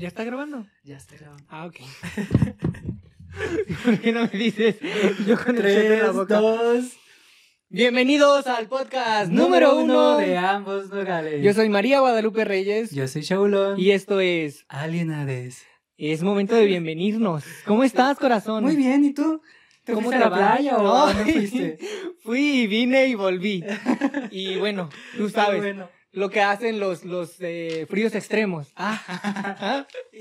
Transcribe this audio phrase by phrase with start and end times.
[0.00, 0.66] ¿Ya está grabando?
[0.82, 1.44] Ya está grabando.
[1.50, 1.76] Ah, ok.
[3.84, 4.76] ¿Por qué no me dices?
[5.26, 6.40] Yo con el en la Tres, boca.
[6.40, 6.84] dos.
[7.68, 10.16] Bienvenidos al podcast número uno.
[10.16, 11.42] de ambos nogales.
[11.44, 13.78] Yo soy María Guadalupe Reyes Yo soy Shaulon.
[13.78, 15.66] y esto es Alienades.
[15.98, 17.44] es momento de bienvenirnos.
[17.66, 18.64] ¿Cómo estás, corazón?
[18.64, 19.42] Muy bien, ¿y tú?
[19.84, 21.78] ¿Te ¿Cómo te a la playa o a dónde Ay, fuiste?
[22.22, 23.62] Fui, vine y volví.
[24.30, 24.88] Y bueno,
[25.18, 25.90] tú sabes Bueno.
[26.12, 28.72] Lo que hacen los los eh, fríos extremos.
[28.76, 29.00] Ah,
[29.60, 29.86] ¿Ah?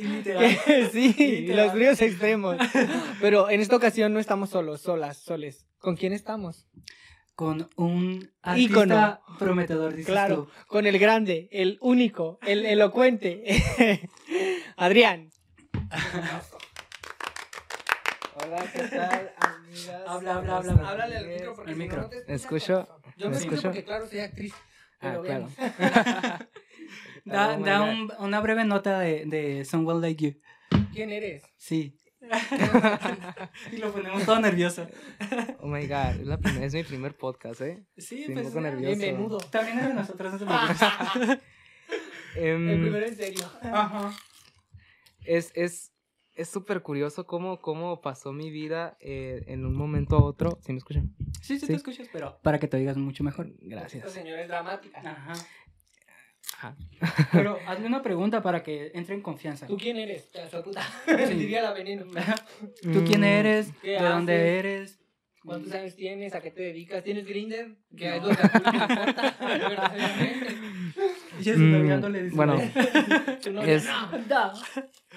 [0.91, 1.55] sí, Literal.
[1.57, 2.57] los fríos extremos.
[3.21, 5.65] Pero en esta ocasión no estamos solos, solas, soles.
[5.79, 6.67] ¿Con quién estamos?
[7.35, 9.19] Con un artista Ícono.
[9.39, 10.49] prometedor, dices Claro, tú.
[10.67, 13.43] con el grande, el único, el elocuente,
[14.75, 15.29] Adrián.
[18.35, 20.01] Hola, ¿qué tal, amigas?
[20.07, 20.89] Habla, habla, habla, habla.
[20.89, 22.01] Háblale al micro porque Al si no, micro.
[22.03, 23.01] no te escuchas, ¿Escucho?
[23.17, 23.61] Yo me ¿Me escucho escucho?
[23.69, 24.53] porque, claro, soy actriz.
[25.01, 25.47] Ah, claro.
[27.25, 30.41] Da, Oh my da un- una breve nota de, de Someone Like You.
[30.93, 31.43] ¿Quién eres?
[31.57, 31.95] Sí.
[33.71, 34.87] y lo ponemos todo nervioso.
[35.59, 37.85] Oh my god, es, la prim- es mi primer podcast, ¿eh?
[37.97, 38.47] Sí, Sí, pues.
[38.47, 38.97] un poco nervioso.
[38.97, 39.37] Bienvenido.
[39.37, 40.59] También es de nosotros, no.
[42.35, 43.49] Em, El primero en serio.
[43.61, 44.11] Ajá.
[45.25, 45.91] es es
[46.39, 50.59] es súper curioso cómo, cómo pasó mi vida eh, en un momento a otro.
[50.61, 51.13] ¿Sí me escuchan?
[51.41, 51.67] Sí, sí, Sí.
[51.67, 53.47] te escuchas, pero para que te oigas mucho mejor.
[53.47, 54.11] Esta Gracias.
[54.11, 54.99] señora es dramática.
[54.99, 55.33] Ajá.
[56.57, 56.75] Ajá.
[57.31, 59.67] Pero hazle una pregunta para que entre en confianza.
[59.67, 60.29] ¿Tú quién eres?
[60.63, 60.81] Puta.
[61.27, 61.33] Sí.
[61.35, 62.05] Diría la veneno.
[62.81, 63.71] ¿Tú quién eres?
[63.81, 64.47] ¿Qué ¿De dónde haces?
[64.59, 64.99] eres?
[65.43, 66.33] ¿Cuántos años tienes?
[66.35, 67.03] ¿A qué te dedicas?
[67.03, 67.75] ¿Tienes Grinder?
[67.95, 69.35] Que es lo que a ti no te importa.
[69.39, 70.55] verdaderamente.
[71.45, 72.55] Y Mm, no le bueno.
[73.65, 73.87] Es-.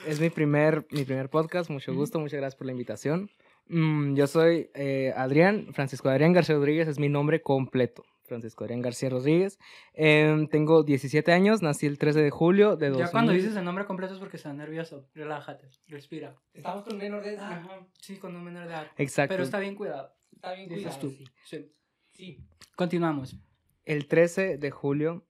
[0.07, 3.31] Es mi primer, mi primer podcast, mucho gusto, muchas gracias por la invitación.
[3.69, 8.05] Mm, yo soy eh, Adrián, Francisco Adrián García Rodríguez, es mi nombre completo.
[8.25, 9.59] Francisco Adrián García Rodríguez.
[9.93, 13.07] Em, tengo 17 años, nací el 13 de julio de 2000.
[13.07, 15.07] Ya cuando dices el nombre completo es porque estás nervioso.
[15.15, 16.35] Relájate, respira.
[16.55, 17.53] Estamos con un menor de edad.
[17.53, 17.87] Ajá.
[18.01, 18.87] Sí, con un menor de edad.
[18.97, 19.35] Exacto.
[19.35, 20.13] Pero está bien cuidado.
[20.33, 21.01] Está bien Dices cuidado.
[21.01, 21.11] tú.
[21.45, 21.59] Sí.
[21.59, 21.73] Sí.
[22.11, 22.39] sí.
[22.75, 23.37] Continuamos.
[23.85, 25.27] El 13 de julio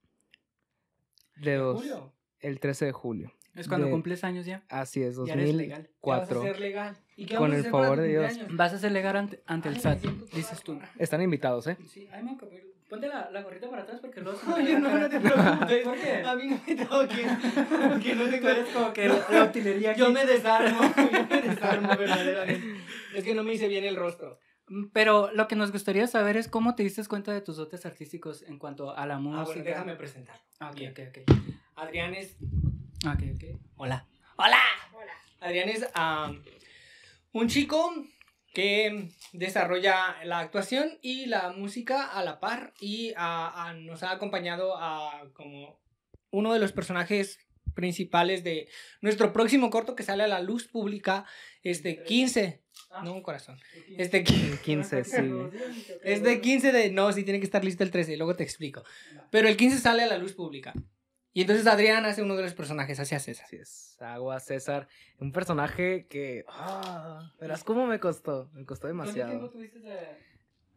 [1.37, 1.79] de dos.
[1.81, 3.33] Julio, El 13 de julio.
[3.55, 4.63] Es cuando De- cumples años ya.
[4.71, 5.83] Así es, Ya eres legal.
[5.83, 6.41] ¿qué vas a 2004.
[6.41, 6.97] hacer legal?
[7.17, 8.33] ¿Y qué Con vamos a el hacer favor de Dios.
[8.51, 10.81] Vas a ser legal ante, ante el Ay, SAT, me siento dices tú.
[10.99, 11.77] Están invitados, ¿eh?
[11.89, 14.99] Sí, ay, me acabé- Ponte la, la gorrita para atrás porque se No, yo no,
[14.99, 15.85] no te preocupes.
[15.85, 16.23] ¿Por qué?
[16.27, 17.27] A mí no me toques.
[17.89, 18.49] Porque no tengo...
[18.51, 20.01] eres como que la, la utilería aquí.
[20.01, 20.81] Yo me desarmo.
[20.95, 22.67] Yo me desarmo verdaderamente.
[23.15, 24.39] Es que no me hice bien el rostro.
[24.73, 27.85] Mm, Pero lo que nos gustaría saber es cómo te diste cuenta de tus dotes
[27.85, 29.45] artísticos en cuanto a la Ah, música.
[29.55, 30.41] bueno, déjame presentar.
[30.61, 30.93] Ah, ok, Bien.
[30.93, 31.55] ok, ok.
[31.77, 32.37] Adrián es...
[33.07, 33.61] Ok, ok.
[33.77, 34.07] Hola.
[34.37, 34.59] Hola.
[35.41, 36.33] Adrián es ah,
[37.33, 37.93] un chico
[38.55, 44.13] que desarrolla la actuación y la música a la par y ah, ah, nos ha
[44.13, 45.81] acompañado a como
[46.31, 47.39] uno de los personajes
[47.75, 48.69] principales de
[49.01, 51.25] nuestro próximo corto que sale a la luz pública
[51.63, 52.61] este 15
[53.05, 53.59] no un corazón
[53.97, 55.17] este qui- El 15, sí.
[56.03, 58.83] es de 15 de no sí tiene que estar listo el 13 luego te explico
[59.31, 60.73] pero el 15 sale a la luz pública
[61.35, 63.97] y entonces Adrián hace uno de los personajes hace a César Así es.
[64.03, 64.87] Hago a César,
[65.19, 66.45] un personaje que.
[66.47, 68.51] Ah, verás cómo me costó.
[68.53, 69.51] Me costó ¿Cuánto tiempo demasiado.
[69.51, 69.99] tuviste de,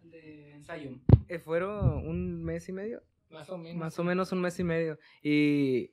[0.04, 0.92] de ensayo?
[1.28, 3.04] Eh, fueron un mes y medio.
[3.32, 4.98] más o menos Más o menos un mes y medio.
[5.22, 5.92] Y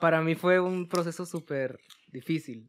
[0.00, 1.78] para mí fue un proceso súper
[2.08, 2.68] difícil.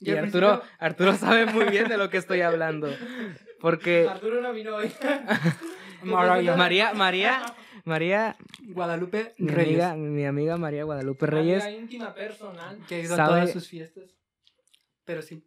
[0.00, 2.88] Y Arturo, principio- Arturo sabe muy bien de lo que estoy hablando.
[3.60, 4.90] Porque Arturo no vino hoy.
[6.02, 6.56] Mariah.
[6.56, 7.42] María, María,
[7.84, 8.36] María,
[8.68, 9.82] Guadalupe mi Reyes.
[9.84, 12.78] amiga, mi amiga María Guadalupe Reyes, Amiga íntima personal.
[12.88, 14.16] Que ha ido a sabe- todas sus fiestas.
[15.04, 15.44] Pero sí.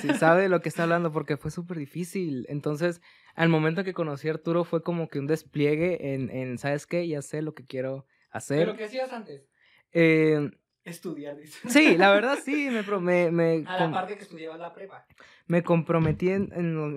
[0.00, 2.46] sí sabe de lo que está hablando porque fue súper difícil.
[2.48, 3.00] Entonces,
[3.34, 7.06] al momento que conocí a Arturo fue como que un despliegue en, en ¿sabes qué?
[7.08, 8.58] Ya sé lo que quiero hacer.
[8.58, 9.48] Pero ¿qué hacías antes?
[9.92, 10.50] Eh,
[10.84, 11.68] Estudiar, dice.
[11.68, 14.72] sí, la verdad sí, me, pro- me, me, A la par de que estudiabas la
[14.74, 15.06] prepa.
[15.46, 16.50] me comprometí en,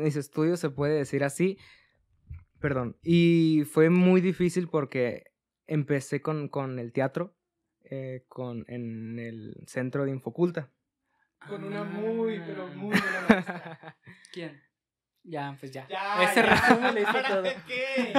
[0.03, 1.57] mis estudios, se puede decir así.
[2.59, 2.97] Perdón.
[3.03, 5.31] Y fue muy difícil porque
[5.67, 7.35] empecé con, con el teatro
[7.89, 10.69] eh, con, en el centro de Infoculta.
[11.47, 12.75] Con una muy, pero Ah.
[12.75, 13.97] muy buena maestra.
[14.33, 14.59] ¿Quién?
[15.29, 15.85] Ya, pues ya.
[15.89, 16.55] Ya, Ese ya.
[16.55, 17.43] resumen le hizo ¿Para todo.
[17.67, 18.13] qué?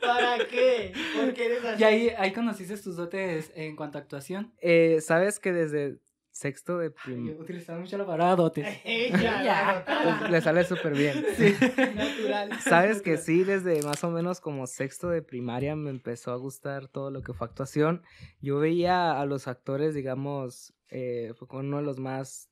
[0.00, 0.92] ¿Para qué?
[1.16, 1.82] ¿Por qué eres así?
[1.82, 4.54] Y ahí, ahí conociste tus dotes en cuanto a actuación.
[4.60, 5.98] Eh, Sabes que desde
[6.30, 7.36] sexto de Yo prim...
[7.40, 8.64] utilizaba mucho la palabra dotes.
[8.84, 9.74] Ya.
[9.86, 10.18] dotada.
[10.20, 11.26] pues, le sale súper bien.
[11.36, 11.52] Sí.
[11.96, 12.60] Natural.
[12.60, 16.86] Sabes que sí, desde más o menos como sexto de primaria me empezó a gustar
[16.86, 18.02] todo lo que fue actuación.
[18.40, 22.48] Yo veía a los actores, digamos, eh, fue con uno de los más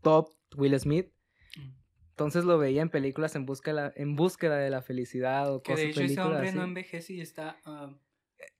[0.00, 1.10] top, Will Smith.
[2.12, 5.76] Entonces lo veía en películas en búsqueda, en búsqueda de la felicidad o Que de
[5.76, 6.56] cosas hecho ese películas hombre así.
[6.58, 7.90] no envejece y está ah,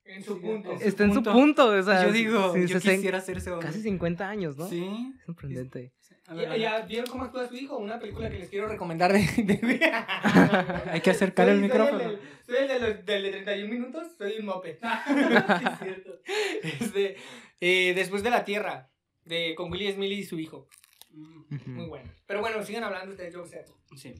[0.05, 0.71] En su punto.
[0.81, 3.67] Está en su punto, o sea, Yo digo, sí, yo sesen- quisiera ser ese hombre.
[3.67, 4.67] casi 50 años, ¿no?
[4.67, 5.13] Sí.
[5.19, 5.93] Es sorprendente.
[6.25, 6.61] A ver, ¿Ya, a ver.
[6.61, 7.77] ya vieron cómo actúa su hijo?
[7.77, 9.19] Una película que les quiero recomendar de...
[9.19, 9.91] de-
[10.91, 11.99] Hay que acercar Soy- el soy micrófono.
[11.99, 14.79] del- Soy el de, los, del de 31 minutos, soy un mope.
[15.07, 16.19] Sí, es cierto.
[16.63, 17.15] Este,
[17.61, 18.89] eh, Después de la Tierra,
[19.25, 20.67] de, con Willy Smith y su hijo.
[21.13, 22.11] Muy bueno.
[22.25, 23.65] Pero bueno, sigan hablando ustedes, yo sé.
[23.95, 24.15] Sí.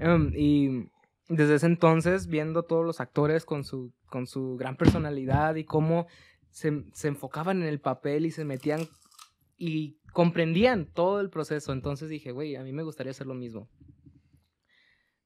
[0.00, 0.88] Um, y
[1.28, 6.06] desde ese entonces, viendo todos los actores con su, con su gran personalidad y cómo
[6.50, 8.88] se, se enfocaban en el papel y se metían
[9.56, 13.68] y comprendían todo el proceso, entonces dije, güey, a mí me gustaría hacer lo mismo.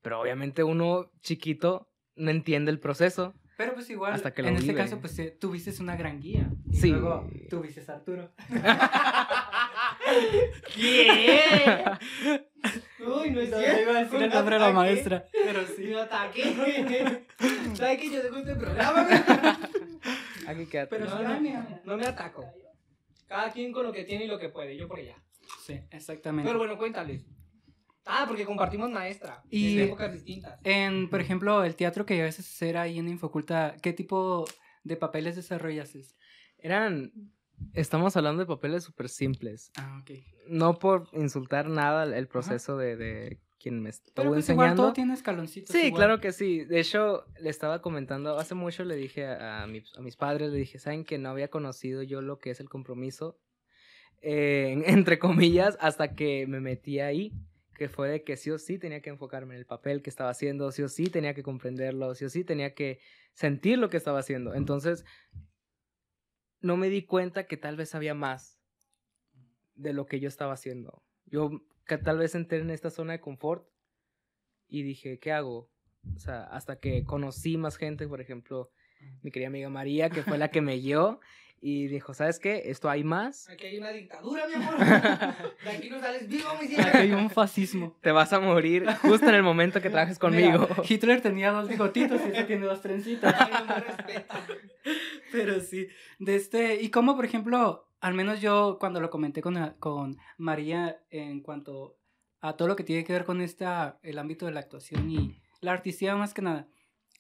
[0.03, 3.35] Pero obviamente uno chiquito no entiende el proceso.
[3.61, 6.49] Pero pues igual, Hasta que lo en este caso, pues eh, tuviste una gran guía.
[6.71, 6.89] Y Sí.
[6.93, 8.31] luego tuviste a Arturo.
[10.75, 11.85] ¿Qué?
[13.01, 13.83] Uy, no es No, cierto.
[13.83, 14.79] iba a decir el Un nombre de la ataque.
[14.79, 15.27] maestra.
[15.31, 15.93] Pero sí.
[15.93, 16.43] Un ataque.
[17.75, 19.07] ¿Sabes que yo dejo este programa?
[20.47, 20.97] Aquí quédate.
[20.97, 21.81] Pero No, no, mira.
[21.85, 22.47] no me ataco.
[23.29, 25.17] Cada quien con lo que tiene y lo que puede, yo por allá.
[25.67, 26.49] Sí, exactamente.
[26.49, 27.27] Pero bueno, cuéntales.
[28.07, 29.43] Ah, porque compartimos maestra.
[29.51, 30.59] Y- Y épocas distintas.
[30.65, 34.45] En, por ejemplo, el teatro que a hacer ahí en Infoculta, ¿qué tipo
[34.85, 36.01] de papeles desarrollaste?
[36.59, 37.13] Eran,
[37.75, 39.71] estamos hablando de papeles súper simples.
[39.77, 40.11] Ah, ok.
[40.49, 44.83] No por insultar nada el- proceso de, de quien me estuvo Pero pues igual enseñando.
[44.85, 45.71] todo tiene escaloncitos.
[45.71, 46.01] Sí, igual.
[46.01, 46.65] claro que sí.
[46.65, 50.51] De hecho, le estaba comentando, hace mucho le dije a, a mis, a mis padres,
[50.51, 53.39] le dije, ¿saben que no había conocido yo lo que es el compromiso?
[54.23, 57.33] Eh, en- entre comillas, hasta que me metí ahí,
[57.81, 60.29] que fue de que sí o sí tenía que enfocarme en el papel que estaba
[60.29, 63.01] haciendo, sí o sí tenía que comprenderlo, sí o sí tenía que
[63.33, 64.53] sentir lo que estaba haciendo.
[64.53, 65.07] Entonces,
[66.61, 68.61] no me di cuenta que tal vez había más
[69.77, 71.03] de lo que yo estaba haciendo.
[71.25, 73.67] Yo que tal vez entré en esta zona de confort
[74.69, 75.71] y dije, ¿qué hago?
[76.15, 78.71] O sea, hasta que conocí más gente, por ejemplo,
[79.23, 81.19] mi querida amiga María, que fue la que me guió
[81.63, 82.63] y dijo, ¿sabes qué?
[82.67, 83.49] Esto hay más.
[83.51, 84.79] Aquí hay una dictadura, mi amor.
[85.65, 87.97] De aquí no sales vivo, mi Aquí hay un fascismo.
[88.03, 90.67] Te vas a morir justo en el momento que trabajes conmigo.
[90.71, 93.35] Mira, Hitler tenía dos bigotitos y este tiene dos trencitas.
[93.39, 94.41] Ay, no respeta.
[95.33, 95.87] Pero sí.
[96.19, 101.03] De este, y como por ejemplo, al menos yo cuando lo comenté con, con María
[101.11, 101.99] en cuanto
[102.41, 105.39] a todo lo que tiene que ver con esta, el ámbito de la actuación y
[105.61, 106.69] la artistía más que nada.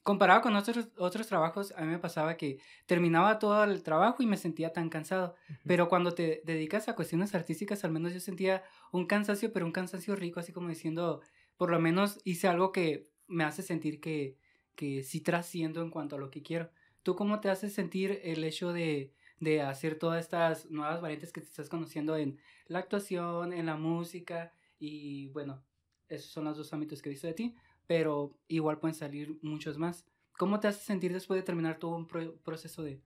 [0.02, 4.26] Comparado con otros, otros trabajos, a mí me pasaba que terminaba todo el trabajo y
[4.26, 5.34] me sentía tan cansado.
[5.66, 8.62] Pero cuando te dedicas a cuestiones artísticas, al menos yo sentía
[8.92, 11.20] un cansancio, pero un cansancio rico, así como diciendo,
[11.58, 14.38] por lo menos hice algo que me hace sentir que,
[14.74, 16.70] que sí trasciendo en cuanto a lo que quiero.
[17.02, 21.42] ¿Tú cómo te hace sentir el hecho de, de hacer todas estas nuevas variantes que
[21.42, 24.54] te estás conociendo en la actuación, en la música?
[24.78, 25.62] Y bueno,
[26.08, 27.54] esos son los dos ámbitos que he visto de ti,
[27.90, 30.06] pero igual pueden salir muchos más.
[30.38, 33.00] ¿Cómo te hace sentir después de terminar todo un pro- proceso de...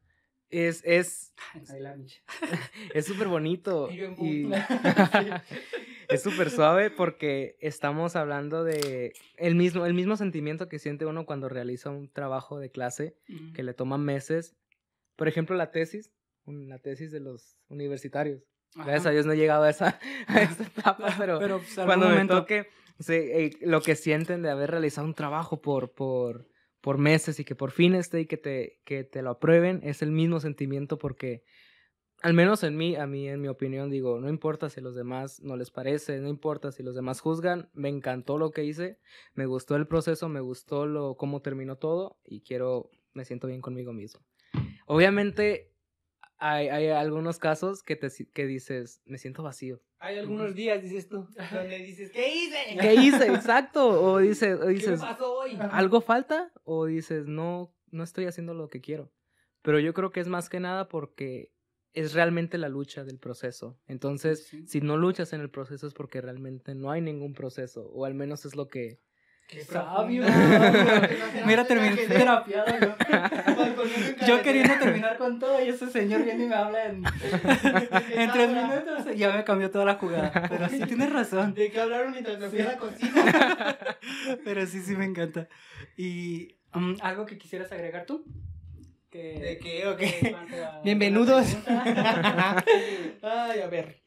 [0.50, 1.32] Es, es,
[2.94, 3.88] es súper bonito.
[3.90, 4.44] Y
[6.10, 11.24] es súper suave porque estamos hablando de el mismo, el mismo sentimiento que siente uno
[11.24, 13.16] cuando realiza un trabajo de clase
[13.54, 14.54] que le toma meses.
[15.16, 16.10] Por ejemplo, la tesis,
[16.44, 18.42] la tesis de los universitarios.
[18.74, 22.08] Gracias a Dios no he llegado a esa, a esa etapa, pero, pero pues, cuando
[22.08, 22.68] momento- me toque,
[22.98, 26.48] sí, eh, lo que sienten de haber realizado un trabajo por, por,
[26.80, 30.02] por meses y que por fin esté y que te, que te lo aprueben, es
[30.02, 31.44] el mismo sentimiento porque,
[32.22, 34.94] al menos en mí, a mí, en mi opinión, digo, no importa si a los
[34.94, 38.98] demás no les parece, no importa si los demás juzgan, me encantó lo que hice,
[39.34, 43.60] me gustó el proceso, me gustó lo, cómo terminó todo y quiero, me siento bien
[43.60, 44.20] conmigo mismo.
[44.86, 45.73] Obviamente,
[46.46, 49.80] hay, hay algunos casos que, te, que dices, me siento vacío.
[49.98, 52.76] Hay algunos días, dices tú, donde dices, ¿qué hice?
[52.78, 53.28] ¿Qué hice?
[53.32, 54.02] Exacto.
[54.02, 55.56] O dices, o ¿Qué me dices pasó hoy?
[55.70, 56.52] ¿algo falta?
[56.64, 59.10] O dices, no, no estoy haciendo lo que quiero.
[59.62, 61.50] Pero yo creo que es más que nada porque
[61.94, 63.78] es realmente la lucha del proceso.
[63.86, 64.66] Entonces, Sí.
[64.66, 67.86] si no luchas en el proceso es porque realmente no hay ningún proceso.
[67.94, 69.00] O al menos es lo que...
[69.48, 70.22] Qué sabio.
[70.26, 71.46] profundo.
[71.46, 72.66] Mira, terminé terapiado
[74.26, 74.42] yo.
[74.42, 77.04] queriendo terminar con todo y ese señor viene y me habla en,
[78.12, 80.32] en tres minutos y ya me cambió toda la jugada.
[80.48, 81.54] Pero sí tienes razón.
[81.54, 83.78] ¿De qué hablaron mientras me fui a la cocina?
[84.44, 85.48] Pero sí, sí me encanta.
[85.96, 88.24] ¿Y um, algo que quisieras agregar tú?
[89.10, 90.36] Que, ¿De qué o que qué?
[90.84, 91.56] Bienvenidos.
[93.22, 94.00] Ay, a ver.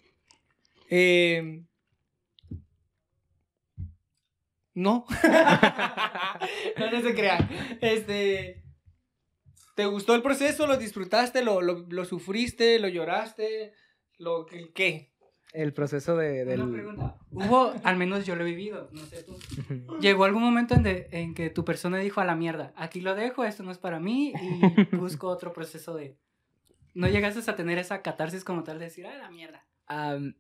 [0.90, 1.64] Eh,
[4.74, 5.06] no.
[6.78, 7.50] no, no se crean.
[7.82, 8.67] Este.
[9.78, 10.66] ¿Te gustó el proceso?
[10.66, 11.44] ¿Lo disfrutaste?
[11.44, 12.80] ¿Lo, lo, lo sufriste?
[12.80, 13.74] ¿Lo lloraste?
[14.18, 15.14] ¿Lo qué- qué?
[15.54, 16.72] el proceso de, Una del...
[16.72, 17.16] pregunta.
[17.32, 19.38] Hubo, al menos yo lo he vivido, no sé tú.
[20.02, 23.14] Llegó algún momento en, de- en que tu persona dijo a la mierda, aquí lo
[23.16, 26.18] dejo, esto no es para mí y busco otro proceso de...
[26.96, 29.66] No llegaste a tener esa catarsis como tal de decir, ah, la mierda.
[29.86, 30.36] Am,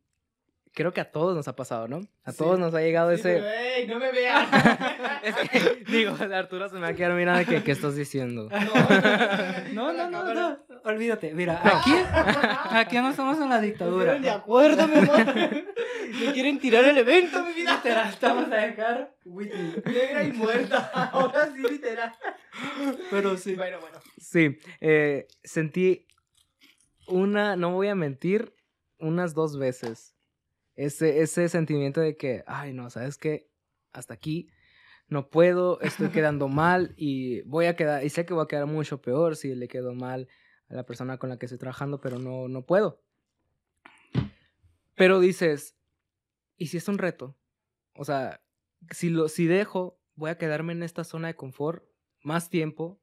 [0.78, 2.02] creo que a todos nos ha pasado, ¿no?
[2.24, 2.38] A Sí.
[2.38, 3.80] todos nos ha llegado Sí, ese...
[3.80, 4.48] ey, no me veas.
[5.24, 8.48] Es que, digo, Arturo se me va a quedar mirando de que, ¿qué estás diciendo?
[9.74, 10.34] No, no, no, no.
[10.34, 11.34] no, olvídate.
[11.34, 11.92] Mira, aquí,
[12.72, 14.20] aquí no estamos en la dictadura.
[14.20, 15.26] de acuerdo, mi amor.
[16.20, 17.76] Me quieren tirar el evento, mi vida.
[17.78, 19.82] Literal, estamos a dejar Whitney.
[19.86, 20.92] Negra y muerta.
[21.12, 22.14] Ahora sí, literal.
[23.10, 23.56] Pero sí.
[23.56, 23.98] Bueno, bueno.
[24.18, 26.08] Sí, eh, sentí
[27.08, 28.54] una, no voy a mentir,
[29.00, 30.16] unas dos veces.
[30.78, 33.50] Ese, ese sentimiento de que, ay, no, ¿sabes qué?
[33.92, 34.50] Hasta aquí
[35.10, 38.68] no puedo, estoy quedando mal y voy a quedar, y sé que voy a quedar
[38.68, 40.30] mucho peor si le quedo mal
[40.70, 43.02] a la persona con la que estoy trabajando, pero no, no puedo.
[44.96, 45.76] Pero dices,
[46.58, 47.36] ¿y si es un reto?
[47.96, 48.42] O sea,
[48.92, 51.84] si, lo, si dejo, voy a quedarme en esta zona de confort
[52.24, 53.00] más tiempo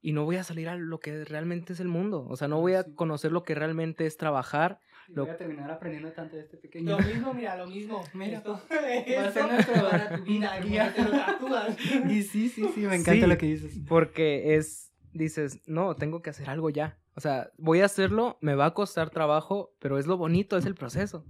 [0.00, 2.26] y no voy a salir a lo que realmente es el mundo.
[2.28, 2.92] O sea, no voy a Sí.
[2.94, 4.80] conocer lo que realmente es trabajar.
[5.08, 6.96] Y Voy a terminar aprendiendo tanto de este pequeño.
[6.98, 8.02] Lo mismo, mira, lo mismo.
[8.14, 8.38] Mira.
[8.38, 10.92] Esto, a ser nuestro para tu vida, guía.
[10.94, 11.76] te lo tatúas.
[12.10, 13.26] Y sí, sí, sí, me encanta Sí.
[13.30, 13.78] lo que dices.
[13.88, 16.98] Porque es, dices, no, tengo que hacer algo ya.
[17.14, 20.66] O sea, voy a hacerlo, me va a costar trabajo, pero es lo bonito, es
[20.66, 21.24] el proceso.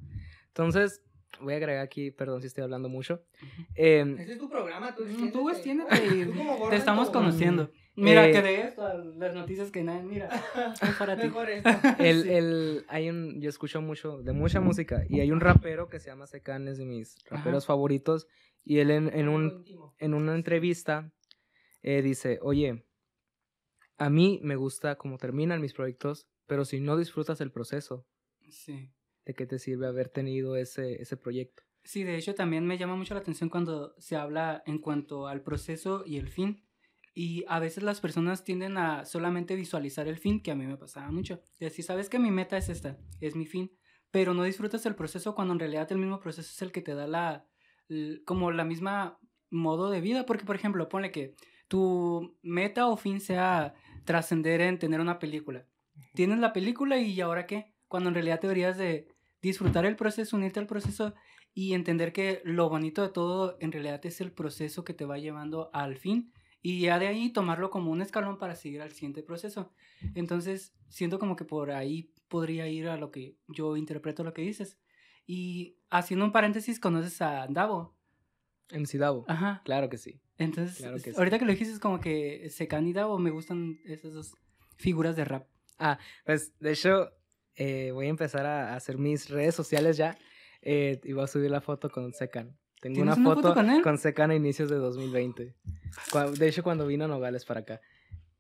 [0.49, 1.03] Entonces,
[1.41, 3.23] voy a agregar aquí, perdón si estoy hablando mucho.
[3.75, 5.95] em, Ese es tu programa, tú Mm, Tú extiéndete.
[5.95, 7.71] extiéndete Tú como gordo te estamos conociendo.
[7.97, 10.29] Mira, Eh, que de esto, a las noticias que nadie mira.
[10.83, 11.27] Es para ti.
[11.29, 11.69] Mejor esto.
[11.99, 15.99] el, el, hay un, yo escucho mucho, de mucha música, y hay un rapero que
[15.99, 18.27] se llama Secan, es de mis raperos favoritos,
[18.65, 19.65] y él en, en un,
[19.99, 21.11] en una entrevista
[21.83, 22.85] eh, dice, oye,
[23.99, 28.07] a mí me gusta cómo terminan mis proyectos, pero si no disfrutas el proceso,
[28.49, 28.93] Sí.
[29.25, 31.63] ¿de qué te sirve haber tenido ese, ese proyecto?
[31.83, 35.43] Sí, de hecho también me llama mucho la atención cuando se habla en cuanto al
[35.43, 36.66] proceso y el fin.
[37.19, 40.77] Y a veces las personas tienden a solamente visualizar el fin, que a mí me
[40.77, 41.41] pasaba mucho.
[41.59, 43.73] Decir, sabes que mi meta es esta, es mi fin,
[44.11, 46.95] pero no disfrutas el proceso cuando en realidad el mismo proceso es el que te
[46.95, 47.47] da la,
[48.27, 49.19] como la misma
[49.49, 50.27] modo de vida.
[50.27, 51.35] Porque, por ejemplo, ponle que
[51.69, 53.73] tu meta o fin sea
[54.05, 55.67] trascender en tener una película.
[56.13, 57.73] Tienes la película y ¿ahora qué?
[57.89, 59.09] Cuando en realidad deberías de
[59.41, 61.15] disfrutar el proceso, unirte al proceso
[61.55, 65.17] y entender que lo bonito de todo en realidad es el proceso que te va
[65.17, 66.35] llevando al fin
[66.69, 69.73] y ya de ahí tomarlo como un escalón para seguir al siguiente proceso.
[70.17, 74.43] Entonces, siento como que por ahí podría ir a lo que yo interpreto lo que
[74.43, 74.77] dices.
[75.27, 77.95] Y haciendo un paréntesis, conoces a Davo.
[78.73, 79.25] MC Davo.
[79.29, 79.63] Ajá.
[79.65, 80.21] Claro que sí.
[80.39, 81.17] Entonces, Claro que sí.
[81.17, 84.35] ahorita que lo dijiste es como que Secan y Davo me gustan esas dos
[84.77, 85.47] figuras de rap.
[86.25, 87.13] Pues, de hecho,
[87.55, 90.19] eh, voy a empezar a hacer mis redes sociales ya,
[90.63, 92.59] eh, y voy a subir la foto con Secan.
[92.81, 93.83] Tengo una ¿Tienes una foto, foto con él?
[93.83, 95.55] con Secan a inicios de 2020.
[96.11, 97.81] Cua- De hecho, cuando vino a Nogales para acá.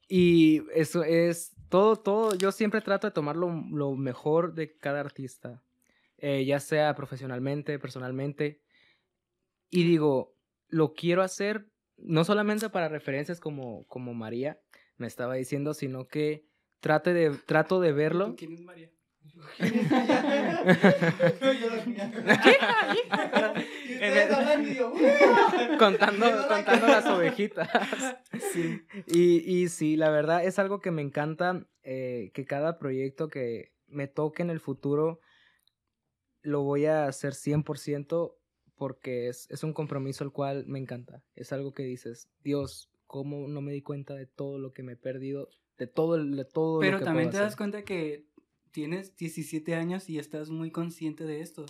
[0.09, 2.35] Y eso es todo, todo.
[2.37, 5.63] Yo siempre trato de tomar lo, lo mejor de cada artista,
[6.19, 8.61] eh, ya sea profesionalmente, personalmente.
[9.71, 10.35] Y digo,
[10.69, 11.67] lo quiero hacer
[11.97, 14.61] no solamente para referencias como, como María
[14.99, 16.45] me estaba diciendo, sino que
[16.81, 18.37] trate de, trato de verlo.
[18.37, 18.91] ¿Quién es María?
[21.41, 21.69] Yo
[24.01, 24.93] "Uh".
[25.79, 27.69] contando, contando las ovejitas.
[28.53, 28.81] Sí.
[29.07, 33.73] Y, y sí, la verdad es algo que me encanta, eh, que cada proyecto que
[33.87, 35.21] me toque en el futuro
[36.43, 38.37] lo voy a hacer 100%
[38.77, 41.23] porque es, es un compromiso el cual me encanta.
[41.35, 44.93] Es algo que dices, Dios, ¿cómo no me di cuenta de todo lo que me
[44.93, 45.49] he perdido?
[45.79, 47.57] De todo, el- de todo Pero lo que también te das hacer?
[47.57, 48.27] cuenta que
[48.71, 51.65] tienes 17 años y estás muy consciente de esto,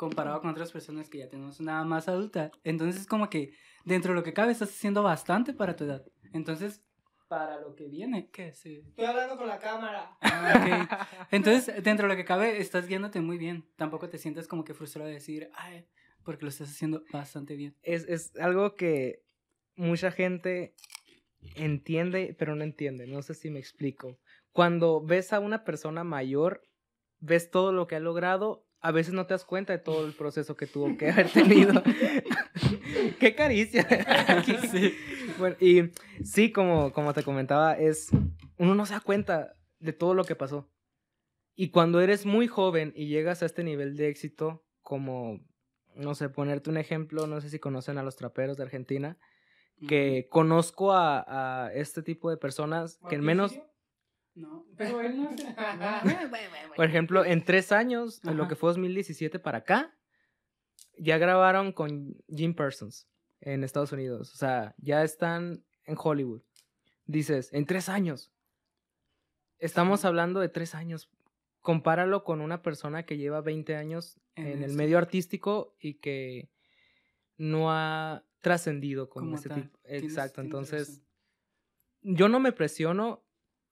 [0.00, 2.50] comparado con otras personas que ya tenemos una más adulta.
[2.64, 3.52] Entonces, como que
[3.84, 6.02] dentro de lo que cabe, estás haciendo bastante para tu edad.
[6.32, 6.82] Entonces,
[7.28, 8.54] para lo que viene, ¿qué?
[8.54, 8.82] Sí.
[8.88, 10.16] Estoy hablando con la cámara.
[10.22, 11.06] Ah.
[11.30, 13.68] Entonces, dentro de lo que cabe, estás guiándote muy bien.
[13.76, 15.86] Tampoco te sientes como que frustrado de decir, ay,
[16.24, 17.76] porque lo estás haciendo bastante bien.
[17.82, 19.22] es, es algo que
[19.76, 20.74] mucha gente
[21.56, 23.06] entiende, pero no entiende.
[23.06, 24.18] No sé si me explico.
[24.52, 26.62] Cuando ves a una persona mayor,
[27.18, 30.12] ves todo lo que ha logrado, a veces no te das cuenta de todo el
[30.12, 31.82] proceso que tuvo que haber tenido.
[33.20, 33.86] ¡Qué caricia!
[34.70, 34.94] Sí.
[35.38, 35.90] Bueno, y
[36.24, 38.10] sí, como, como te comentaba, es
[38.56, 40.70] uno no se da cuenta de todo lo que pasó.
[41.54, 45.40] Y cuando eres muy joven y llegas a este nivel de éxito, como,
[45.94, 49.18] no sé, ponerte un ejemplo, no sé si conocen a los traperos de Argentina,
[49.88, 53.58] que conozco a, a este tipo de personas que en menos...
[54.34, 55.44] No, pero él no hace.
[56.76, 59.94] Por ejemplo, en tres años, en lo que fue 2017 para acá,
[60.98, 63.08] ya grabaron con Jim Parsons
[63.40, 64.32] en Estados Unidos.
[64.34, 66.42] O sea, ya están en Hollywood.
[67.06, 68.30] Dices, en tres años.
[69.58, 70.06] Estamos Sí.
[70.06, 71.10] hablando de tres años.
[71.60, 76.48] Compáralo con una persona que lleva 20 años En en, el medio artístico y que
[77.36, 79.62] no ha trascendido como, Como ese tal.
[79.64, 79.78] tipo.
[79.84, 80.40] Exacto.
[80.40, 81.02] Entonces,
[82.02, 83.22] yo no me presiono,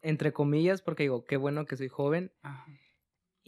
[0.02, 2.32] entre comillas, porque digo, qué bueno que soy joven.
[2.42, 2.66] Ajá.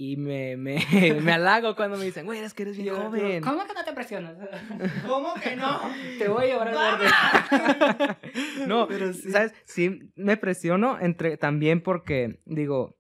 [0.03, 0.79] Y me, me,
[1.23, 3.43] me halago cuando me dicen, güey, es que eres bien joven.
[3.43, 4.35] ¿Cómo que no te presionas?
[5.07, 5.79] ¿Cómo que no?
[6.19, 8.17] te voy a llevar al
[8.67, 9.31] no, Pero sí.
[9.31, 9.53] ¿sabes?
[9.67, 12.99] Sí, me presiono entre, también porque, digo,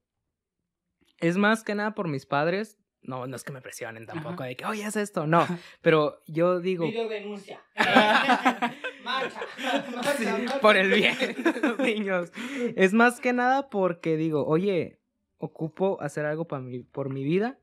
[1.20, 2.76] es más que nada por mis padres.
[3.02, 4.44] No, no es que me presionen tampoco, Ajá.
[4.46, 5.26] de que, oye, haz esto.
[5.26, 5.46] No,
[5.80, 7.60] pero yo digo, Video denuncia.
[9.04, 9.40] marcha.
[9.94, 10.60] Marcha, sí, marcha.
[10.60, 12.30] por el bien de los niños.
[12.76, 15.00] Es más que nada porque digo, oye,
[15.38, 17.58] ocupo hacer algo para mi, por mi vida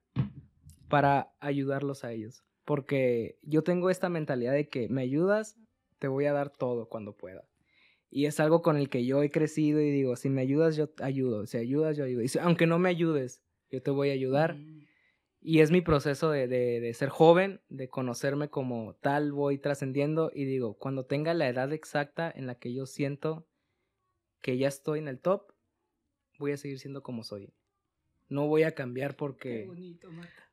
[0.89, 2.43] para ayudarlos a ellos.
[2.65, 5.55] Porque yo tengo esta mentalidad de que me ayudas,
[5.99, 7.43] te voy a dar todo cuando pueda.
[8.09, 10.87] Y es algo con el que yo he crecido y digo, si me ayudas, yo
[10.89, 11.45] te ayudo.
[11.45, 12.23] Si ayudas, yo ayudo.
[12.23, 14.55] Y si- aunque no me ayudes, yo te voy a ayudar.
[14.55, 14.86] Mm.
[15.39, 20.31] Y es mi proceso de, de- de ser joven, de conocerme como tal, voy trascendiendo
[20.33, 23.47] y digo, cuando tenga la edad exacta en la que yo siento
[24.41, 25.53] que ya estoy en el top,
[26.39, 27.53] voy a seguir siendo como soy.
[28.29, 29.65] No voy a cambiar Qué porque...
[29.65, 30.43] bonito, Marta.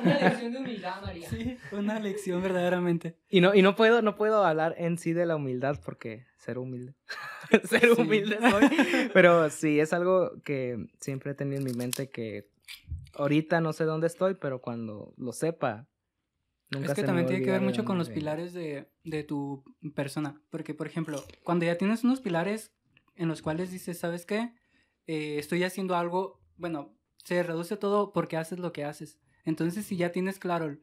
[0.00, 1.28] Una lección de humildad, María.
[1.28, 3.16] Sí, una lección verdaderamente.
[3.28, 6.58] Y no, y no puedo, no puedo hablar en sí de la humildad porque ser
[6.58, 6.94] humilde.
[7.64, 8.00] ser Sí.
[8.00, 8.68] humilde soy.
[9.12, 12.48] Pero sí, es algo que siempre he tenido en mi mente que
[13.16, 15.88] ahorita no sé dónde estoy, pero cuando lo sepa,
[16.70, 19.64] nunca es que se también tiene que ver mucho con los pilares de, de tu
[19.94, 20.40] persona.
[20.50, 22.72] Porque, por ejemplo, cuando ya tienes unos pilares
[23.16, 24.52] en los cuales dices, ¿sabes qué?
[25.06, 29.18] Eh, estoy haciendo algo, bueno, se reduce todo porque haces lo que haces.
[29.44, 30.76] Entonces, si ya tienes claro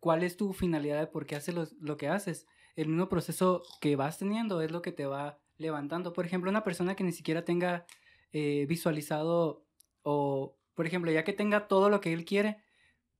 [0.00, 2.46] cuál es tu finalidad de por qué haces los- lo que haces,
[2.76, 6.12] el mismo proceso que vas teniendo es lo que te va levantando.
[6.12, 7.86] Por ejemplo, una persona que ni siquiera tenga
[8.36, 9.64] eh, visualizado
[10.02, 12.58] o, por ejemplo, ya que tenga todo lo que él quiere,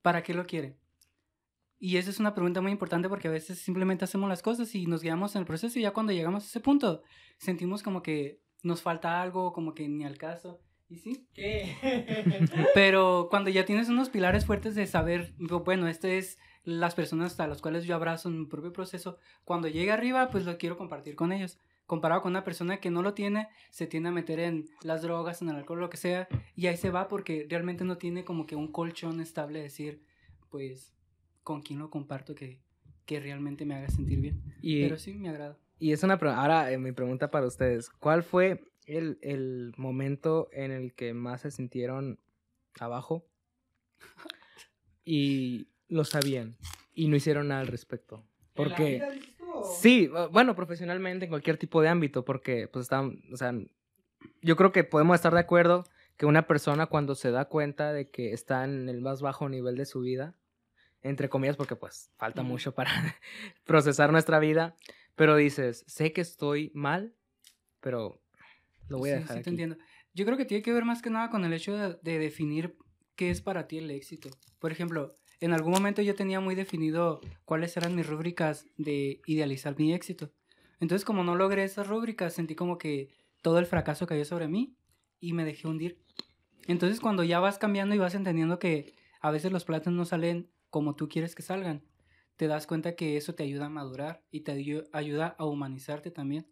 [0.01, 0.77] ¿para qué lo quiere?
[1.77, 4.85] Y esa es una pregunta muy importante porque a veces simplemente hacemos las cosas y
[4.87, 7.03] nos guiamos en el proceso y ya cuando llegamos a ese punto
[7.37, 10.61] sentimos como que nos falta algo, como que ni al caso.
[10.87, 11.75] Y sí, ¿Qué?
[12.73, 17.47] pero cuando ya tienes unos pilares fuertes de saber, bueno, este es las personas a
[17.47, 21.15] las cuales yo abrazo en mi propio proceso, cuando llegue arriba, pues lo quiero compartir
[21.15, 21.59] con ellos.
[21.85, 25.41] Comparado con una persona que no lo tiene, se tiende a meter en las drogas,
[25.41, 28.47] en el alcohol, lo que sea, y ahí se va porque realmente no tiene como
[28.47, 30.01] que un colchón estable de decir,
[30.49, 30.95] pues,
[31.43, 32.59] con quién lo comparto que,
[33.05, 34.41] que realmente me haga sentir bien.
[34.61, 35.59] Y, Pero sí, me agrada.
[35.77, 40.49] y es una pregunta, ahora eh, mi pregunta para ustedes, ¿cuál fue el, el momento
[40.51, 42.19] en el que más se sintieron
[42.79, 43.27] abajo
[45.05, 46.57] y lo sabían
[46.93, 48.25] y no hicieron nada al respecto?
[48.55, 49.01] Porque...
[49.65, 53.53] Sí, bu- bueno, profesionalmente en cualquier tipo de ámbito, porque pues están, o sea,
[54.41, 55.83] yo creo que podemos estar de acuerdo
[56.17, 59.75] que una persona cuando se da cuenta de que está en el más bajo nivel
[59.75, 60.35] de su vida,
[61.01, 62.91] entre comillas, porque pues falta mucho para
[63.65, 64.75] procesar nuestra vida,
[65.15, 67.13] pero dices, sé que estoy mal,
[67.79, 68.21] pero
[68.87, 69.49] lo voy a Sí, dejar sí te aquí.
[69.51, 69.77] entiendo.
[70.13, 72.77] Yo creo que tiene que ver más que nada con el hecho de, de definir
[73.15, 74.29] qué es para ti el éxito.
[74.59, 75.13] Por ejemplo,
[75.45, 80.31] en algún momento yo tenía muy definido cuáles eran mis rúbricas de idealizar mi éxito.
[80.79, 83.09] Entonces, como no logré esas rúbricas, sentí como que
[83.41, 84.75] todo el fracaso cayó sobre mí
[85.19, 86.01] y me dejé hundir.
[86.67, 90.49] Entonces, cuando ya vas cambiando y vas entendiendo que a veces los platos no salen
[90.69, 91.83] como tú quieres que salgan,
[92.35, 96.11] te das cuenta que eso te ayuda a madurar y te ayu- ayuda a humanizarte
[96.11, 96.47] también.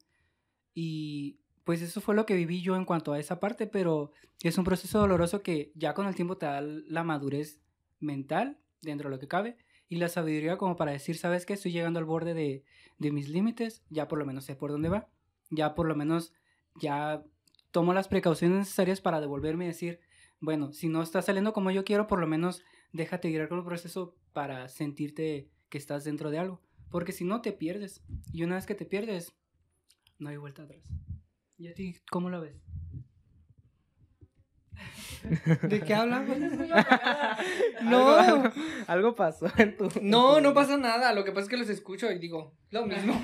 [0.73, 4.57] Y pues eso fue lo que viví yo en cuanto a esa parte, pero es
[4.57, 7.59] un proceso doloroso que ya con el tiempo te da la madurez
[7.99, 9.57] mental dentro de lo que cabe
[9.89, 12.63] y la sabiduría como para decir, sabes que estoy llegando al borde de,
[12.99, 15.09] de mis límites, ya por lo menos sé por dónde va,
[15.49, 16.33] ya por lo menos
[16.79, 17.23] ya
[17.71, 19.99] tomo las precauciones necesarias para devolverme y decir,
[20.39, 23.65] bueno, si no está saliendo como yo quiero, por lo menos déjate guiar con el
[23.65, 28.55] proceso para sentirte que estás dentro de algo, porque si no te pierdes y una
[28.55, 29.33] vez que te pierdes,
[30.19, 30.83] no hay vuelta atrás.
[31.57, 32.72] ¿Y a ti cómo lo ves?
[35.63, 36.37] ¿De qué hablamos?
[37.81, 38.15] No.
[38.17, 38.51] algo,
[38.87, 39.89] algo pasó en tu...
[40.01, 41.13] No, no pasa nada.
[41.13, 43.21] Lo que pasa es que los escucho y digo, lo mismo.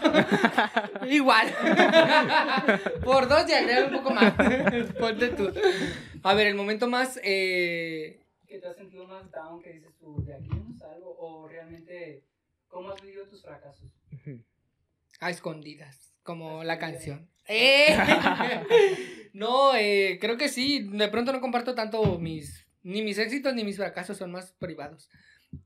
[1.09, 1.47] Igual.
[3.03, 4.33] Por dos ya agrego un poco más.
[4.99, 5.51] Ponte tú.
[6.23, 7.19] A ver, el momento más.
[7.23, 8.21] Eh...
[8.47, 11.15] ¿Que te has sentido más down que dices tú, de aquí no salgo?
[11.19, 12.23] ¿O realmente
[12.67, 13.89] cómo has vivido tus fracasos?
[15.19, 17.27] A escondidas, como la canción.
[17.47, 17.97] ¡Eh!
[19.33, 20.87] no, eh, creo que sí.
[20.91, 22.67] De pronto no comparto tanto mis.
[22.83, 25.09] Ni mis éxitos ni mis fracasos son más privados.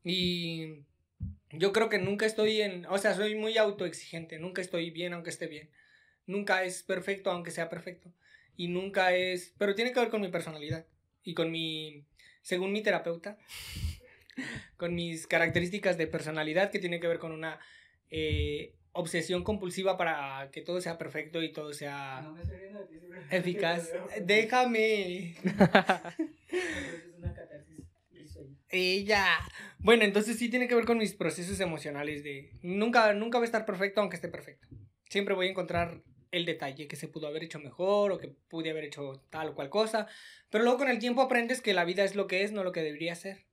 [0.06, 0.86] Y
[1.52, 2.86] yo creo que nunca estoy en.
[2.86, 4.40] O sea, soy muy autoexigente.
[4.40, 5.70] Nunca estoy bien aunque esté bien.
[6.28, 8.14] Nunca es perfecto aunque sea perfecto.
[8.56, 9.54] Y nunca es.
[9.58, 10.86] Pero tiene que ver con mi personalidad.
[11.24, 12.06] Y con mi.
[12.42, 13.38] Según mi terapeuta.
[14.78, 17.60] con mis características de personalidad que tiene que ver con una.
[18.10, 22.68] Eh, obsesión compulsiva para que todo sea perfecto y todo sea No me estoy de
[22.86, 23.00] ti,
[23.32, 23.92] eficaz.
[24.22, 25.36] Déjame.
[28.70, 29.28] Ella.
[29.80, 33.46] Bueno, entonces sí tiene que ver con mis procesos emocionales de nunca nunca va a
[33.46, 34.68] estar perfecto aunque esté perfecto.
[35.10, 36.02] Siempre voy a encontrar
[36.32, 39.56] el detalle que se pudo haber hecho mejor o que pude haber hecho tal o
[39.56, 40.08] cual cosa,
[40.50, 42.72] pero luego con el tiempo aprendes que la vida es lo que es, no lo
[42.72, 43.46] que debería ser.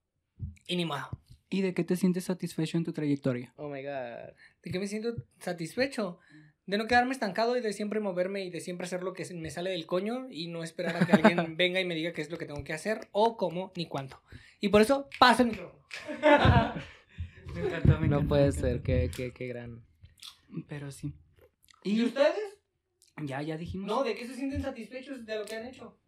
[0.66, 1.10] Y ni modo.
[1.50, 3.52] ¿Y de qué te sientes satisfecho en tu trayectoria?
[3.56, 4.32] Oh my god.
[4.62, 6.18] ¿De qué me siento satisfecho?
[6.66, 9.50] De no quedarme estancado y de siempre moverme y de siempre hacer lo que me
[9.50, 12.30] sale del coño y no esperar a que alguien venga y me diga qué es
[12.30, 14.20] lo que tengo que hacer o cómo ni cuánto.
[14.60, 15.84] Y por eso paso el micrófono.
[17.54, 19.84] Me encantó, me No encantó, puede me ser, qué, qué, qué gran.
[20.68, 21.12] Pero sí.
[21.82, 22.36] ¿Y Y ustedes?
[23.24, 23.88] ya, ya dijimos.
[23.88, 25.98] No, ¿de qué se sienten satisfechos de lo que han hecho?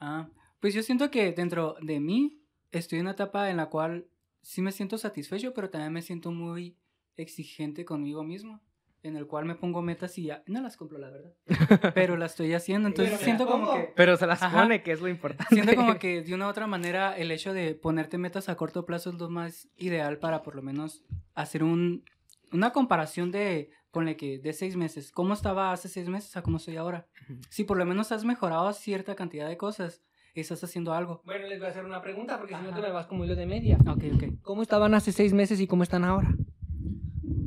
[0.00, 0.28] Ah,
[0.58, 4.08] pues yo siento que dentro de mí estoy en una etapa en la cual
[4.40, 6.76] sí me siento satisfecho, pero también me siento muy
[7.22, 8.60] exigente conmigo mismo,
[9.02, 11.32] en el cual me pongo metas y ya no las cumplo, la verdad,
[11.94, 14.62] pero las estoy haciendo, entonces siento como que Pero se las Ajá.
[14.62, 15.54] pone, que es lo importante.
[15.54, 18.84] siento como que de una u otra manera el hecho de ponerte metas a corto
[18.86, 21.02] plazo es lo más ideal para por lo menos
[21.34, 22.04] hacer un
[22.52, 26.58] una comparación de ponle que de seis meses, cómo estaba hace seis meses a cómo
[26.58, 27.06] estoy ahora.
[27.48, 30.02] Si por lo menos has mejorado cierta cantidad de cosas,
[30.34, 31.22] estás haciendo algo.
[31.24, 32.76] Bueno, les voy a hacer una pregunta porque si no Ajá.
[32.76, 33.78] te me vas como hilo de media.
[33.86, 34.24] Ok, ok.
[34.42, 36.34] ¿Cómo estaban hace seis meses y cómo están ahora?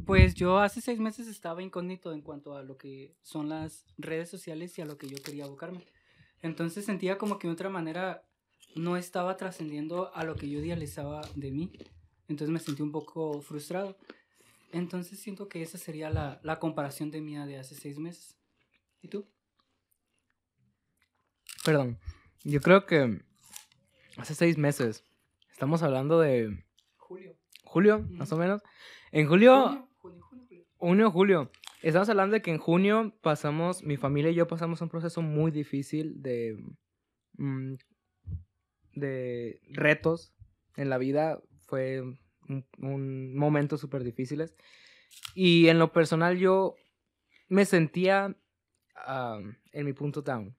[0.06, 4.30] Pues yo hace seis meses estaba incógnito en cuanto a lo que son las redes
[4.30, 5.84] sociales y a lo que yo quería abocarme.
[6.42, 8.24] Entonces sentía como que de otra manera
[8.76, 11.72] no estaba trascendiendo a lo que yo idealizaba de mí.
[12.28, 13.98] Entonces me sentí un poco frustrado.
[14.72, 18.38] Entonces siento que esa sería la, la comparación de mía de hace seis meses.
[19.02, 19.28] ¿Y tú?
[21.64, 21.98] Perdón,
[22.44, 23.22] yo creo que
[24.18, 25.04] hace seis meses,
[25.52, 26.64] estamos hablando de...
[26.98, 27.36] Julio.
[27.64, 28.62] Julio, más o menos.
[29.12, 29.88] En julio,
[30.78, 31.52] Junio julio.
[31.82, 35.52] Estamos hablando de que en junio pasamos, mi familia y yo pasamos un proceso muy
[35.52, 36.58] difícil de,
[37.38, 37.76] mm,
[38.94, 40.34] de retos
[40.76, 41.42] en la vida.
[41.68, 44.56] Fue un, momento súper difíciles.
[45.34, 46.76] Y en lo personal yo
[47.48, 48.36] me sentía
[49.08, 50.58] uh, en mi punto down.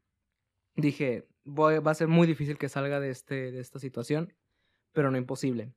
[0.76, 4.34] Dije, voy, va a ser muy difícil que salga de, este, de esta situación,
[4.92, 5.74] pero no imposible.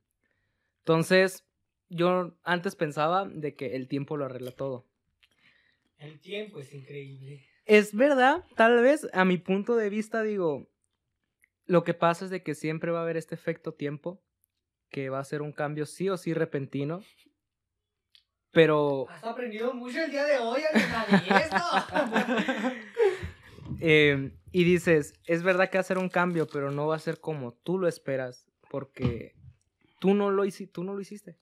[0.80, 1.49] Entonces,
[1.90, 4.86] yo antes pensaba de que el tiempo lo arregla todo.
[5.98, 7.46] El tiempo es increíble.
[7.66, 10.68] Es verdad, tal vez a mi punto de vista digo,
[11.66, 14.22] lo que pasa es de que siempre va a haber este efecto tiempo,
[14.90, 17.04] que va a ser un cambio sí o sí repentino,
[18.52, 21.64] pero Has aprendido mucho el día de hoy, esto.
[23.80, 27.00] eh, y dices, es verdad que va a ser un cambio, pero no va a
[27.00, 29.36] ser como tú lo esperas, porque
[30.00, 31.38] tú no lo, tú no lo hiciste.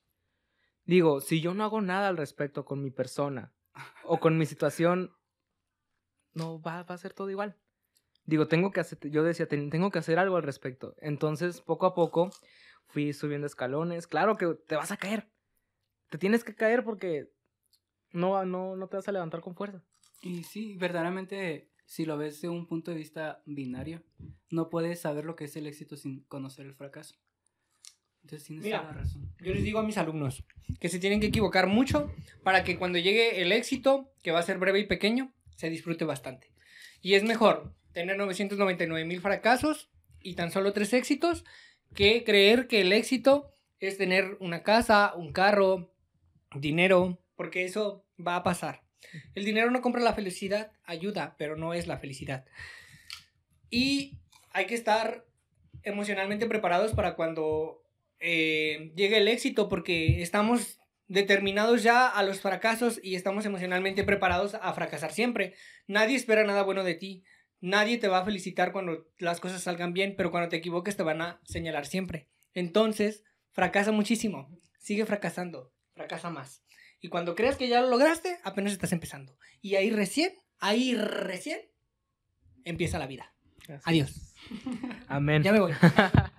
[0.87, 3.53] Digo, si yo no hago nada al respecto con mi persona
[4.05, 5.11] o con mi situación,
[6.33, 7.57] no va, va a ser todo igual.
[8.25, 10.95] Digo, tengo que hacer, yo decía, "Ten- tengo que hacer algo al respecto.
[10.99, 12.29] Entonces, poco a poco,
[12.87, 14.07] fui subiendo escalones.
[14.07, 15.29] Claro que te vas a caer.
[16.09, 17.33] Te tienes que caer porque
[18.11, 19.83] no, no, no te vas a levantar con fuerza.
[20.21, 24.03] Y sí, verdaderamente, si lo ves de un punto de vista binario,
[24.49, 27.15] no puedes saber lo que es el éxito sin conocer el fracaso.
[28.27, 28.81] Entonces tienes Mira.
[28.81, 29.31] toda la razón.
[29.39, 30.43] Yo les digo a mis alumnos
[30.81, 32.13] que se tienen que equivocar mucho
[32.43, 36.03] para que cuando llegue el éxito, que va a ser breve y pequeño, se disfrute
[36.03, 36.51] bastante.
[37.01, 39.89] Y es mejor tener 999 mil fracasos
[40.21, 41.45] y tan solo tres éxitos
[41.95, 45.93] que creer que el éxito es tener una casa, un carro,
[46.53, 48.83] dinero, porque eso va a pasar.
[49.35, 52.43] El dinero no compra la felicidad, ayuda, pero no es la felicidad.
[53.69, 54.17] Y
[54.51, 55.25] hay que estar
[55.83, 57.86] emocionalmente preparados para cuando
[58.19, 64.55] eh, llegue el éxito, porque estamos determinados ya a los fracasos y estamos emocionalmente preparados
[64.55, 65.55] a fracasar siempre.
[65.87, 67.23] Nadie espera nada bueno de ti.
[67.59, 71.03] Nadie te va a felicitar cuando las cosas salgan bien, pero cuando te equivoques te
[71.03, 72.27] van a señalar siempre.
[72.53, 74.49] Entonces, fracasa muchísimo.
[74.79, 75.73] Sigue fracasando.
[75.95, 76.63] Fracasa más.
[76.99, 79.37] Y cuando creas que ya lo lograste, apenas estás empezando.
[79.61, 81.59] Y ahí recién, ahí recién,
[82.63, 83.33] empieza la vida.
[83.83, 84.33] Adiós.
[85.07, 85.43] Amén.
[85.43, 85.73] Ya me voy.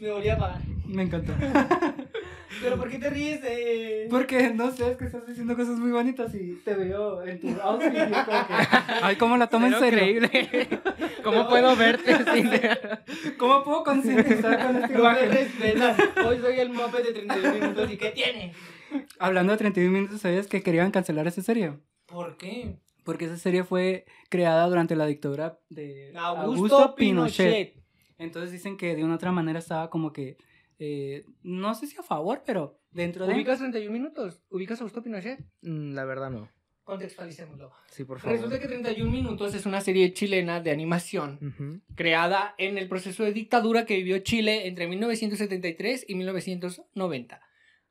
[0.00, 0.60] me volví a apagar.
[0.86, 1.32] Me encantó.
[2.62, 3.40] ¿Pero por qué te ríes?
[3.44, 4.06] Eh?
[4.10, 7.48] Porque, no sé, es que estás diciendo cosas muy bonitas y te veo en tu
[7.60, 7.92] outfit.
[9.02, 9.98] Ay, ¿cómo la tomo en serio?
[9.98, 10.68] increíble.
[11.24, 12.50] ¿Cómo puedo verte sin
[13.38, 15.30] ¿Cómo puedo concientizar con este No me imagen?
[15.30, 15.96] respeta.
[16.26, 17.92] Hoy soy el mope de 32 minutos.
[17.92, 18.52] ¿Y qué tiene?
[19.18, 21.72] Hablando de 31 minutos, ¿sabías que querían cancelar esa serie?
[22.06, 22.76] ¿Por qué?
[23.04, 27.79] Porque esa serie fue creada durante la dictadura de Augusto, Pinochet.
[28.20, 30.36] Entonces dicen que de una otra manera estaba como que,
[30.78, 33.34] eh, no sé si a favor, pero dentro de...
[33.34, 34.42] ¿Ubicas 31 minutos?
[34.50, 35.40] ¿Ubicas a Augusto Pinochet?
[35.62, 36.48] Mm, La verdad no.
[36.84, 37.72] Contextualicémoslo.
[37.90, 38.36] Sí, por favor.
[38.36, 41.80] Resulta que 31 minutos es una serie chilena de animación Ujú.
[41.94, 47.40] creada en el proceso de dictadura que vivió Chile entre 1973 y 1990.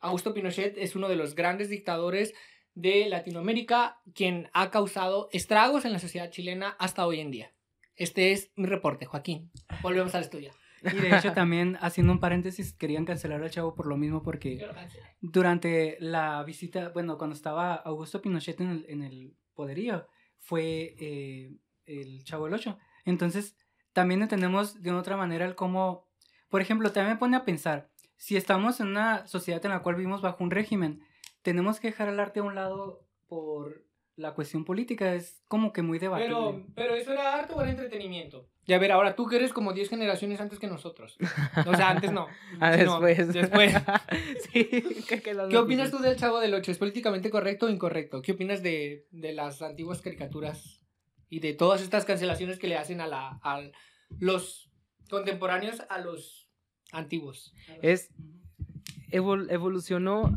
[0.01, 2.33] Augusto Pinochet es uno de los grandes dictadores
[2.75, 7.51] de Latinoamérica, quien ha causado estragos en la sociedad chilena hasta hoy en día.
[7.99, 9.51] Este es mi reporte, Joaquín.
[9.83, 10.53] Volvemos al estudio.
[10.81, 14.65] Y de hecho también, haciendo un paréntesis, querían cancelar al chavo por lo mismo porque
[15.19, 20.07] durante la visita, bueno, cuando estaba Augusto Pinochet en el, en el poderío,
[20.37, 21.51] fue eh,
[21.85, 22.77] el Chavo el 8.
[23.03, 23.57] Entonces,
[23.91, 26.07] también entendemos de una otra manera el cómo,
[26.47, 29.95] por ejemplo, también me pone a pensar, si estamos en una sociedad en la cual
[29.95, 31.01] vivimos bajo un régimen,
[31.41, 33.88] tenemos que dejar el arte a un lado por
[34.19, 36.35] la cuestión política, es como que muy debatible.
[36.35, 38.49] Pero, pero eso era arte o era entretenimiento.
[38.65, 41.17] Y a ver, ahora tú que eres como 10 generaciones antes que nosotros.
[41.65, 42.27] O sea, antes no.
[42.59, 43.33] Ah, sino después.
[43.33, 43.73] después.
[44.51, 44.65] sí,
[45.07, 46.71] que, ¿Qué opinas tú del Chavo del 8?
[46.71, 48.21] ¿Es políticamente correcto o incorrecto?
[48.21, 50.81] ¿Qué opinas de, de las antiguas caricaturas
[51.29, 53.61] y de todas estas cancelaciones que le hacen a, la, a
[54.19, 54.69] los
[55.09, 56.47] contemporáneos a los
[56.91, 57.53] antiguos?
[57.81, 58.11] Es-
[59.11, 60.31] Evol- evolucionó,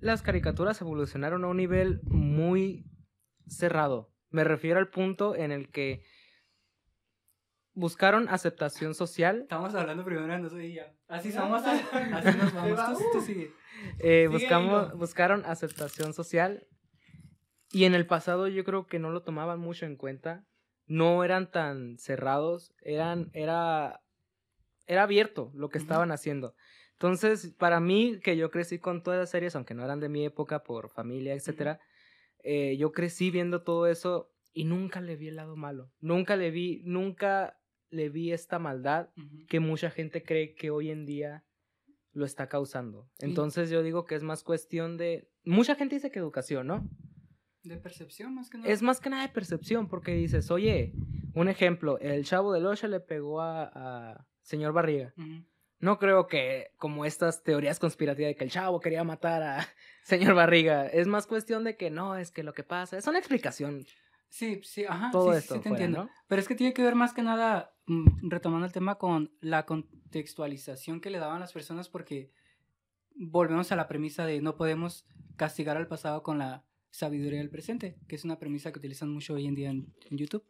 [0.00, 2.86] las caricaturas evolucionaron a un nivel muy
[3.48, 4.10] cerrado.
[4.30, 6.02] Me refiero al punto en el que
[7.74, 10.92] buscaron aceptación social, Estamos hablando primero de nosotros y ya.
[11.08, 12.98] Así somos, así nos vamos.
[12.98, 13.52] Tú, tú sigue.
[13.98, 16.66] eh, Sigue buscamos, buscaron aceptación social
[17.70, 20.44] y en el pasado yo creo que no lo tomaban mucho en cuenta,
[20.86, 24.00] no eran tan cerrados, eran, era,
[24.86, 26.54] era abierto lo que estaban haciendo.
[26.92, 30.24] Entonces, para mí, que yo crecí con todas las series, aunque no eran de mi
[30.24, 31.78] época por familia, etcétera,
[32.48, 35.90] eh, yo crecí viendo todo eso y nunca le vi el lado malo.
[36.00, 37.58] Nunca le vi, nunca
[37.90, 39.08] le vi esta maldad
[39.48, 41.44] que mucha gente cree que hoy en día
[42.12, 43.10] lo está causando.
[43.18, 43.26] Sí.
[43.26, 45.28] Entonces yo digo que es más cuestión de...
[45.44, 46.88] Mucha gente dice que educación, ¿no?
[47.64, 48.70] De percepción más que nada.
[48.70, 50.92] Es más que nada de percepción, porque dices, oye,
[51.34, 55.12] un ejemplo, el chavo del Ocho le pegó a, a señor Barriga.
[55.78, 59.68] No creo que como estas teorías conspirativas de que el chavo quería matar a
[60.02, 60.86] señor Barriga.
[60.86, 63.84] Es más cuestión de que no, es que lo que pasa es una explicación.
[64.28, 65.10] Sí, sí, ajá.
[65.10, 66.04] Todo sí, esto sí te fuera, entiendo.
[66.06, 66.10] ¿no?
[66.28, 69.66] Pero es que tiene que ver más que nada, mm, retomando el tema, con la
[69.66, 72.32] contextualización que le daban las personas, porque
[73.14, 77.98] volvemos a la premisa de no podemos castigar al pasado con la sabiduría del presente,
[78.08, 80.44] que es una premisa que utilizan mucho hoy en día en, en YouTube.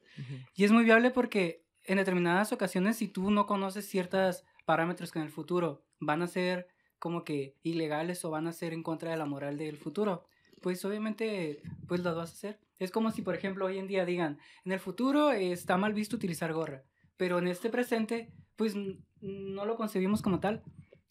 [0.55, 5.19] Y es muy viable porque en determinadas ocasiones, si tú no conoces ciertos parámetros que
[5.19, 9.11] en el futuro van a ser como que ilegales o van a ser en contra
[9.11, 10.25] de la moral del futuro,
[10.61, 12.61] pues obviamente pues las vas a hacer.
[12.79, 16.17] Es como si, por ejemplo, hoy en día digan, en el futuro está mal visto
[16.17, 16.85] utilizar gorra,
[17.17, 18.75] pero en este presente pues
[19.21, 20.63] no lo concebimos como tal.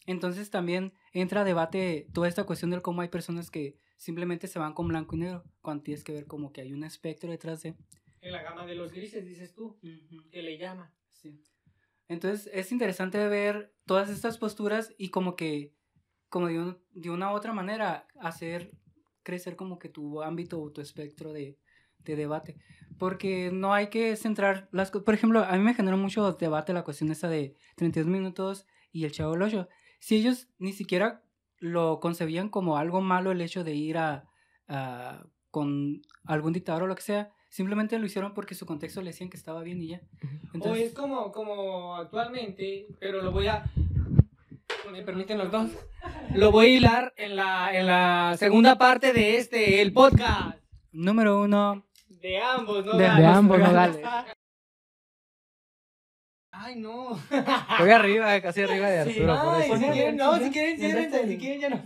[0.06, 4.58] Entonces también entra a debate toda esta cuestión del cómo hay personas que simplemente se
[4.58, 7.62] van con blanco y negro, cuando tienes que ver como que hay un espectro detrás
[7.62, 7.74] de...
[8.20, 9.78] En la gama de los grises, dices tú,
[10.30, 10.92] que le llama.
[11.12, 11.42] Sí.
[12.08, 15.74] Entonces es interesante ver todas estas posturas y como que,
[16.28, 18.72] como de, un- de una u otra manera, hacer
[19.22, 21.58] crecer como que tu ámbito o tu espectro de,
[21.98, 22.56] de debate.
[22.98, 25.04] Porque no hay que centrar las cosas.
[25.04, 29.04] Por ejemplo, a mí me generó mucho debate la cuestión esa de 32 minutos y
[29.04, 29.68] el Chavo del.
[30.00, 31.24] Si ellos ni siquiera
[31.58, 34.28] lo concebían como algo malo el hecho de ir a,
[34.68, 39.10] a- con algún dictador o lo que sea, simplemente lo hicieron porque su contexto le
[39.12, 40.00] decían que estaba bien y ya.
[40.22, 43.64] o Entonces, es como, como actualmente, pero lo voy a...
[44.92, 45.70] ¿Me permiten los dos?
[46.34, 50.58] Lo voy a hilar en la, en la segunda parte de este, el podcast.
[50.92, 51.84] número uno,
[52.20, 52.92] De ambos, ¿no?
[52.96, 54.02] De- De ambos, no dale.
[56.58, 57.16] Ay, no.
[57.70, 59.76] Estoy arriba, casi arriba de Sí, Arturo, por Ay, eso.
[59.76, 61.28] si quieren, no, si quieren, ya ciérrense, está.
[61.28, 61.82] si quieren, ya no.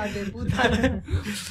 [0.00, 1.02] Ay, de puta.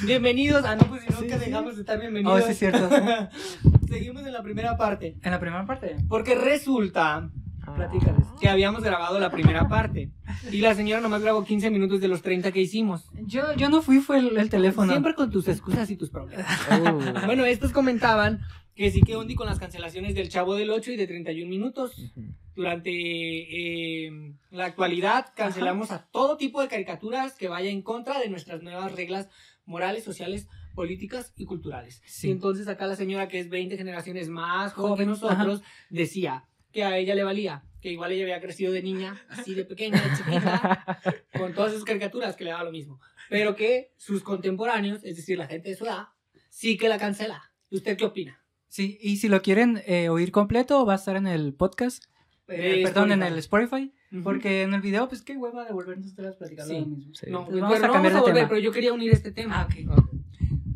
[0.06, 0.64] Bienvenidos.
[0.66, 1.46] Ah, no, pues si Sí, nunca sí.
[1.46, 2.44] dejamos de estar Oh, bienvenidos.
[2.46, 2.90] sí, es cierto.
[3.88, 5.18] Seguimos en la primera parte.
[5.24, 7.30] En la primera parte, Porque resulta
[7.66, 7.74] Ah.
[7.76, 8.26] platícales.
[8.40, 10.12] que habíamos grabado la primera parte.
[10.52, 13.10] Y la señora nomás grabó 15 minutos de los 30 que hicimos.
[13.26, 14.92] Yo, yo no fui, fue el, el teléfono.
[14.94, 16.46] Siempre con tus excusas y tus problemas.
[16.72, 17.26] Uh.
[17.26, 18.40] Bueno, estos comentaban
[18.78, 22.14] que sí que ondi con las cancelaciones del Chavo del 8 y de 31 minutos.
[22.56, 24.12] Durante eh,
[24.52, 28.96] la actualidad cancelamos a todo tipo de caricaturas que vaya en contra de nuestras nuevas
[28.96, 29.30] reglas
[29.66, 32.04] morales, sociales, políticas y culturales.
[32.06, 32.28] Sí.
[32.28, 36.84] Y entonces acá la señora que es 20 generaciones más joven que nosotros decía que
[36.84, 40.16] a ella le valía, que igual ella había crecido de niña, así de pequeña, de
[40.16, 41.02] chiquita,
[41.38, 43.00] con todas esas caricaturas que le daba lo mismo.
[43.28, 46.10] Pero que sus contemporáneos, es decir, la gente de su edad,
[46.50, 47.52] sí que la cancela.
[47.72, 48.40] ¿Usted qué opina?
[48.70, 52.04] Sí, y si lo quieren eh, oír completo, va a estar en el podcast.
[52.48, 53.92] eh, Eh, perdón, en el Spotify.
[54.24, 56.80] Porque en el video, pues qué hueva de volvernos a platicando Sí.
[56.80, 57.14] lo mismo.
[57.14, 57.26] Sí.
[57.30, 58.48] No, Entonces, pero vamos a no cambiar de volver, tema.
[58.50, 59.62] pero yo quería unir este tema.
[59.62, 60.08] Ah, ok.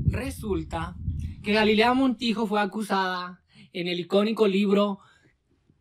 [0.07, 0.95] Resulta
[1.43, 3.41] que Galilea Montijo fue acusada
[3.73, 4.99] en el icónico libro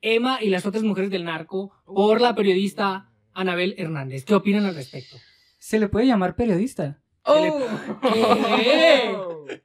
[0.00, 4.24] Emma y las otras mujeres del narco por la periodista Anabel Hernández.
[4.24, 5.16] ¿Qué opinan al respecto?
[5.58, 7.00] Se le puede llamar periodista.
[7.24, 7.58] Oh,
[8.02, 9.12] ¿Qué?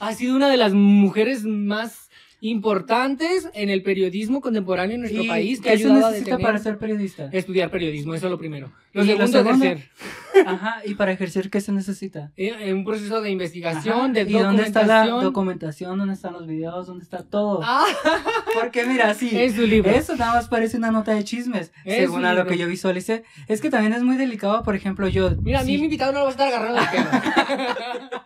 [0.00, 2.08] Ha sido una de las mujeres más
[2.40, 6.42] importantes en el periodismo contemporáneo en nuestro ¿Y país que qué se a necesita detener-
[6.42, 7.28] para ser periodista?
[7.32, 8.70] estudiar periodismo, eso es lo primero.
[8.92, 9.82] Lo ¿Y lo segundo, segundo?
[10.46, 12.30] Ajá, y para ejercer, ¿qué se necesita?
[12.36, 15.24] En un proceso de investigación, Ajá, de ¿Y dónde está la documentación.
[15.24, 15.98] documentación?
[15.98, 16.86] ¿Dónde están los videos?
[16.86, 17.60] ¿Dónde está todo?
[17.62, 17.84] Ah,
[18.54, 19.30] Porque mira, sí.
[19.32, 19.90] en su libro.
[19.90, 23.24] Eso nada más parece una nota de chismes, Es según a lo que yo visualicé.
[23.46, 25.30] Es que también es muy delicado, por ejemplo, yo...
[25.42, 28.18] Mira, a mí mi invitado no lo va a estar agarrando el pelo.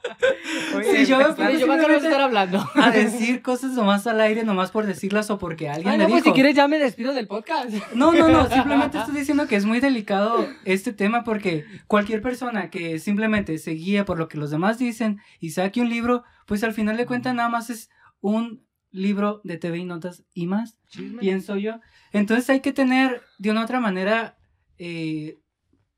[0.93, 2.71] Sí, yo me pongo yo no a estar hablando.
[2.75, 6.11] a decir cosas nomás al aire, nomás por decirlas o porque alguien Ay, me no,
[6.11, 6.35] pues dijo.
[6.35, 7.71] si quieres ya me despido del podcast.
[7.95, 12.71] No, no, no, simplemente estoy diciendo que es muy delicado este tema porque cualquier persona
[12.71, 16.65] que simplemente se guíe por lo que los demás dicen y saque un libro, pues
[16.65, 17.91] al final de cuentas nada más es
[18.23, 20.79] un libro de TV y notas y más,
[21.21, 21.81] pienso yo.
[22.11, 24.39] Entonces hay que tener de una u otra manera
[24.79, 25.39] eh,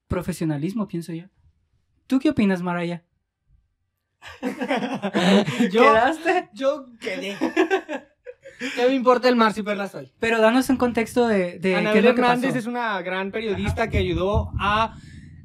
[0.08, 1.26] profesionalismo, pienso yo.
[2.08, 3.04] ¿Tú qué opinas, Maraya?
[5.70, 6.48] yo, ¿Quedaste?
[6.54, 7.36] yo quedé.
[8.74, 10.12] ¿Qué me importa el mar si perla soy?
[10.18, 12.58] Pero danos un contexto de, de qué Anabel es lo que Hernández pasó.
[12.58, 14.96] es una gran periodista que ayudó a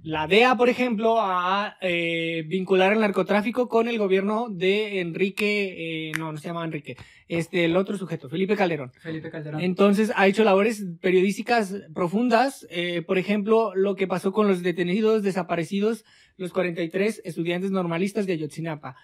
[0.03, 6.11] la DEA, por ejemplo, a eh, vincular el narcotráfico con el gobierno de Enrique, eh,
[6.17, 6.95] no, no se llama Enrique,
[7.27, 8.91] este, el otro sujeto, Felipe Calderón.
[9.01, 9.61] Felipe Calderón.
[9.61, 15.23] Entonces ha hecho labores periodísticas profundas, eh, por ejemplo, lo que pasó con los detenidos
[15.23, 16.05] desaparecidos,
[16.37, 18.95] los 43 estudiantes normalistas de Ayotzinapa,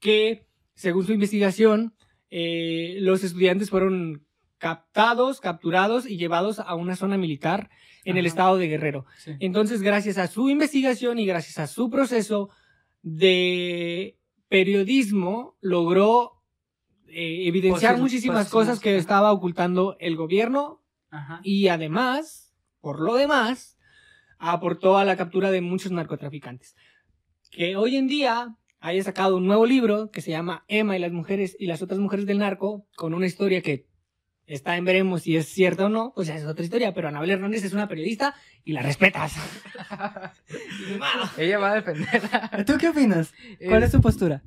[0.00, 1.94] que según su investigación,
[2.30, 4.24] los estudiantes fueron
[4.58, 7.70] captados, capturados y llevados a una zona militar
[8.04, 9.06] en el estado de Guerrero.
[9.18, 9.32] Sí.
[9.40, 12.50] Entonces, gracias a su investigación y gracias a su proceso
[13.02, 16.42] de periodismo, logró
[17.06, 21.40] eh, evidenciar muchísimas cosas que estaba ocultando el gobierno Ajá.
[21.42, 23.78] y además, por lo demás,
[24.38, 26.76] aportó a la captura de muchos narcotraficantes.
[27.50, 31.12] Que hoy en día haya sacado un nuevo libro que se llama Emma y las
[31.12, 33.86] mujeres y las otras mujeres del narco, con una historia que
[34.50, 37.30] está en veremos si es cierta o no, pues ya es otra historia, pero Anabel
[37.30, 38.34] Hernández es una periodista
[38.64, 39.34] y la respetas.
[41.38, 42.64] Ella va a defenderla.
[42.66, 43.32] ¿Tú qué opinas?
[43.64, 44.42] ¿Cuál es tu postura?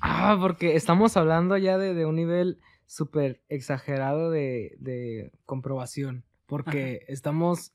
[0.00, 6.24] Ah, porque estamos hablando ya de, de un nivel súper exagerado de, de comprobación.
[6.46, 7.72] Porque estamos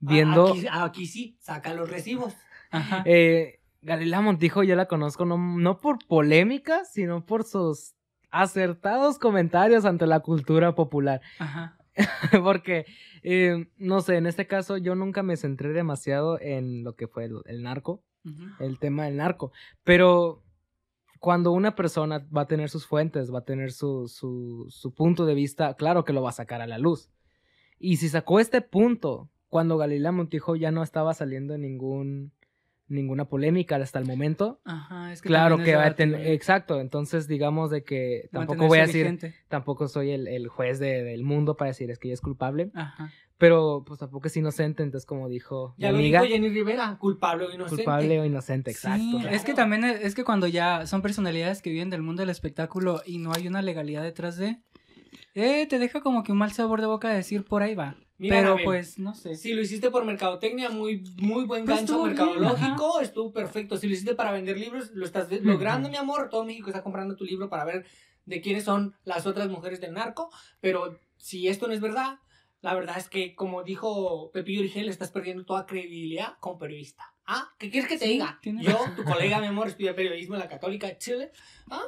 [0.00, 0.52] viendo.
[0.52, 2.34] Aquí, aquí sí, saca los recibos.
[2.70, 3.04] Ajá.
[3.06, 7.94] Eh, Galilea Montijo yo la conozco no, no por polémica, sino por sus
[8.34, 11.20] acertados comentarios ante la cultura popular.
[11.38, 11.78] Ajá.
[12.42, 12.84] Porque,
[13.22, 17.26] eh, no sé, en este caso yo nunca me centré demasiado en lo que fue
[17.26, 18.02] el, el narco,
[18.58, 19.52] el tema del narco.
[19.84, 20.42] Pero
[21.20, 25.24] cuando una persona va a tener sus fuentes, va a tener su, su, su punto
[25.26, 27.10] de vista, claro que lo va a sacar a la luz.
[27.78, 32.32] Y si sacó este punto cuando Galilea Montijo ya no estaba saliendo en ningún,
[32.86, 36.80] ninguna polémica hasta el momento, Ajá, es que claro que es va a tener, exacto,
[36.80, 39.34] entonces digamos de que tampoco voy a decir, vigente.
[39.48, 42.70] tampoco soy el, el juez de- del mundo para decir es que ella es culpable,
[42.74, 43.10] Ajá.
[43.38, 47.46] pero pues tampoco es inocente, entonces como dijo Ya mi lo dijo Jenny Rivera, culpable
[47.46, 47.84] o inocente.
[47.84, 48.98] culpable o inocente, exacto.
[49.02, 49.34] Sí, claro.
[49.34, 52.30] es que también es, es que cuando ya son personalidades que viven del mundo del
[52.30, 54.58] espectáculo y no hay una legalidad detrás de,
[55.34, 57.96] eh, te deja como que un mal sabor de boca decir por ahí va.
[58.16, 59.34] Mira, Pero pues, no sé.
[59.34, 63.76] Si lo hiciste por mercadotecnia, muy, muy buen Pues gancho bien, mercadológico, estuvo perfecto.
[63.76, 66.28] Si lo hiciste para vender libros, lo estás logrando, mi amor.
[66.30, 67.84] Todo México está comprando tu libro para ver
[68.24, 70.30] de quiénes son las otras mujeres del narco.
[70.60, 72.18] Pero si esto no es verdad,
[72.64, 77.04] la verdad es que, como dijo Pepillo Origel, estás perdiendo toda credibilidad como periodista.
[77.26, 77.50] ¿Ah?
[77.58, 78.38] ¿Qué quieres que te Sí, diga?
[78.42, 78.96] Yo, razón.
[78.96, 81.30] tu colega, mi amor, estudia periodismo en la Católica de Chile.
[81.70, 81.82] ¿Ah?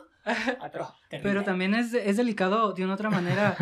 [1.22, 3.57] Pero también es, es delicado de una otra manera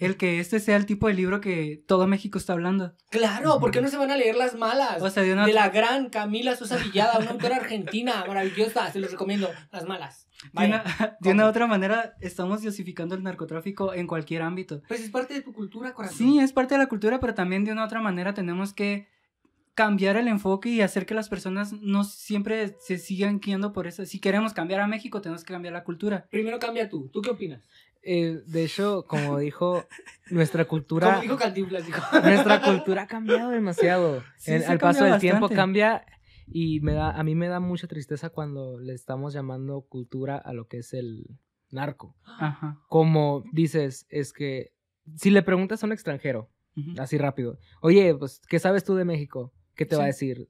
[0.00, 2.94] el que este sea el tipo de libro que todo México está hablando.
[3.10, 5.00] Claro, ¿por qué no se van a leer las malas?
[5.00, 8.98] O sea, de una de la gran Camila Sosa Villada, una autora argentina maravillosa, se
[8.98, 10.26] los recomiendo, las malas.
[10.52, 10.84] De una,
[11.20, 14.82] de una otra manera, estamos diosificando el narcotráfico en cualquier ámbito.
[14.88, 16.16] Pues es parte de tu cultura, corazón.
[16.16, 19.08] Sí, es parte de la cultura, pero también de una otra manera tenemos que
[19.74, 24.04] cambiar el enfoque y hacer que las personas no siempre se sigan guiando por eso.
[24.04, 26.26] Si queremos cambiar a México, tenemos que cambiar la cultura.
[26.30, 27.08] Primero cambia tú.
[27.12, 27.62] ¿Tú qué opinas?
[28.02, 29.86] Eh, de hecho, como dijo,
[30.30, 32.00] nuestra cultura, Como dijo Cantinflas, dijo.
[32.22, 34.22] nuestra cultura ha cambiado demasiado.
[34.38, 36.04] Sí, En- al paso del tiempo cambia
[36.52, 40.52] y me da, a mí me da mucha tristeza cuando le estamos llamando cultura a
[40.52, 41.38] lo que es el
[41.70, 42.16] narco.
[42.24, 42.80] Ajá.
[42.88, 44.72] Como dices, es que
[45.16, 46.48] si le preguntas a un extranjero,
[46.98, 49.52] así rápido, oye, pues, ¿qué sabes tú de México?
[49.74, 50.48] ¿Qué te va a decir?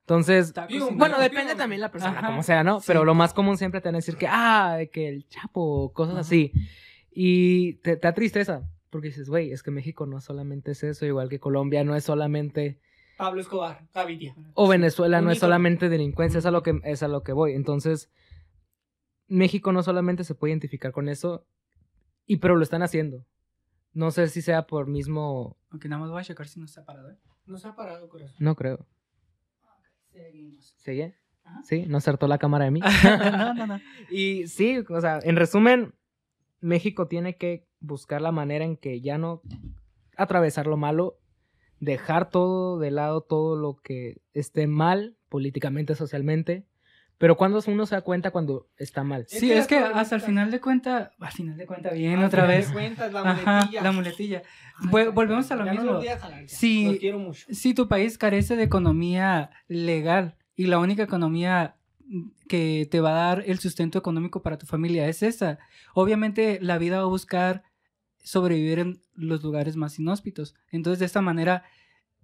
[0.00, 1.58] Entonces, Pium, bueno, Pium, depende pium.
[1.58, 2.26] también la persona, Ajá.
[2.26, 2.80] como sea, ¿no?
[2.80, 2.84] Sí.
[2.88, 6.14] Pero lo más común siempre te van a decir que, ah, que el chapo, cosas
[6.14, 6.20] Ajá.
[6.22, 6.52] así.
[7.12, 11.06] Y te, te da tristeza, porque dices, güey, es que México no solamente es eso,
[11.06, 12.80] igual que Colombia no es solamente,
[13.20, 14.34] Pablo Escobar, Gaviria.
[14.54, 17.52] o Venezuela no es solamente delincuencia, es a lo que, es a lo que voy.
[17.52, 18.10] Entonces,
[19.28, 21.44] México no solamente se puede identificar con eso,
[22.26, 23.26] y pero lo están haciendo.
[23.92, 26.84] No sé si sea por mismo, Ok, nada más voy a checar si no está
[26.84, 27.10] parado.
[27.10, 27.18] ¿eh?
[27.46, 28.36] No se ha parado, corazón.
[28.38, 28.86] no creo.
[30.12, 30.74] Seguimos.
[30.78, 31.16] ¿Sigue?
[31.44, 31.60] Ajá.
[31.64, 32.80] Sí, no acertó la cámara de mí.
[33.04, 33.80] no, no, no.
[34.10, 35.94] Y sí, o sea, en resumen,
[36.60, 39.42] México tiene que buscar la manera en que ya no
[40.16, 41.18] atravesar lo malo,
[41.80, 46.64] dejar todo de lado, todo lo que esté mal políticamente, socialmente.
[47.18, 49.26] Pero cuando uno se da cuenta cuando está mal.
[49.28, 52.48] Sí, es que hasta el final de cuenta, al final de cuenta, bien, otra final
[52.48, 52.72] de vez.
[52.72, 53.82] cuentas, la Ajá, muletilla.
[53.82, 54.42] la muletilla.
[54.78, 56.02] Ay, Vol- ya, volvemos a lo ya no mismo.
[56.18, 56.48] jalar.
[56.48, 56.84] Sí.
[56.86, 57.46] Los quiero mucho.
[57.50, 61.76] Si tu país carece de economía legal y la única economía
[62.48, 65.58] que te va a dar el sustento económico para tu familia es esa,
[65.94, 67.64] obviamente la vida va a buscar
[68.22, 70.54] sobrevivir en los lugares más inhóspitos.
[70.70, 71.64] Entonces, de esta manera,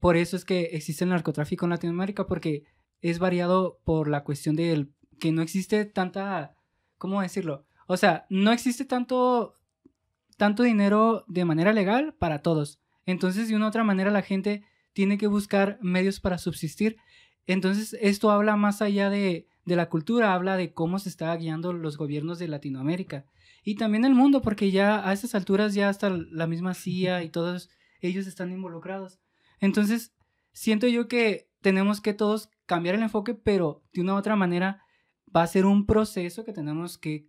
[0.01, 2.65] por eso es que existe el narcotráfico en Latinoamérica, porque
[3.01, 6.55] es variado por la cuestión del que no existe tanta,
[6.99, 7.65] ¿cómo decirlo?
[7.87, 9.55] O sea, no existe tanto,
[10.37, 12.81] tanto dinero de manera legal para todos.
[13.05, 16.97] Entonces, de una u otra manera, la gente tiene que buscar medios para subsistir.
[17.47, 21.73] Entonces, esto habla más allá de, de la cultura, habla de cómo se está guiando
[21.73, 23.27] los gobiernos de Latinoamérica.
[23.69, 27.31] Y también el mundo, porque ya a esas alturas ya hasta la misma CIA y
[27.31, 27.69] todos
[28.01, 29.19] ellos están involucrados.
[29.59, 30.15] Entonces,
[30.53, 34.85] siento yo que tenemos que todos cambiar el enfoque, pero de una u otra manera
[35.35, 37.27] va a ser un proceso que tenemos que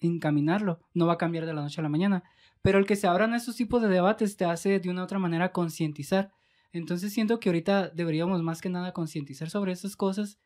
[0.00, 0.80] encaminarlo.
[0.94, 2.24] No va a cambiar de la noche a la mañana.
[2.60, 5.20] Pero el que se abran esos tipos de debates te hace de una u otra
[5.20, 6.32] manera concientizar.
[6.72, 10.40] Entonces siento que ahorita deberíamos más que nada concientizar sobre esas cosas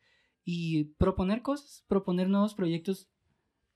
[0.45, 3.09] y proponer cosas, proponer nuevos proyectos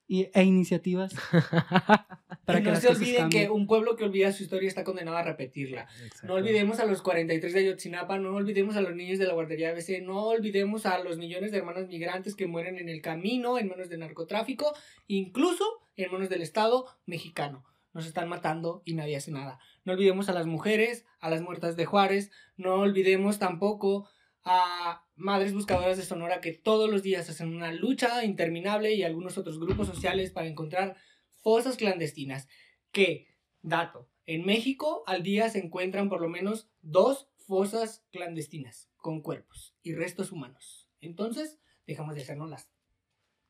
[0.07, 1.13] y- e iniciativas
[2.45, 3.43] para y que no se olviden cambien.
[3.45, 5.87] que un pueblo que olvida su historia está condenado a repetirla.
[6.23, 9.69] No olvidemos a los 43 de Ayotzinapa, no olvidemos a los niños de la guardería
[9.71, 13.67] ABC, no olvidemos a los millones de hermanos migrantes que mueren en el camino en
[13.67, 14.73] manos del narcotráfico,
[15.07, 17.65] incluso en manos del Estado mexicano.
[17.93, 19.59] Nos están matando y nadie hace nada.
[19.83, 24.07] No olvidemos a las mujeres, a las muertas de Juárez, no olvidemos tampoco
[24.49, 29.37] a madres buscadoras de Sonora que todos los días hacen una lucha interminable y algunos
[29.37, 30.95] otros grupos sociales para encontrar
[31.41, 32.47] fosas clandestinas.
[32.91, 33.27] Que,
[33.61, 39.75] dato, en México al día se encuentran por lo menos dos fosas clandestinas con cuerpos
[39.83, 40.89] y restos humanos.
[41.01, 42.69] Entonces, dejamos de hacernos las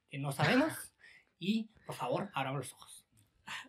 [0.09, 0.73] que no sabemos
[1.37, 2.96] y, por favor, abramos los ojos.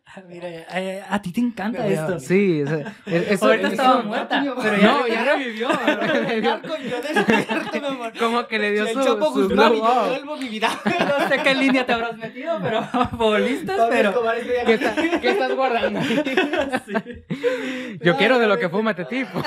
[0.06, 2.18] Ah, Mira, eh, a ti te encanta esto.
[2.18, 2.70] Sí, es-
[3.06, 5.68] es- eso- Ahorita eso- estaba muerta, pero ya, No, ya revivió.
[5.68, 8.12] Narco, yo despierto, mi amor.
[8.18, 10.08] Como que le dio el su, Chopo su Guzmán y glow yo up.
[10.08, 10.68] vuelvo mi vida.
[11.18, 14.14] No sé qué línea te habrás metido, pero futbolistas, pero...
[14.66, 16.00] ¿Qué, está- qué estás guardando?
[18.02, 19.42] Yo quiero de lo que fuma este tipo.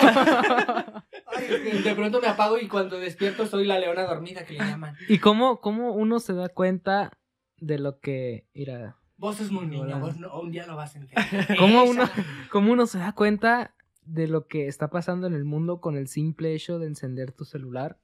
[1.27, 4.95] Ay, de pronto me apago y cuando despierto soy la leona dormida que le llaman.
[5.07, 7.11] ¿Y cómo, cómo uno se da cuenta
[7.57, 8.45] de lo que...
[8.53, 11.15] Mira, Vos sos muy niño, vos no- un día lo vas a entender.
[11.59, 12.03] ¿Cómo uno,
[12.51, 16.07] cómo uno se da cuenta de lo que está pasando en el mundo con el
[16.07, 17.99] simple hecho de encender tu celular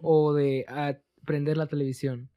[0.00, 0.94] o de ah,
[1.26, 2.30] prender la televisión?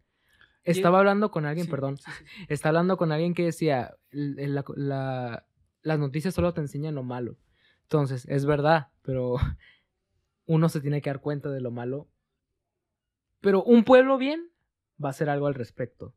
[0.65, 2.45] Estaba hablando con alguien, Sí, perdón, sí, sí.
[2.49, 5.45] está hablando con alguien que decía, "L- el- la- la-
[5.81, 7.37] las noticias solo te enseñan lo malo.
[7.83, 9.35] Entonces, es verdad, pero
[10.45, 12.09] uno se tiene que dar cuenta de lo malo.
[13.39, 14.49] Pero un pueblo bien
[15.03, 16.13] va a hacer algo al respecto.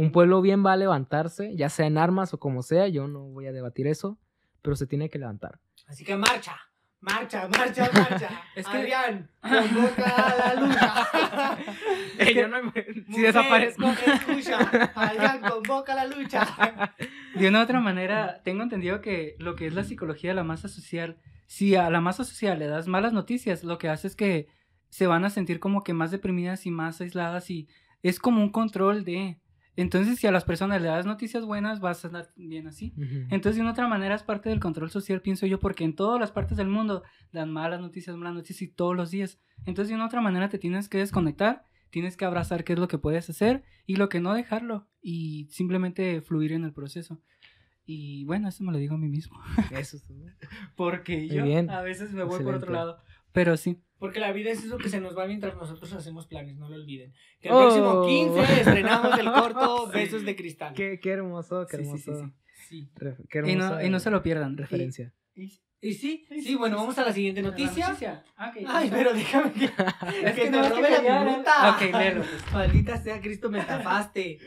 [0.00, 3.20] Un pueblo bien va a levantarse, ya sea en armas o como sea, yo no
[3.30, 4.16] voy a debatir eso,
[4.62, 5.58] pero se tiene que levantar.
[5.88, 6.56] Así que marcha,
[7.00, 8.28] Marcha, marcha, marcha.
[8.56, 11.58] Es que- Adrián, convoca a la lucha.
[12.34, 13.86] Yo no me- si Mujer, desaparezco.
[13.86, 16.46] Escucha, Adrián, convoca a la lucha.
[17.34, 20.44] De una u otra manera, tengo entendido que lo que es la psicología de la
[20.44, 24.16] masa social, si a la masa social le das malas noticias, lo que hace es
[24.16, 24.48] que
[24.90, 27.68] se van a sentir como que más deprimidas y más aisladas y
[28.02, 29.38] es como un control de...
[29.80, 32.92] Entonces, si a las personas le das noticias buenas, vas a estar bien así.
[32.96, 33.26] Ujú.
[33.30, 36.18] Entonces, de una otra manera es parte del control social, pienso yo, porque en todas
[36.18, 39.38] las partes del mundo dan malas noticias, malas noticias y todos los días.
[39.66, 42.88] Entonces, de una otra manera te tienes que desconectar, tienes que abrazar qué es lo
[42.88, 47.22] que puedes hacer y lo que no dejarlo y simplemente fluir en el proceso.
[47.86, 49.38] Y bueno, eso me lo digo a mí mismo.
[49.70, 50.18] Eso es todo.
[50.74, 51.70] Porque Muy yo bien.
[51.70, 52.72] a veces me voy por otro Excelente.
[52.72, 52.98] lado.
[53.32, 53.80] Pero sí.
[53.98, 56.76] Porque la vida es eso que se nos va mientras nosotros hacemos planes, no lo
[56.76, 57.12] olviden.
[57.40, 57.60] Que el Oh.
[57.60, 60.72] próximo 15 estrenamos el corto Besos de Cristal.
[60.74, 62.14] Qué, qué hermoso, qué Sí, sí, hermoso.
[62.26, 62.32] sí,
[62.68, 62.90] Sí.
[62.96, 64.56] Re- qué Y no, y no se lo pierdan.
[64.56, 65.12] referencia.
[65.34, 67.00] Y- y- Y sí, Sí, sí, sí, bueno, sí, vamos sí.
[67.00, 68.24] a la siguiente la noticia.
[68.36, 68.52] Ah.
[68.66, 69.64] Ay, pero déjame que,
[70.24, 71.70] Es que que te no, robe la minuta.
[71.76, 72.52] Ok, léelo, pues.
[72.52, 74.38] Maldita sea, Cristo, me estafaste.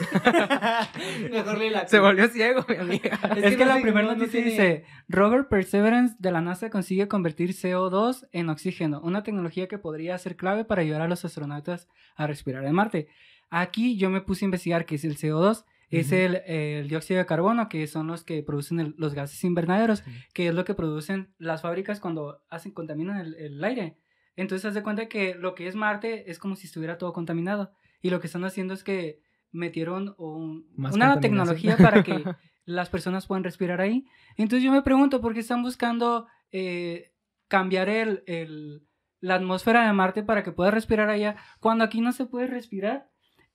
[1.30, 3.18] Mejor la Se volvió ciego, mi amiga.
[3.36, 6.70] Es, que, no la primera no- no noticia tiene- dice, Rover Perseverance de la NASA
[6.70, 11.24] consigue convertir CO2 en oxígeno, una tecnología que podría ser clave para ayudar a los
[11.24, 13.08] astronautas a respirar en Marte.
[13.50, 15.64] Aquí yo me puse a investigar qué es el CO2.
[15.88, 20.02] Es el, el dióxido de carbono, que son los que producen el- los gases invernaderos,
[20.34, 23.96] que es lo que producen las fábricas cuando hacen, contaminan el, el aire.
[24.34, 27.70] Entonces, haz de cuenta que lo que es Marte es como si estuviera todo contaminado.
[28.02, 29.20] Y lo que están haciendo es que
[29.56, 32.12] metieron un- una tecnología para que
[32.64, 34.06] las personas puedan respirar ahí.
[34.36, 37.12] Entonces yo me pregunto por qué están buscando eh,
[37.48, 38.82] cambiar el, el-
[39.20, 43.08] la atmósfera de Marte para que pueda respirar allá cuando aquí no se puede respirar.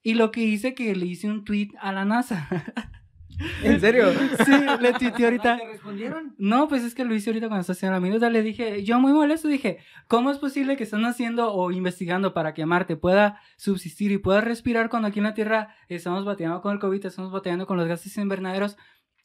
[0.04, 2.48] Y lo que hice que le hice un tweet a la NASA.
[3.64, 4.12] ¿En serio?
[4.46, 5.58] sí, le tuiteé ahorita.
[5.58, 6.36] ¿Te respondieron?
[6.38, 8.30] No, pues es que lo hice ahorita cuando estaba haciendo la minuta.
[8.30, 12.54] Le dije, yo muy molesto, dije, ¿cómo es posible que están haciendo o investigando para
[12.54, 16.74] que Marte pueda subsistir y pueda respirar cuando aquí en la Tierra estamos batallando con
[16.74, 18.78] el COVID, estamos batallando con los gases invernaderos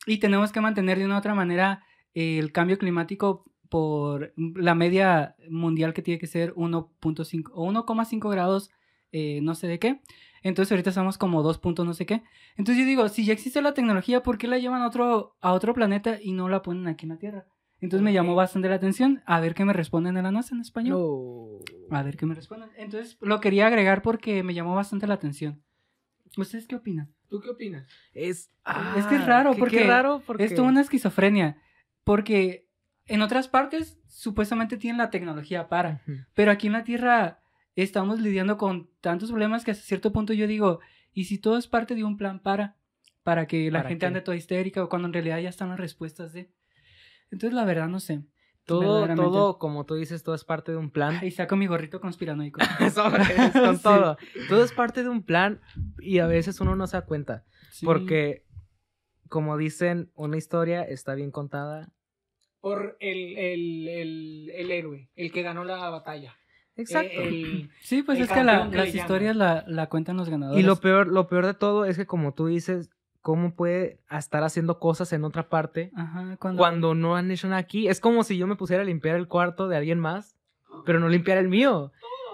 [0.07, 1.83] y tenemos que mantener de una u otra manera
[2.15, 8.31] eh, el cambio climático por la media mundial que tiene que ser 1.5 o 1,5
[8.31, 8.71] grados,
[9.13, 10.01] eh, no sé de qué.
[10.47, 12.23] Entonces ahorita estamos como 2 puntos no sé qué.
[12.57, 15.53] Entonces yo digo, si ya existe la tecnología, ¿por qué la llevan a otro, a
[15.53, 17.47] otro planeta y no la ponen aquí en la Tierra?
[17.81, 19.23] Entonces me llamó bastante la atención.
[19.27, 20.99] A ver qué me responden de la NASA en español.
[20.99, 21.97] No.
[21.97, 22.71] A ver qué me responden.
[22.77, 25.63] Entonces lo quería agregar porque me llamó bastante la atención.
[26.37, 27.13] ¿Ustedes qué opinan?
[27.29, 27.87] ¿Tú qué opinas?
[28.13, 28.51] Es,
[28.97, 30.45] Es que es raro, qué- porque Qué raro porque...
[30.45, 31.61] Es toda una esquizofrenia.
[32.05, 32.69] Porque
[33.07, 36.03] en otras partes supuestamente tienen la tecnología para.
[36.07, 36.19] Ujú.
[36.35, 37.41] Pero aquí en la Tierra
[37.83, 40.81] estamos lidiando con tantos problemas que hasta cierto punto yo digo,
[41.13, 42.77] ¿y si todo es parte de un plan para?
[43.23, 44.07] Para que la ¿Para gente qué?
[44.07, 46.51] ande toda histérica o cuando en realidad ya están las respuestas de...
[47.31, 48.23] Entonces la verdad no sé.
[48.65, 51.17] Todo, todo, como tú dices, todo es parte de un plan.
[51.23, 52.61] Ahí saco mi gorrito conspiranoico.
[52.95, 53.83] Sobres, con Sí.
[53.83, 54.17] todo.
[54.49, 55.61] Todo es parte de un plan
[56.01, 57.45] y a veces uno no se da cuenta.
[57.71, 57.87] Sí.
[57.87, 58.45] Porque,
[59.29, 61.93] como dicen, una historia está bien contada.
[62.61, 66.37] Por el, el, el, el héroe, el que ganó la batalla.
[66.77, 67.21] Exacto.
[67.21, 70.63] El- Sí, pues es que la- que las historias la, la cuentan los ganadores.
[70.63, 72.91] y lo peor, lo peor de todo es que, como tú dices,
[73.23, 76.59] ¿cómo puede estar haciendo cosas en otra parte Ajá, cuando...
[76.61, 77.89] cuando no han hecho nada aquí?
[77.89, 80.37] Es como si yo me pusiera a limpiar el cuarto de alguien más,
[80.85, 81.93] pero no limpiar el mío.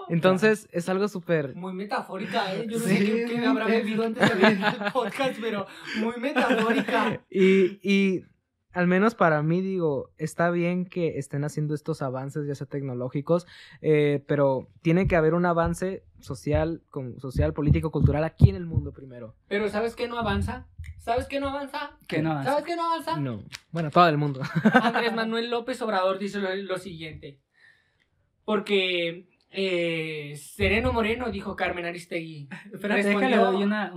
[0.09, 1.55] Entonces, es algo súper...
[1.55, 2.67] Muy metafórica, ¿eh?
[2.69, 5.65] Yo no Sí, sé qué, qué me habrá bebido antes de ver el podcast, pero
[5.99, 7.21] muy metafórica.
[7.29, 8.25] Y, y
[8.73, 13.45] al menos para mí, digo, está bien que estén haciendo estos avances, ya sea tecnológicos,
[13.81, 18.65] eh, pero tiene que haber un avance social, con- social, político, cultural aquí en el
[18.65, 19.35] mundo primero.
[19.47, 20.67] Pero ¿sabes qué no avanza?
[20.97, 21.97] ¿Sabes qué no avanza?
[22.07, 22.51] Que no avanza.
[22.51, 23.17] ¿Sabes qué no avanza?
[23.17, 23.43] No.
[23.71, 24.41] Bueno, todo el mundo.
[24.81, 27.39] Andrés Manuel López Obrador dice lo, lo siguiente.
[28.45, 32.49] Porque eh, Sereno Moreno dijo Carmen Aristegui.
[32.73, 33.91] Espérate, déjale, doy una...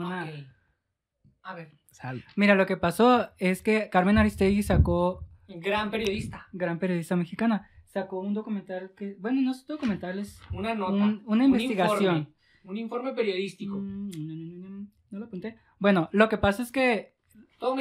[1.43, 2.23] A ver, Sal.
[2.37, 6.47] Mira, lo que pasó es que Carmen Aristegui sacó gran periodista.
[6.53, 10.93] gran periodista mexicana, sacó un documental que, bueno, no es documental, es Una nota.
[10.93, 12.17] un- una un investigación.
[12.19, 13.77] informe, Un informe, periodístico.
[13.79, 15.57] Mm, no, no, no, no, no lo apunté.
[15.79, 17.15] Bueno, lo que pasa es que,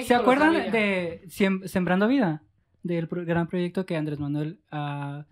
[0.05, 1.25] ¿se acuerdan de
[1.65, 2.41] Sembrando Vida?
[2.83, 5.25] Del pro- gran proyecto que Andrés Manuel, ah,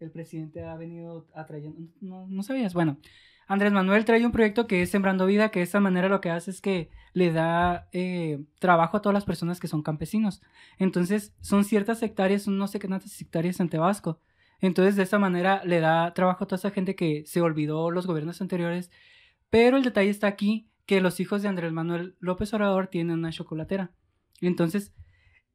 [0.00, 1.78] el presidente, ha venido atrayendo.
[2.00, 2.74] No, no sabías.
[2.74, 2.98] Bueno,
[3.46, 6.30] Andrés Manuel trae un proyecto que es Sembrando Vida, que de esa manera lo que
[6.30, 10.42] hace es que le da eh, trabajo a todas las personas que son campesinos.
[10.78, 14.20] Entonces, son ciertas hectáreas, no sé qué tantas hectáreas en Tabasco.
[14.60, 18.06] Entonces, de esa manera le da trabajo a toda esa gente que se olvidó los
[18.06, 18.90] gobiernos anteriores.
[19.48, 23.30] Pero el detalle está aquí, que los hijos de Andrés Manuel López Obrador tienen una
[23.30, 23.92] chocolatera.
[24.40, 24.92] Entonces,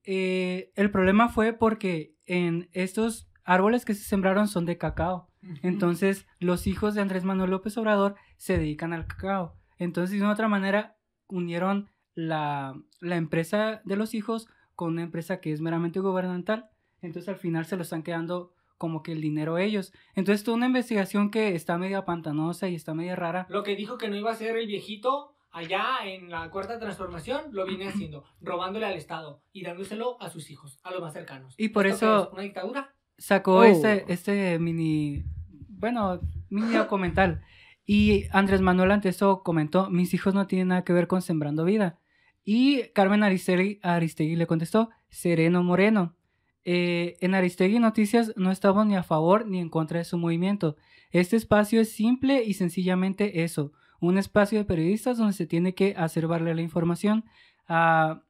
[0.04, 5.31] eh, el problema fue porque en estos árboles que se sembraron son de cacao.
[5.64, 9.56] Entonces, los hijos de Andrés Manuel López Obrador se dedican al cacao.
[9.78, 15.39] Entonces, de una otra manera, unieron la, la empresa de los hijos con una empresa
[15.42, 16.70] que es meramente gubernamental.
[17.02, 19.94] Entonces, al final se lo están quedando como que el dinero ellos.
[20.16, 23.46] Entonces, toda una investigación que está media pantanosa y está media rara.
[23.50, 27.42] Lo que dijo que no iba a ser el viejito allá en la cuarta transformación,
[27.52, 31.56] lo viene haciendo, robándole al Estado y dándoselo a sus hijos, a los más cercanos.
[31.58, 32.34] Y por ¿Esto eso- es?
[32.34, 32.96] ¿Una dictadura?
[33.22, 33.64] Sacó Oh.
[33.64, 35.24] este, este mini,
[35.70, 36.20] bueno,
[36.50, 37.42] mini documental.
[37.86, 41.64] Y Andrés Manuel ante eso comentó, mis hijos no tienen nada que ver con Sembrando
[41.64, 42.00] Vida.
[42.44, 46.16] Y Carmen Aristegui, Aristegui le contestó, sereno moreno.
[46.64, 50.76] Eh, en Aristegui Noticias no estamos ni a favor ni en contra de su movimiento.
[51.12, 55.94] Este espacio es simple y sencillamente eso, un espacio de periodistas donde se tiene que
[55.98, 57.26] hacer valer la información
[57.68, 58.24] a,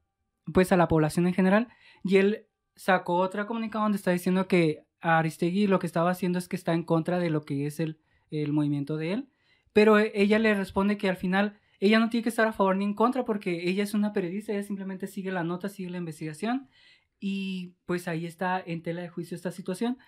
[0.53, 1.67] pues a la población en general.
[2.03, 2.47] Y él
[2.81, 6.73] sacó otra comunicado donde está diciendo que Aristegui lo que estaba haciendo es que está
[6.73, 7.99] en contra de lo que es el,
[8.31, 9.29] el movimiento de él.
[9.71, 12.75] Pero e- ella le responde que al final ella no tiene que estar a favor
[12.75, 15.99] ni en contra porque ella es una periodista, ella simplemente sigue la nota, sigue la
[15.99, 16.69] investigación
[17.19, 19.99] y pues ahí está en tela de juicio esta situación.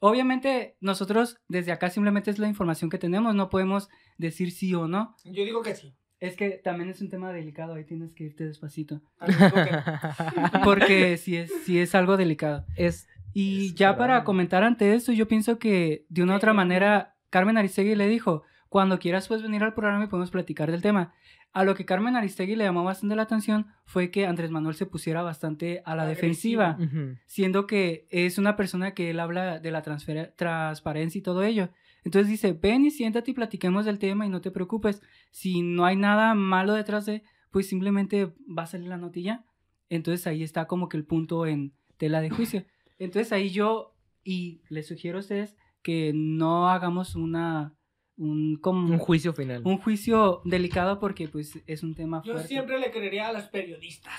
[0.00, 4.86] Obviamente nosotros desde acá simplemente es la información que tenemos, no podemos decir sí o
[4.86, 5.16] no.
[5.24, 5.94] Yo digo que sí.
[6.20, 9.00] Es que también es un tema delicado, ahí tienes que irte despacito.
[9.20, 9.28] No.
[10.64, 12.64] Porque si es, sí es algo delicado.
[12.76, 13.98] es Y Es ya verdad.
[13.98, 18.08] para comentar ante esto, yo pienso que de una u otra manera, Carmen Aristegui le
[18.08, 21.12] dijo, cuando quieras puedes venir al programa y podemos platicar del tema.
[21.54, 24.84] A lo que Carmen Aristegui le llamó bastante la atención fue que Andrés Manuel se
[24.86, 26.62] pusiera bastante a la Agresivo.
[26.62, 31.42] defensiva, siendo que es una persona que él habla de la transfer- transparencia y todo
[31.44, 31.70] ello.
[32.08, 35.02] Entonces dice, ven y siéntate y platiquemos del tema y no te preocupes.
[35.30, 39.44] Si no hay nada malo detrás de, pues simplemente va a salir la notilla.
[39.90, 42.64] Entonces ahí está como que el punto en tela de juicio.
[42.98, 43.94] Entonces ahí yo,
[44.24, 47.74] y les sugiero a ustedes que no hagamos una,
[48.16, 49.60] un, como, un juicio final.
[49.66, 52.48] un juicio delicado porque pues es un tema Yo fuerte.
[52.48, 54.14] siempre le creería a los periodistas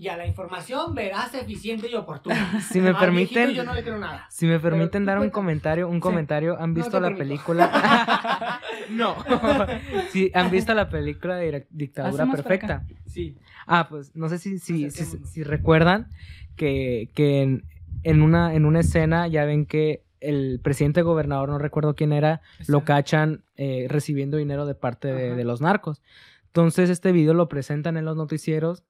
[0.00, 2.34] y a la información veraz, eficiente y oportuna.
[2.72, 4.26] Si me viejito permiten, yo no le creo nada.
[4.30, 5.34] si me permiten dar un cuenta.
[5.34, 6.00] comentario, un Sí.
[6.00, 7.18] comentario, ¿han visto la permito.
[7.18, 8.60] película?
[8.90, 9.14] no.
[10.10, 12.86] sí, ¿han visto la película de Dictadura Perfecta?
[13.04, 13.36] Sí.
[13.66, 16.08] Ah, pues no sé si, si, si, recuerdan
[16.56, 17.64] que, que en,
[18.02, 22.40] en una, en una escena ya ven que el presidente gobernador, no recuerdo quién era,
[22.68, 26.00] lo cachan eh, recibiendo dinero de parte de, de los narcos.
[26.46, 28.82] Entonces este video lo presentan en los noticieros,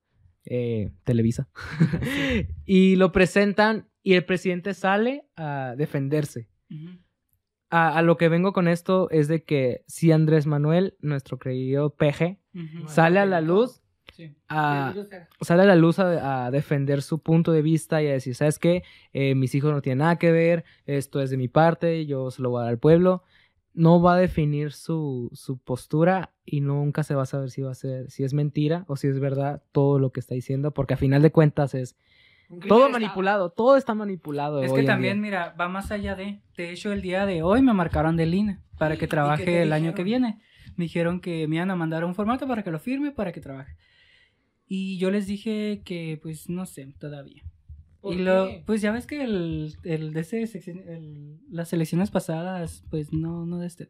[0.45, 1.49] eh, Televisa,
[2.65, 6.49] y lo presentan y el presidente sale a defenderse.
[7.71, 11.95] A, a lo que vengo con esto es de que si Andrés Manuel, nuestro querido
[11.95, 12.41] peje,
[12.87, 13.83] sale a la luz
[14.13, 14.35] Sí.
[14.49, 14.93] a,
[15.41, 18.59] sale a la luz a, a defender su punto de vista y a decir, ¿sabes
[18.59, 18.83] qué?
[19.13, 22.43] Eh, mis hijos no tienen nada que ver, esto es de mi parte, yo se
[22.43, 23.23] lo voy a dar al pueblo.
[23.73, 27.71] No va a definir su, su postura y nunca se va a saber si va
[27.71, 30.95] a ser, si es mentira o si es verdad todo lo que está diciendo, porque
[30.95, 31.97] a final de cuentas es
[32.67, 34.63] todo de manipulado, todo está manipulado.
[34.63, 35.23] Es hoy que también, día.
[35.23, 36.41] mira, va más allá de.
[36.57, 39.63] De hecho, el día de hoy me marcaron del INE para que ¿Y qué trabaje
[39.63, 40.41] el año que viene.
[40.77, 43.41] Me dijeron que me iban a mandar un formato para que lo firme, para que
[43.41, 43.77] trabaje.
[44.67, 47.45] Y yo les dije que, pues, no sé, todavía.
[48.01, 48.63] ¿Por y lo, qué?
[48.67, 53.59] pues ya ves que el, el de ese el- las elecciones pasadas, pues no, no
[53.59, 53.89] de este.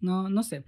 [0.00, 0.64] No, no sé.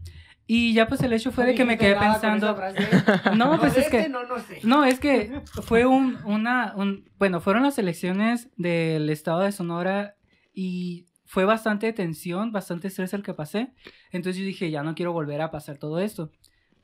[0.47, 2.57] Y ya pues el hecho fue de que me quedé pensando.
[3.37, 3.99] No, pues es que.
[3.99, 4.61] este No, no sé.
[4.65, 10.17] No, es que fue un, una, un, bueno, fueron las elecciones del estado de Sonora
[10.55, 13.75] y fue bastante tensión, bastante estrés el que pasé.
[14.11, 16.33] Entonces yo dije, ya no quiero volver a pasar todo esto.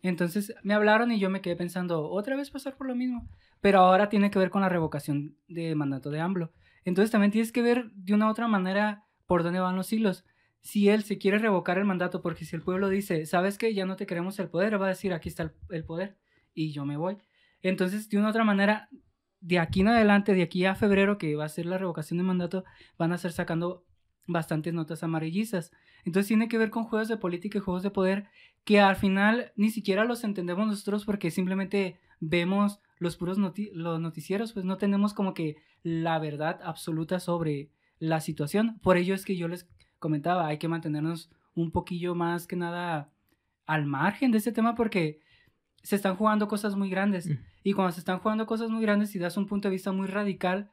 [0.05, 3.27] Entonces me hablaron y yo me quedé pensando, otra vez pasar por lo mismo.
[3.63, 6.53] Pero ahora tiene que ver con la revocación de mandato de AMLO.
[6.85, 10.27] Entonces también tienes que ver de una otra manera por dónde van los hilos.
[10.61, 13.87] Si él se quiere revocar el mandato, porque si el pueblo dice, sabes que ya
[13.87, 16.19] no te queremos el poder, va a decir, aquí está el, poder
[16.53, 17.17] y yo me voy.
[17.63, 18.91] Entonces, de una otra manera,
[19.41, 22.25] de aquí en adelante, de aquí a febrero, que va a ser la revocación de
[22.25, 22.65] mandato,
[22.99, 23.87] van a estar sacando
[24.27, 25.73] bastantes notas amarillizas.
[26.05, 28.27] Entonces tiene que ver con juegos de política y juegos de poder
[28.65, 34.01] que al final ni siquiera los entendemos nosotros porque simplemente vemos los puros noti- los
[34.01, 38.79] noticieros, pues no tenemos como que la verdad absoluta sobre la situación.
[38.81, 43.13] Por ello es que yo les comentaba, hay que mantenernos un poquillo más que nada
[43.67, 45.21] al margen de este tema porque
[45.83, 47.29] se están jugando cosas muy grandes.
[47.29, 47.39] Mm.
[47.63, 50.07] Y cuando se están jugando cosas muy grandes y das un punto de vista muy
[50.07, 50.71] radical,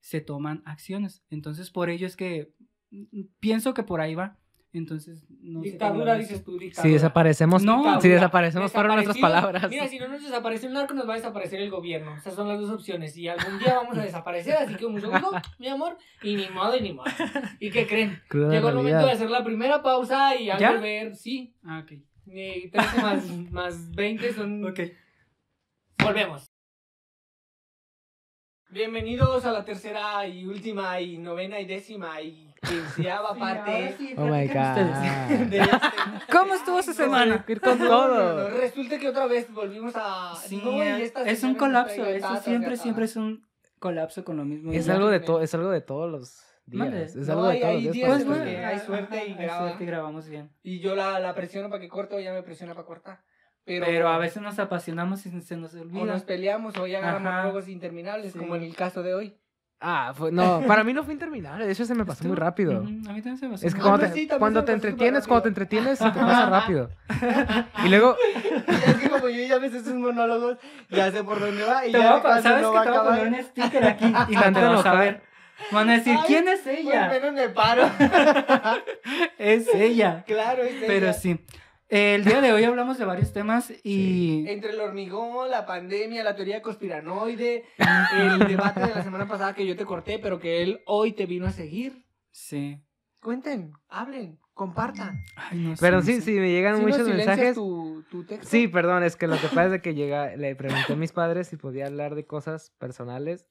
[0.00, 1.22] se toman acciones.
[1.30, 2.54] Entonces, por ello es que
[2.90, 4.38] mm, pienso que por ahí va.
[4.78, 6.92] Entonces, no Dictadura, dices tú, Si dictadura.
[6.92, 9.70] desaparecemos, No, si desaparecemos fueron nuestras palabras.
[9.70, 12.14] Mira, si no nos desaparece el narco, nos va a desaparecer el gobierno.
[12.16, 13.16] Esas son las dos opciones.
[13.16, 15.96] Y algún día vamos a desaparecer, así que mucho gusto, mi amor.
[16.22, 17.06] Y ni modo, y ni modo.
[17.58, 18.20] ¿Y qué creen?
[18.28, 20.72] Cruda Llegó el momento de hacer la primera pausa y al ¿Ya?
[20.72, 21.54] volver, sí.
[21.64, 21.92] Ah, ok.
[22.28, 24.64] eh, 13 más, más 20 son.
[24.64, 24.80] Ok.
[26.02, 26.44] Volvemos.
[28.68, 34.46] Bienvenidos a la tercera y última y novena y décima y quinceava parte Oh my
[34.48, 34.76] god.
[35.50, 35.78] de este.
[36.32, 37.44] ¿Cómo estuvo su semana?
[37.62, 38.48] Con todo.
[38.50, 40.34] Resulta que otra vez volvimos a.
[40.36, 42.04] Sí, no, es un colapso.
[42.04, 43.46] Eso siempre, siempre es un
[43.78, 44.72] colapso con lo mismo.
[44.72, 47.14] Es algo de todo, es algo de todos los días.
[47.16, 49.58] Es No, algo de hay- todos hay los días Pues hay suerte y Hay graba.
[49.68, 50.50] suerte y grabamos bien.
[50.62, 53.20] Y yo la, la presiono para que corte o ella me presiona para cortar.
[53.64, 56.04] Pero, Pero a veces nos apasionamos y se nos O olvida.
[56.04, 58.38] nos peleamos o ya agarramos monólogos interminables, Sí.
[58.38, 59.36] como en el caso de hoy.
[59.78, 62.36] Ah, fue- no, para mí no fue interminable, de hecho se me pasó Estuvo- muy
[62.38, 62.78] rápido.
[62.78, 65.42] A mí también se me pasó Es que cuando te, sí, cuando te entretienes, cuando
[65.42, 66.88] te entretienes, se te pasa rápido.
[67.84, 70.56] Y luego, Y es que como yo ya ves esos monólogos,
[70.88, 72.82] ya sé por dónde va y Te ya a pa- cuando ¿Sabes no que va
[72.84, 75.22] te a voy a poner un sticker aquí y no te Tanto vas a ver?
[75.72, 77.08] Van a decir, Ay, ¿quién es Pues ella?
[77.08, 77.88] menos me paro.
[79.38, 80.24] Es ella.
[80.26, 81.12] claro, es Pero ella.
[81.12, 81.38] sí.
[81.88, 84.44] El día de hoy hablamos de varios temas y...
[84.48, 87.64] Entre el hormigón, la pandemia, la teoría conspiranoide,
[88.18, 91.26] el debate de la semana pasada que yo te corté, pero que él hoy te
[91.26, 92.04] vino a seguir.
[92.32, 92.80] Sí.
[93.20, 95.22] Cuenten, hablen, compartan.
[95.36, 97.54] Ay, no sé, pero sí, sí, me llegan ¿Sí no muchos mensajes.
[97.54, 98.48] Tu, tu texto?
[98.48, 101.46] Sí, perdón, es que lo que pasa es que llega, le pregunté a mis padres
[101.46, 103.46] si podía hablar de cosas personales.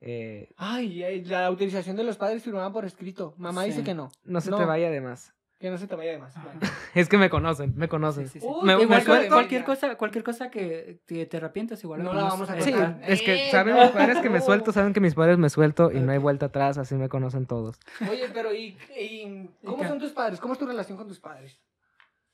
[0.00, 3.34] Eh, Ay, ay, la autorización de los padres firmada por escrito.
[3.38, 3.70] Mamá Sí.
[3.70, 4.10] dice que no.
[4.24, 4.56] no se No.
[4.58, 5.32] te vaya de más.
[5.62, 6.34] Que no se te vaya de más.
[6.94, 8.26] Es que me conocen, me conocen.
[8.26, 8.46] Sí, sí, sí.
[8.46, 11.82] Uy, Me- qué me bueno suelto- de cualquier cosa, cualquier cosa que te, te arrepientas
[11.84, 12.02] igual.
[12.02, 13.00] No la vamos a contar.
[13.06, 15.90] es que Eh, saben mis padres que me suelto, saben que mis padres me suelto
[15.92, 17.78] y no hay vuelta atrás, así me conocen todos.
[18.10, 20.40] Oye, pero ¿y, y cómo son tus padres?
[20.40, 21.58] ¿Cómo es tu relación con tus padres?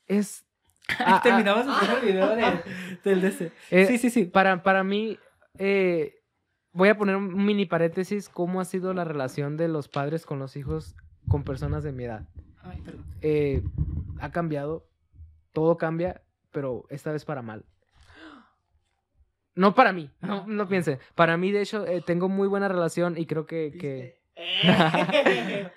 [0.06, 0.44] Es...
[1.00, 1.66] Ah, ah, terminamos
[2.02, 2.44] el video de,
[3.04, 3.52] del DC.
[3.70, 4.24] eh, sí, sí, sí.
[4.24, 5.18] Para, para mí,
[5.58, 6.14] eh,
[6.72, 10.38] voy a poner un mini paréntesis, cómo ha sido la relación de los padres con
[10.38, 10.96] los hijos
[11.28, 12.26] con personas de mi edad.
[12.68, 13.04] Ay, perdón.
[13.20, 13.62] Eh,
[14.20, 14.86] ha cambiado,
[15.52, 17.64] todo cambia, pero esta vez para mal.
[19.54, 20.44] No para mí, no, Ajá.
[20.46, 21.00] no piensen.
[21.16, 24.20] Para mí, de hecho, eh, tengo muy buena relación y creo que, que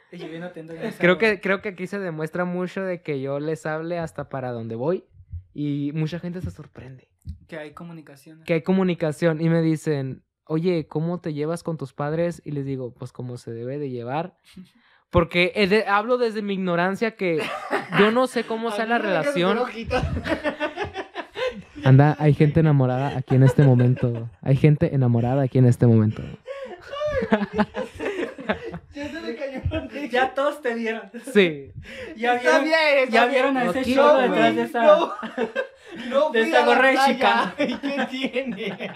[1.00, 4.52] creo que creo que aquí se demuestra mucho de que yo les hable hasta para
[4.52, 5.06] donde voy
[5.54, 7.10] y mucha gente se sorprende.
[7.48, 8.44] Que hay comunicación.
[8.44, 12.42] Que hay comunicación y me dicen, oye, ¿cómo te llevas con tus padres?
[12.46, 14.38] Y les digo, pues como se debe de llevar.
[15.12, 17.42] Porque he de- hablo desde mi ignorancia que
[18.00, 19.60] yo no sé cómo sea la relación.
[21.84, 24.30] Anda, hay gente enamorada aquí en este momento.
[24.42, 26.22] Hay gente enamorada aquí en este momento.
[28.94, 29.62] Ya se me cayó.
[30.10, 31.04] Ya todos te vieron.
[31.34, 31.72] Sí.
[32.18, 34.30] Ya vieron, está ya vieron a No ese güey.
[34.30, 34.84] detrás de esa.
[34.84, 35.14] No,
[36.10, 37.64] no de esa gorra de.
[37.66, 38.92] ¿Y qué tiene?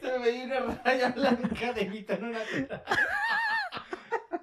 [0.00, 2.82] Se me dio una raya blanca de mito en una teta.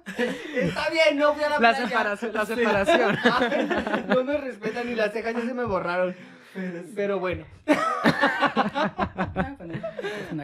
[0.56, 1.86] Está bien, no fui a la, La playa.
[1.88, 2.54] separación, la Sí.
[2.54, 3.18] separación.
[4.08, 6.14] No me respetan ni las cejas ya se me borraron.
[6.94, 7.44] Pero bueno.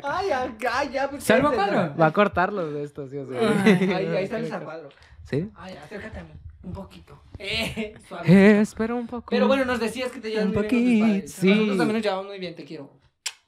[0.03, 1.09] Ay, acá ya.
[1.09, 1.71] pues, ¿Salvo ¿qué es eso?
[1.73, 1.97] cuadro?
[1.97, 3.35] Va a cortarlo de esto, sí o sí.
[3.37, 4.89] Ahí, ahí sales a cuadro.
[5.25, 5.49] ¿Sí?
[5.55, 6.31] Ay, acércate a mí.
[6.65, 7.21] Un poquito.
[7.39, 8.29] Eh, suave.
[8.31, 9.27] Eh, espera un poco.
[9.31, 11.23] Pero bueno, nos decías que te llevas Un muy bien con tus padres.
[11.23, 11.49] poquito, sí.
[11.51, 12.91] Nosotros también nos llevamos muy bien, te quiero.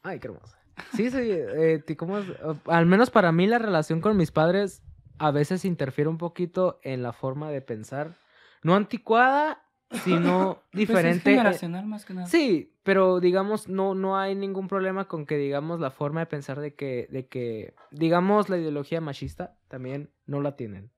[0.03, 0.57] Ay, qué hermoso.
[0.97, 1.19] Sí, sí.
[1.21, 2.27] eh, ti- ¿cómo es?
[2.67, 4.83] Al menos para mí la relación con mis padres
[5.19, 8.15] a veces interfiere un poquito en la forma de pensar.
[8.62, 9.62] No anticuada,
[10.05, 11.31] sino Pues es diferente.
[11.33, 12.27] eh, generacional más que nada.
[12.27, 16.61] Sí, pero digamos, no, no hay ningún problema con que, digamos, la forma de pensar
[16.61, 20.91] de que, de que, digamos, la ideología machista también no la tienen.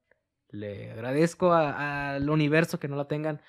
[0.48, 3.40] Le agradezco al universo que no la tengan.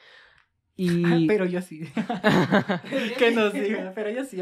[0.75, 1.03] Y...
[1.05, 1.81] Ah, pero yo sí.
[3.17, 4.41] que nos diga, pero yo sí.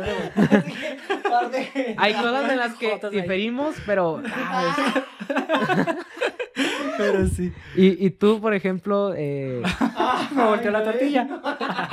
[1.98, 4.22] Hay cosas en las que diferimos, pero...
[4.34, 5.96] ah,
[6.98, 7.52] Pero sí.
[7.76, 9.62] y, y tú, por ejemplo, eh,
[10.36, 11.28] Me volteó la tortilla.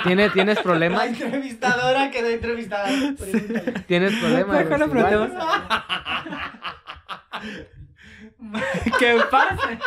[0.04, 1.06] ¿tienes, ¿tienes La problemas?
[1.06, 2.88] entrevistadora quedó entrevistada.
[3.86, 4.64] ¿Tienes problemas?
[4.64, 4.90] Igual.
[4.90, 5.30] preguntemos.
[8.98, 9.78] ¿Qué pasa?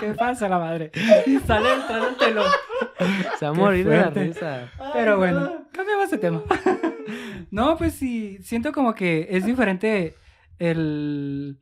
[0.00, 0.90] ¿Qué pasa la madre?
[1.26, 2.50] Y sale entrando el telón.
[3.38, 4.70] Se va a morir de la risa.
[4.92, 5.64] Pero bueno, no.
[5.72, 6.42] cambiamos de tema.
[7.50, 10.14] No, pues sí, siento como que es diferente
[10.58, 11.58] el...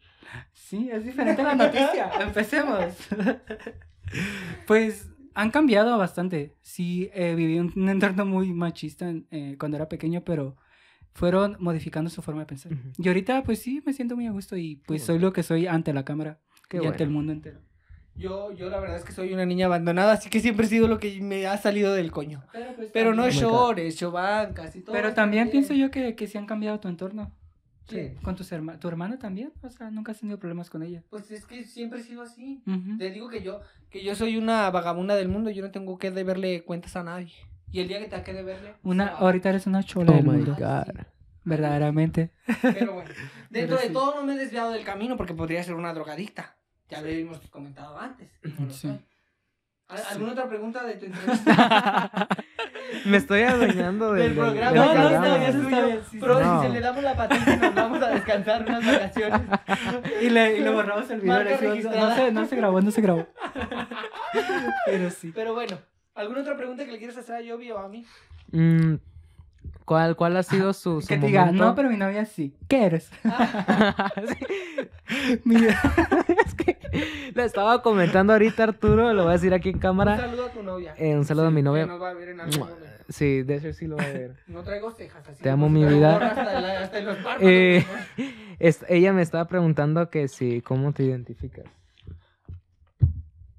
[0.71, 2.11] Sí, es diferente la noticia.
[2.21, 2.85] Empecemos.
[4.67, 6.57] Pues han cambiado bastante.
[6.63, 10.57] Sí, eh, viví un, un entorno muy machista en- eh, cuando era pequeño, pero
[11.13, 12.73] fueron modificando su forma de pensar.
[12.73, 12.89] Ujú.
[12.99, 15.43] Y ahorita, pues sí, me siento muy a gusto y pues Qué soy lo que
[15.43, 17.19] soy ante la cámara Qué y ante el bueno.
[17.19, 17.61] mundo entero.
[18.17, 20.89] Yo, yo la verdad es que soy una niña abandonada, así que siempre he sido
[20.89, 22.43] lo que me ha salido del coño.
[22.53, 24.93] Pero, pues, Pero no llores, Choban, casi todo.
[24.95, 25.51] Pero también bien.
[25.53, 27.33] pienso yo que, que sí han cambiado tu entorno.
[27.91, 28.15] Sí.
[28.23, 29.53] Con tus herma tu hermana también.
[29.63, 31.03] O sea, nunca has tenido problemas con ella.
[31.11, 32.63] Pues es que siempre he sido así.
[32.99, 33.61] Te digo que yo,
[33.91, 37.33] que yo soy una vagabunda del mundo, yo no tengo que deberle cuentas a nadie.
[37.73, 38.75] Y el día que te que deberle.
[38.83, 40.57] Una, ahorita eres una chola Oh del my mundo.
[40.59, 41.05] God.
[41.45, 42.31] Verdaderamente.
[42.63, 43.11] Pero bueno,
[43.51, 43.93] dentro Pero de sí.
[43.93, 46.57] todo no me he desviado del camino porque podría ser una drogadicta.
[46.89, 48.31] Ya lo hemos comentado antes.
[48.45, 48.89] y no lo Sí.
[49.91, 52.29] ¿Al- ¿Alguna otra pregunta de tu entrevista?
[53.05, 54.71] Me estoy adueñando del, Del programa.
[54.71, 55.27] del No, no, programa.
[55.27, 56.01] está bien, está bien.
[56.11, 56.41] sí, Pero.
[56.41, 56.61] No.
[56.63, 59.41] si se le damos la patente nos vamos a descansar unas vacaciones.
[60.21, 61.43] Y le, y le borramos el video.
[61.99, 63.27] No, se, no se grabó, no se grabó.
[64.87, 65.33] Pero sí.
[65.35, 65.79] Pero bueno,
[66.15, 68.05] ¿alguna otra pregunta que le quieras hacer a Yobi o a mí?
[68.53, 68.95] Mm,
[69.91, 72.55] ¿cuál, ¿Cuál ha sido su, su Que te diga, no, pero mi novia sí.
[72.69, 73.11] ¿Qué eres?
[73.25, 73.29] Sí,
[75.45, 76.79] Mi- es que
[77.35, 80.17] lo estaba comentando ahorita Arturo, lo voy a decir aquí en Un cámara.
[80.17, 80.95] saludo a tu novia.
[80.97, 81.87] Eh, un saludo a mi Que novia.
[81.87, 82.85] nos va a ver en algún momento.
[83.09, 84.37] Sí, de hecho sí lo voy a ver.
[84.47, 85.43] No traigo cejas así.
[85.43, 86.19] Te amo, mi vida.
[86.25, 87.43] Hasta, la- hasta en los párpados.
[87.43, 87.85] Eh,
[88.61, 91.65] Es- ella me estaba preguntando que si, ¿cómo te identificas?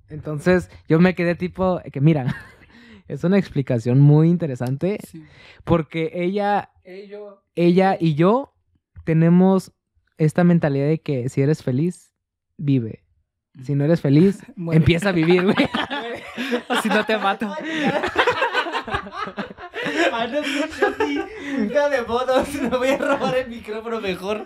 [0.09, 2.35] Entonces yo me quedé tipo, que mira,
[3.07, 5.23] es una explicación muy interesante sí.
[5.63, 8.53] porque ella, Eh, yo- ella y yo
[9.03, 9.71] tenemos
[10.17, 12.13] esta mentalidad de que si eres feliz,
[12.57, 13.03] vive.
[13.63, 14.77] Si no eres feliz, Muere.
[14.77, 15.55] empieza a vivir, güey.
[16.69, 17.53] O si no te mato.
[20.13, 20.39] Ah, no.
[21.65, 22.53] Hija de fotos.
[22.61, 24.45] Me voy a robar el micrófono mejor.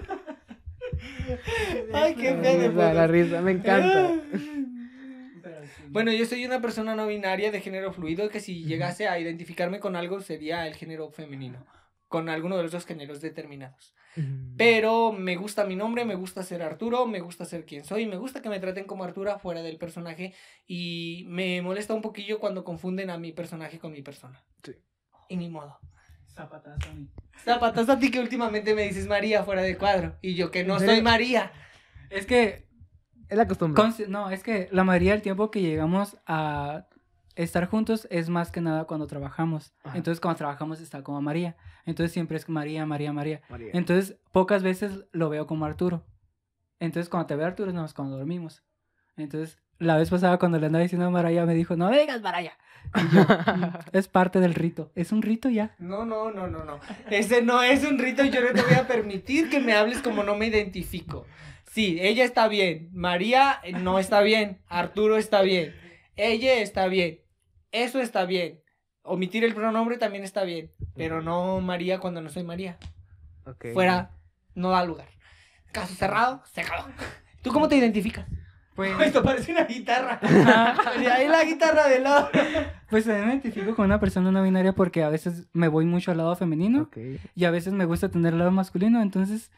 [1.93, 4.14] Ay, qué fea de La, la risa, me encanta.
[5.95, 9.79] Bueno, yo soy una persona no binaria de género fluido que si llegase a identificarme
[9.79, 11.65] con algo sería el género femenino,
[12.09, 13.95] con alguno de los dos géneros determinados.
[14.57, 18.17] Pero me gusta mi nombre, me gusta ser Arturo, me gusta ser quien soy, me
[18.17, 20.33] gusta que me traten como Artura fuera del personaje
[20.67, 24.43] y me molesta un poquillo cuando confunden a mi personaje con mi persona.
[24.65, 24.73] Sí.
[25.29, 25.79] Y ni modo.
[26.27, 27.09] Zapatazo a mí.
[27.37, 30.77] Zapatas a ti que últimamente me dices María fuera de cuadro y yo que no
[30.77, 31.53] soy María.
[32.09, 32.67] Es que
[33.30, 33.84] Es la costumbre.
[34.07, 36.88] No, es que la mayoría del tiempo que llegamos a
[37.36, 39.73] estar juntos es más que nada cuando trabajamos.
[39.84, 39.97] Ajá.
[39.97, 41.55] Entonces, cuando trabajamos está como María.
[41.86, 43.41] Entonces, siempre es María, María, María.
[43.49, 43.71] María.
[43.73, 46.05] Entonces, pocas veces lo veo como Arturo.
[46.80, 48.63] Entonces, cuando te veo Arturo es nada más cuando dormimos.
[49.17, 52.21] Entonces, la vez pasada cuando le andaba diciendo a Maraya, me dijo, no me digas
[52.21, 52.53] Maraya.
[52.95, 53.63] Y yo, "Mm,
[53.93, 54.91] es parte del rito.
[54.95, 55.76] Es un rito ya.
[55.80, 56.80] No, no, no, no, no.
[57.09, 60.23] Ese no es un rito yo no te voy a permitir que me hables como
[60.23, 61.26] no me identifico.
[61.76, 62.89] Sí, ella está bien.
[62.93, 64.61] María eh, no está bien.
[64.69, 65.76] Arturo está bien.
[66.15, 67.19] Ella está bien.
[67.73, 68.61] Eso está bien.
[69.01, 70.71] Omitir el pronombre también está bien.
[70.95, 72.78] Pero no María cuando no soy María.
[73.45, 73.73] Ok.
[73.73, 74.11] Fuera,
[74.53, 75.09] no da lugar.
[75.73, 76.88] Caso cerrado, se acabó.
[77.41, 78.26] ¿Tú cómo te identificas?
[78.73, 80.21] Pues, Esto parece una guitarra.
[81.01, 82.30] Y ahí la guitarra de lado.
[82.89, 86.19] pues me identifico con una persona no binaria porque a veces me voy mucho al
[86.19, 86.89] lado femenino
[87.36, 89.01] y a veces me gusta tener el lado masculino.
[89.01, 89.51] Entonces,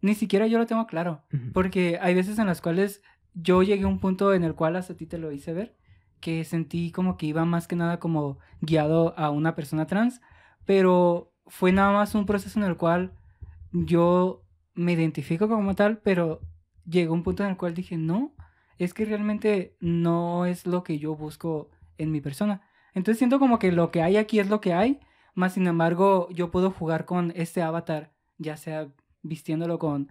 [0.00, 1.22] ni siquiera yo lo tengo claro.
[1.32, 1.52] Ujú.
[1.52, 3.02] Porque hay veces en las cuales
[3.34, 5.76] yo llegué a un punto en el cual hasta a ti te lo hice ver,
[6.20, 10.20] que sentí como que iba más que nada como guiado a una persona trans,
[10.64, 13.12] pero fue nada más un proceso en el cual
[13.72, 14.44] yo
[14.74, 16.40] me identifico como tal, pero
[16.84, 18.34] llegó un punto en el cual dije, no,
[18.78, 22.62] es que realmente no es lo que yo busco en mi persona.
[22.94, 25.00] Entonces siento como que lo que hay aquí es lo que hay,
[25.34, 28.88] más sin embargo yo puedo jugar con este avatar, ya sea
[29.28, 30.10] vistiéndolo con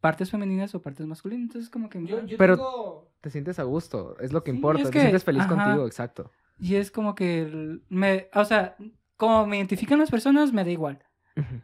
[0.00, 1.42] partes femeninas o partes masculinas.
[1.44, 2.04] Entonces como que...
[2.06, 4.82] Yo, yo Pero- tengo- Te sientes a gusto, es lo que Sí, importa.
[4.82, 5.54] es Te que- sientes feliz ajá.
[5.54, 6.30] contigo, exacto.
[6.58, 8.28] Y es como que el- me...
[8.34, 8.76] O sea,
[9.16, 10.98] como me identifican las personas, me da igual.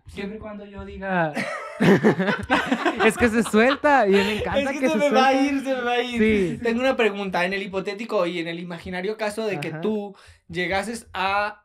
[0.07, 1.32] Siempre y cuando yo diga...
[3.05, 5.32] es que se suelta y me encanta Es que, que, se, se me va a
[5.32, 5.53] suelta.
[5.55, 6.18] ir, se me va a ir.
[6.57, 6.62] Sí.
[6.62, 7.44] Tengo una pregunta.
[7.44, 10.14] En el hipotético y en el imaginario caso de que tú
[10.49, 11.64] llegases a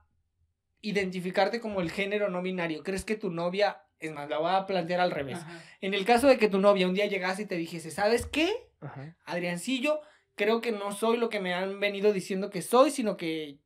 [0.82, 3.78] identificarte como el género no binario, ¿crees que tu novia,
[4.08, 5.40] es más, la voy a plantear al revés.
[5.40, 5.64] Ajá.
[5.82, 8.50] En el caso de que tu novia un día llegase y te dijese, ¿sabes qué?
[8.82, 9.16] Ajá.
[9.26, 10.02] Adriancillo,
[10.36, 13.60] creo que no soy lo que me han venido diciendo que soy, sino que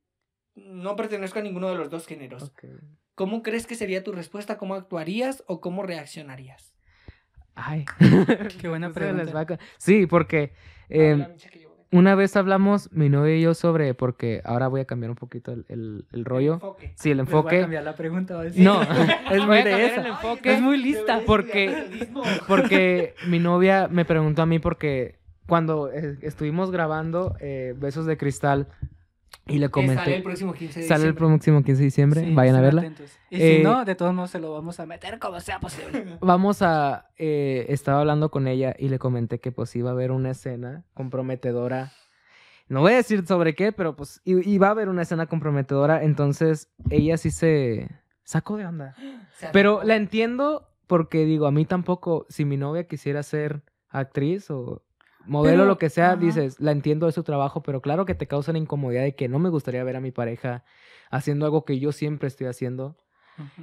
[0.54, 2.52] no pertenezco a ninguno de los dos géneros.
[3.14, 4.58] ¿Cómo crees que sería tu respuesta?
[4.58, 6.74] ¿Cómo actuarías o cómo reaccionarías?
[7.54, 7.84] Ay.
[8.60, 9.58] Qué buena les pregunta.
[9.78, 10.52] Sí, porque
[10.88, 11.26] eh,
[11.90, 15.52] Una vez hablamos, mi novia y yo, sobre, porque ahora voy a cambiar un poquito
[15.52, 16.54] el, el- el rollo.
[16.54, 16.92] Enfoque.
[16.96, 17.60] Sí, el Les voy a enfoque.
[17.62, 18.42] cambiar la pregunta.
[18.56, 20.00] No, es muy de esa.
[20.02, 20.52] el enfoque.
[20.54, 21.20] Es muy lista.
[21.26, 21.88] porque-
[22.46, 25.16] Porque mi novia me preguntó a mí porque
[25.46, 28.66] cuando eh, estuvimos grabando eh, Besos de Cristal
[29.48, 30.22] y le Que sale el comenté...
[30.22, 31.18] próximo 15 de Sale el diciembre.
[31.28, 32.80] próximo 15 de diciembre, Sí, vayan a verla.
[32.82, 33.10] atentos.
[33.30, 36.04] Y Eh, si no, de todos modos se lo vamos a meter como sea posible.
[36.20, 37.10] Vamos a...
[37.16, 40.84] eh, estaba hablando con ella y le comenté que pues iba a haber una escena
[40.94, 41.92] comprometedora
[42.68, 46.68] No voy a decir sobre qué, pero pues iba a haber una escena comprometedora, entonces
[46.90, 47.88] ella sí se
[48.24, 48.94] sacó de onda.
[49.52, 54.82] Pero la entiendo porque digo, a mí tampoco, si mi novia quisiera ser actriz o
[55.28, 56.16] modelo, Pero, lo que sea, ajá.
[56.16, 59.28] dices, la entiendo de su trabajo, pero claro que te causa la incomodidad de que
[59.28, 60.64] no me gustaría ver a mi pareja
[61.10, 62.96] haciendo algo que yo siempre estoy haciendo.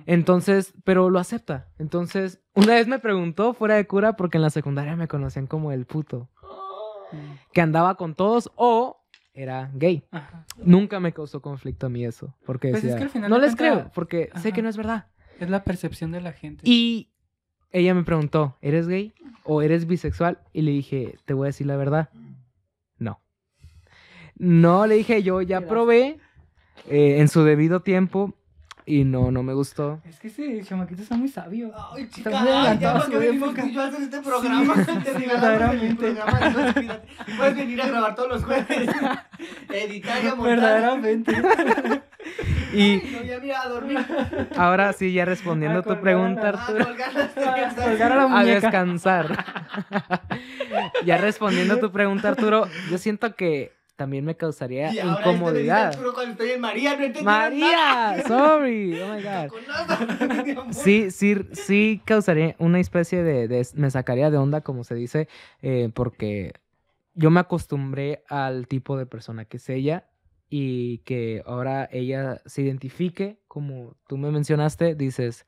[0.06, 1.68] Entonces, pero lo acepta.
[1.80, 5.72] Entonces, una vez me preguntó fuera de cura porque en la secundaria me conocían como
[5.72, 6.30] el puto,
[7.12, 7.38] Mm.
[7.54, 9.00] que andaba con todos o
[9.34, 10.08] era gay.
[10.10, 10.44] Ajá.
[10.58, 13.56] Nunca me causó conflicto a mí eso, porque Pues es que al final no les
[13.56, 15.06] cuenta- creo, porque sé que no es verdad.
[15.40, 16.62] Es la percepción de la gente.
[16.66, 17.12] Y
[17.76, 19.14] ella me preguntó, ¿eres gay
[19.44, 20.40] o eres bisexual?
[20.54, 22.10] Y le dije, te voy a decir la verdad.
[22.98, 23.20] No.
[24.38, 26.18] No, le dije, yo ya probé
[26.90, 28.34] eh, en su debido tiempo
[28.86, 30.00] y no, no me gustó.
[30.06, 31.74] Es que ese chamaquito está muy sabio.
[31.92, 34.76] Ay, Está chica, muy ay, ya porque su venimos y yo hacer este programa.
[34.76, 36.12] Sí, te verdaderamente.
[36.14, 37.38] programa, no.
[37.38, 38.90] Puedes venir a grabar todos los jueves.
[39.70, 40.46] Editar y montar.
[40.46, 41.34] Verdaderamente.
[42.76, 43.98] Y Ay, no, ya mira, a dormir.
[44.58, 46.84] ahora sí, ya respondiendo A tu pregunta, Arturo.
[46.84, 47.74] A telas.
[47.76, 48.62] colgar a la A muñeca.
[48.62, 49.46] descansar.
[51.06, 55.16] ya respondiendo a tu pregunta, Arturo, yo siento que también me causaría Y ahora este
[55.16, 55.88] me dice incomodidad.
[55.88, 59.22] Arturo cuando estoy en María, no entendí María, sorry, oh my
[60.56, 60.72] god.
[60.72, 65.30] Sí, sí, sí causaría una especie de, de- me sacaría de onda, como se dice,
[65.62, 66.54] eh, porque
[67.14, 70.08] yo me acostumbré al tipo de persona que es ella
[70.50, 75.46] y que ahora ella se identifique, como tú me mencionaste, dices,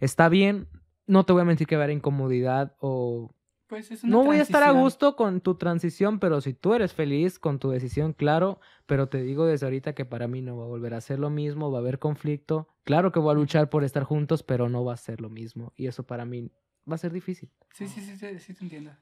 [0.00, 0.68] está bien,
[1.06, 3.34] no te voy a mentir que va a haber incomodidad o
[3.66, 4.82] Pues es una no voy a estar a transición.
[4.82, 9.22] gusto con tu transición, pero si tú eres feliz con tu decisión, claro, pero te
[9.22, 11.78] digo desde ahorita que para mí no va a volver a ser lo mismo, va
[11.78, 12.68] a haber conflicto.
[12.84, 15.72] Claro que voy a luchar por estar juntos, pero no va a ser lo mismo.
[15.76, 16.50] Y eso para mí
[16.90, 17.50] va a ser difícil.
[17.74, 18.92] Sí, sí, sí, sí, sí te entiendo.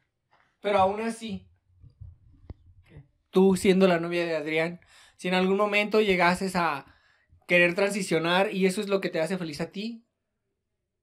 [0.61, 1.47] Pero aún así,
[3.31, 4.81] tú siendo la novia de Adrián,
[5.17, 6.87] si en algún momento llegases a
[7.49, 10.05] querer transicionar y eso es lo que te hace feliz a ti,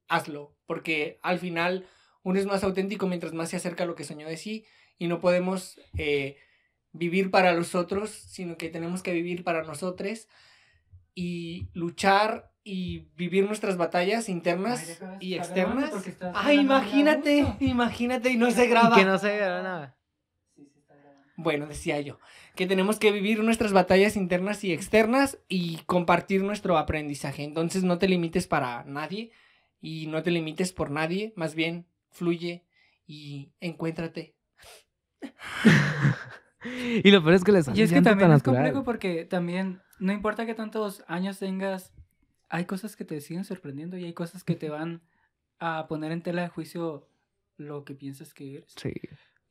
[0.07, 0.55] hazlo.
[0.65, 1.87] Porque al final
[2.23, 4.65] uno es más auténtico mientras más se acerca a lo que soñó de sí
[4.97, 6.37] y no podemos eh,
[6.91, 10.27] vivir para los otros, sino que tenemos que vivir para nosotros
[11.15, 15.89] y luchar y vivir nuestras batallas internas Ay, y externas.
[15.89, 18.95] porque estás Ay, hablando muy a imagínate, imagínate y no se graba.
[18.95, 19.97] Y que no se vea nada.
[20.55, 21.22] Sí, sí está grabando.
[21.35, 22.19] Bueno, decía yo,
[22.55, 27.43] que tenemos que vivir nuestras batallas internas y externas y compartir nuestro aprendizaje.
[27.43, 29.31] Entonces no te limites para nadie
[29.81, 32.63] y no te limites por nadie, más bien fluye
[33.07, 34.35] y encuéntrate.
[37.03, 40.13] Y lo peor es que les Y es que también es complejo porque también, no
[40.13, 41.93] importa que tantos años tengas,
[42.49, 45.01] hay cosas que te siguen sorprendiendo y hay cosas que te van
[45.59, 47.07] a poner en tela de juicio
[47.57, 48.73] lo que piensas que eres.
[48.77, 48.93] Sí.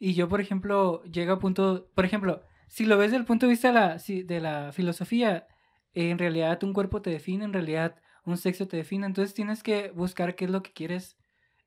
[0.05, 3.47] Y yo, por ejemplo, llego a punto, por ejemplo, si lo ves desde el punto
[3.47, 5.47] de vista de la, de la filosofía,
[5.95, 7.95] en realidad un cuerpo te define, en realidad
[8.25, 11.19] un sexo te define, entonces tienes que buscar qué es lo que quieres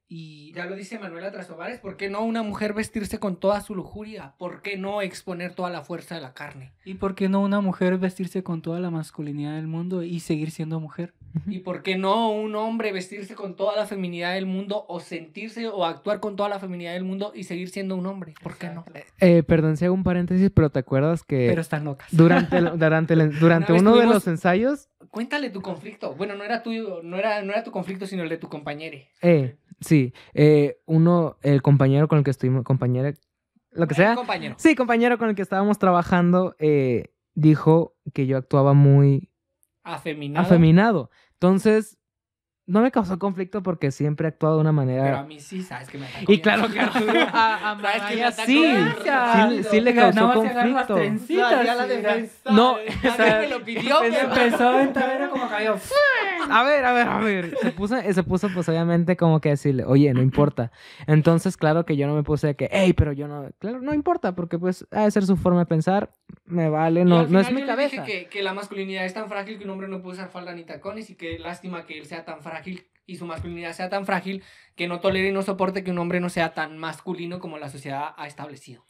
[0.09, 0.51] y...
[0.51, 4.35] Ya lo dice Manuela Trasovares, ¿por qué no una mujer vestirse con toda su lujuria?
[4.37, 6.73] ¿Por qué no exponer toda la fuerza de la carne?
[6.83, 10.51] ¿Y por qué no una mujer vestirse con toda la masculinidad del mundo y seguir
[10.51, 11.13] siendo mujer?
[11.47, 15.67] ¿Y por qué no un hombre vestirse con toda la feminidad del mundo o sentirse
[15.67, 18.33] o actuar con toda la feminidad del mundo y seguir siendo un hombre?
[18.41, 18.85] ¿Por qué no?
[19.19, 22.07] Eh, perdón si hago un paréntesis, pero ¿te acuerdas que Pero están locas.
[22.11, 26.13] durante, el- durante, el- durante uno de los ensayos Cuéntale tu conflicto.
[26.15, 28.97] Bueno, no era tuyo, no era, no era tu conflicto, sino el de tu compañero.
[29.21, 33.13] Eh, sí, eh, uno, el compañero con el que estuvimos, compañera,
[33.71, 34.15] lo que sea.
[34.15, 34.55] compañero.
[34.57, 39.29] Sí, compañero con el que estábamos trabajando, eh, dijo que yo actuaba muy
[39.83, 40.45] Afeminado.
[40.45, 41.09] afeminado.
[41.41, 41.97] Entonces,
[42.67, 45.23] no me causó conflicto porque siempre he actuado de una Pero a manera...
[45.23, 48.23] mí sí, sabes que me atacó Y claro que a, a Sabes que Maya me
[48.23, 52.51] atacó sí, sí, sí le causó Nada más se agarra las conflicto.
[52.51, 55.75] No, Alguien o sea, me lo pidió, pero- empezó a aventar, era como cayó.
[56.47, 57.57] A ver, a ver, a ver.
[57.59, 60.71] Se puso, se puso pues obviamente como que decirle, oye, no importa.
[61.07, 63.95] Entonces, claro que yo no me puse de que, hey, pero yo no, claro, no
[63.95, 66.11] importa, porque pues ha de ser su forma de pensar,
[66.45, 68.03] me vale, Y no, no es mi le dije cabeza.
[68.03, 70.63] Que, que la masculinidad es tan frágil que un hombre no puede usar falda ni
[70.65, 72.54] tacones y que lástima que él sea tan frágil
[73.05, 74.43] y su masculinidad sea tan frágil
[74.75, 77.69] que no tolere y no soporte que un hombre no sea tan masculino como la
[77.69, 78.85] sociedad ha establecido.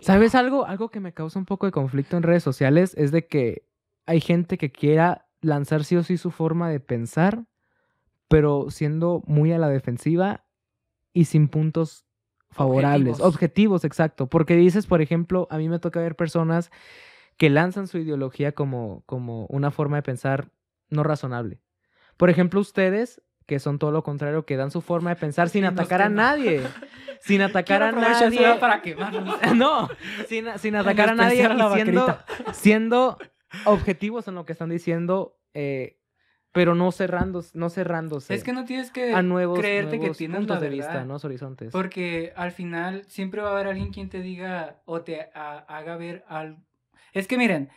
[0.00, 0.66] ¿Sabes algo?
[0.66, 3.66] Algo que me causa un poco de conflicto en redes sociales es de que
[4.06, 7.44] hay gente que quiera lanzar sí o sí su forma de pensar,
[8.28, 10.44] pero siendo muy a la defensiva
[11.12, 12.04] y sin puntos
[12.50, 13.34] favorables, Objetivos.
[13.34, 14.26] objetivos, exacto.
[14.28, 16.70] Porque dices, por ejemplo, a mí me toca ver personas
[17.36, 20.50] que lanzan su ideología como, como una forma de pensar
[20.88, 21.60] no razonable.
[22.16, 25.64] Por ejemplo, ustedes que son todo lo contrario, que dan su forma de pensar sin
[25.64, 26.62] nos atacar a nadie.
[27.20, 28.00] Sin atacar Quiero a
[28.30, 28.54] nadie.
[28.60, 28.82] para
[29.54, 29.88] no,
[30.28, 32.18] sin, sin atacar a nadie a y siendo,
[32.52, 33.16] siendo
[33.64, 35.98] objetivos en lo que están diciendo, eh,
[36.52, 40.18] pero no cerrando, no cerrándose Es que no tienes que a nuevos, creerte nuevos que
[40.18, 41.72] tienes puntos la de vista, nuevos horizontes.
[41.72, 45.96] Porque al final siempre va a haber alguien quien te diga o te ha- haga
[45.96, 46.58] ver algo.
[47.14, 47.70] Es que miren,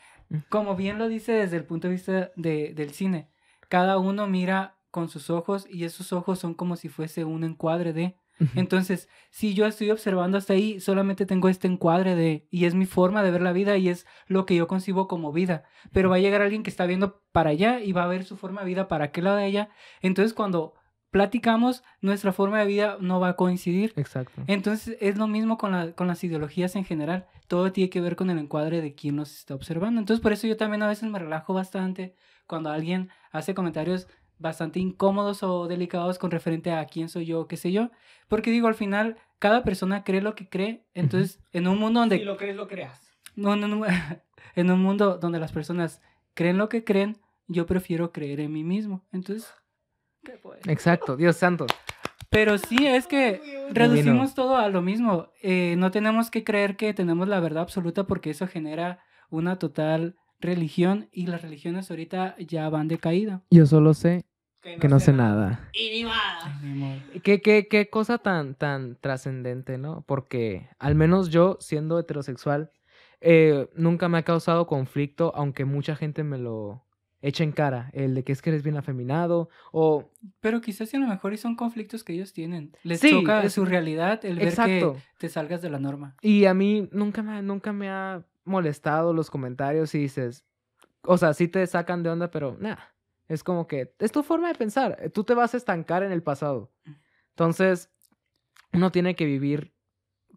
[0.49, 3.29] como bien lo dice desde el punto de vista de- del cine,
[3.69, 7.93] cada uno mira con sus ojos y esos ojos son como si fuese un encuadre
[7.93, 8.17] de.
[8.55, 12.85] Entonces, si yo estoy observando hasta ahí, solamente tengo este encuadre de, y es mi
[12.85, 15.63] forma de ver la vida y es lo que yo concibo como vida.
[15.91, 18.37] Pero va a llegar alguien que está viendo para allá y va a ver su
[18.37, 19.69] forma de vida para aquel lado de allá.
[20.01, 20.75] Entonces, cuando
[21.09, 23.93] platicamos, nuestra forma de vida no va a coincidir.
[23.95, 24.43] Exacto.
[24.45, 27.25] Entonces, es lo mismo con, la- con las ideologías en general.
[27.47, 29.99] Todo tiene que ver con el encuadre de quién nos está observando.
[29.99, 32.13] Entonces, por eso yo también a veces me relajo bastante
[32.47, 34.07] cuando alguien hace comentarios
[34.39, 37.91] bastante incómodos o delicados con referente a quién soy yo, qué sé yo.
[38.27, 40.85] Porque digo, al final, cada persona cree lo que cree.
[40.93, 43.09] Entonces, en un mundo donde Si lo crees, lo creas.
[43.35, 43.85] no, no, no,
[44.55, 46.01] en un mundo donde las personas
[46.33, 49.05] creen lo que creen, yo prefiero creer en mí mismo.
[49.11, 49.51] Entonces,
[50.23, 50.39] ¿qué?
[50.67, 51.65] Exacto, Dios santo.
[52.29, 53.41] Pero sí, es que
[53.71, 55.29] reducimos todo a lo mismo.
[55.41, 60.17] Eh, no tenemos que creer que tenemos la verdad absoluta porque eso genera una total
[60.39, 63.41] religión y las religiones ahorita ya van de caída.
[63.51, 64.25] Yo solo sé
[64.81, 65.69] que no sé nada.
[65.73, 67.03] Y ni nada.
[67.23, 70.03] ¿Qué, qué, qué cosa tan, tan trascendente, ¿no?
[70.05, 72.71] Porque al menos yo, siendo heterosexual,
[73.21, 76.83] eh, nunca me ha causado conflicto, aunque mucha gente me lo
[77.21, 77.89] echa en cara.
[77.93, 80.11] El de que es que eres bien afeminado o...
[80.41, 82.73] Pero quizás a lo mejor y son conflictos que ellos tienen.
[82.83, 84.93] Les Sí, choca es- su realidad el ver Exacto.
[84.95, 86.15] que te salgas de la norma.
[86.21, 90.45] Y a mí nunca me, nunca me ha molestado los comentarios y dices...
[91.03, 92.93] O sea, sí te sacan de onda, pero nada.
[93.29, 95.09] Es como que es tu forma de pensar.
[95.13, 96.71] Tú te vas a estancar en el pasado.
[97.29, 97.89] Entonces,
[98.73, 99.73] uno tiene que vivir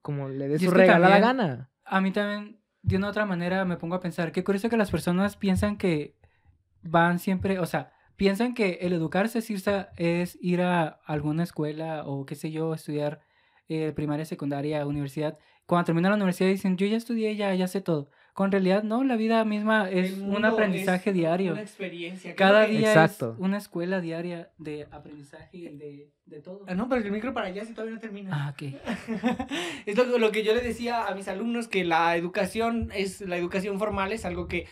[0.03, 1.71] como le dé su regalada gana.
[1.85, 4.91] A mí también, de una otra manera, me pongo a pensar, qué curioso que las
[4.91, 6.17] personas piensan que
[6.83, 11.43] van siempre, o sea, piensan que el educarse es, irse a- es ir a alguna
[11.43, 13.21] escuela o qué sé yo, estudiar
[13.69, 15.39] eh, primaria, secundaria, universidad.
[15.71, 18.11] Cuando terminan la universidad dicen, yo ya estudié, ya, ya sé todo.
[18.35, 21.53] Con realidad, no, la vida misma es un aprendizaje es diario.
[21.53, 22.33] Una experiencia.
[22.33, 23.35] ¿Qué Cada día Exacto.
[23.35, 26.65] es una escuela diaria de aprendizaje y de, de todo.
[26.67, 28.31] Ah, no, pero el micro para allá si todavía no termina.
[28.33, 28.63] Ah, ok.
[29.87, 33.37] es lo, lo que yo le decía a mis alumnos, que la educación es la
[33.37, 34.67] educación formal es algo que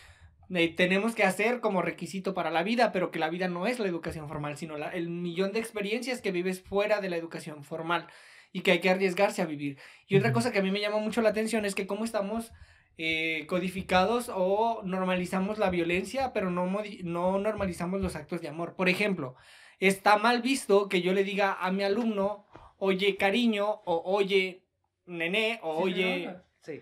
[0.53, 3.79] eh, tenemos que hacer como requisito para la vida, pero que la vida no es
[3.79, 7.63] la educación formal, sino la- el millón de experiencias que vives fuera de la educación
[7.63, 8.07] formal
[8.51, 9.77] y que hay que arriesgarse a vivir.
[10.07, 12.51] Y otra cosa que a mí me llama mucho la atención es que cómo estamos
[12.97, 16.69] eh, codificados o normalizamos la violencia, pero no,
[17.03, 18.75] no normalizamos los actos de amor.
[18.75, 19.35] Por ejemplo,
[19.79, 22.47] está mal visto que yo le diga a mi alumno,
[22.77, 24.65] oye cariño, o oye
[25.05, 26.35] nené, o oye...
[26.61, 26.81] Sí.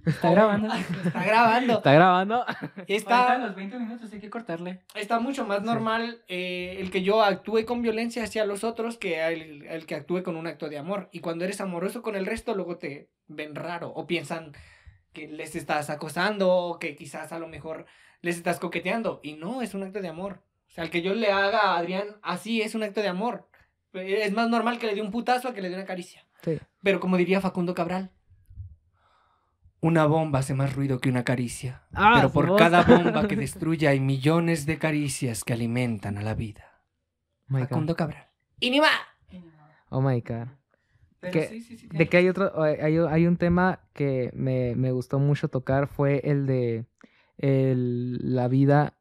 [0.06, 0.74] Está grabando.
[0.74, 1.72] Está grabando.
[1.74, 2.46] ¿Está grabando?
[2.86, 4.80] Está, en los 20 minutos hay que cortarle.
[4.94, 9.24] está mucho más normal eh, el que yo actúe con violencia hacia los otros que
[9.26, 11.08] el, el que actúe con un acto de amor.
[11.12, 14.52] Y cuando eres amoroso con el resto, luego te ven raro o piensan
[15.12, 17.86] que les estás acosando o que quizás a lo mejor
[18.20, 19.20] les estás coqueteando.
[19.22, 20.42] Y no, es un acto de amor.
[20.68, 23.48] O sea, el que yo le haga a Adrián así es un acto de amor.
[23.92, 26.26] Es más normal que le dé un putazo a que le dé una caricia.
[26.42, 26.58] Sí.
[26.82, 28.10] Pero como diría Facundo Cabral,
[29.80, 31.82] una bomba hace más ruido que una caricia.
[31.92, 36.34] Ah, Pero por cada bomba que destruye hay millones de caricias que alimentan a la
[36.34, 36.64] vida.
[37.50, 37.68] Oh my God.
[37.68, 38.26] Facundo Cabral.
[38.60, 38.90] ¡Y ni más!
[39.90, 40.48] Oh my God.
[41.20, 44.74] Pero ¿Qué- sí, sí, sí, De que hay otro, hay, hay un tema que me,
[44.76, 46.86] me gustó mucho tocar fue el de
[47.38, 48.98] el- la vida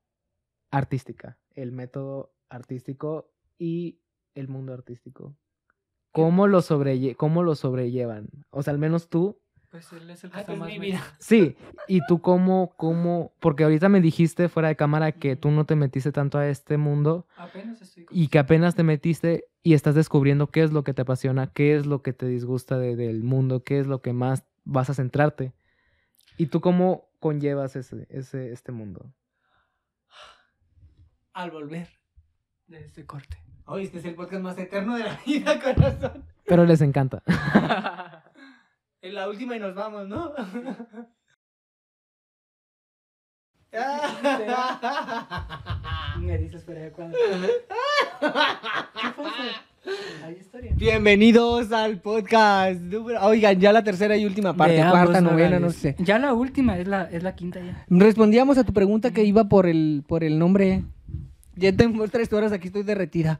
[0.71, 3.99] artística, el método artístico y
[4.35, 5.35] el mundo artístico.
[6.11, 8.29] ¿Cómo lo, sobrelle cómo lo sobrellevan?
[8.49, 9.39] O sea, al menos tú,
[9.69, 11.03] Pues él es el que está pues más mi vida.
[11.19, 11.57] sí.
[11.87, 13.33] ¿Y tú cómo, cómo?
[13.39, 16.77] Porque ahorita me dijiste fuera de cámara que tú no te metiste tanto a este
[16.77, 20.83] mundo Apenas estoy con- y que apenas te metiste y estás descubriendo qué es lo
[20.85, 24.01] que te apasiona, qué es lo que te disgusta de- del mundo, qué es lo
[24.01, 25.53] que más vas a centrarte.
[26.37, 29.11] ¿Y tú cómo conllevas ese, ese, este mundo?
[31.33, 31.89] Al volver.
[32.67, 33.37] de este corte.
[33.65, 36.23] Hoy este es el podcast más eterno de la vida, corazón.
[36.45, 37.21] Pero les encanta.
[39.01, 40.33] En la última y nos vamos, ¿no?
[46.19, 47.17] Me dices, pero cuando.
[47.17, 50.25] ¿Qué pasa?
[50.25, 50.71] Hay historia.
[50.75, 52.81] Bienvenidos al podcast.
[52.81, 55.95] número- Oigan, ya la tercera y última parte, De cuarta, novena, no sé.
[55.99, 57.85] Ya la última, es la, es la quinta ya.
[57.89, 60.83] Respondíamos a tu pregunta que iba por el, por el nombre.
[61.55, 63.39] Ya tengo tres horas aquí, estoy derretida.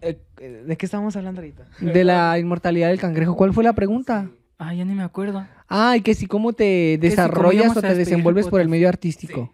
[0.00, 1.66] Eh, eh, ¿De qué estamos hablando ahorita?
[1.80, 3.36] De la inmortalidad del cangrejo.
[3.36, 4.28] ¿Cuál fue la pregunta?
[4.66, 5.46] Ah, ya ni me acuerdo.
[5.68, 6.64] Ah, y que si cómo te
[6.94, 9.52] si cómo desarrollas o te el desenvuelves por el medio artístico.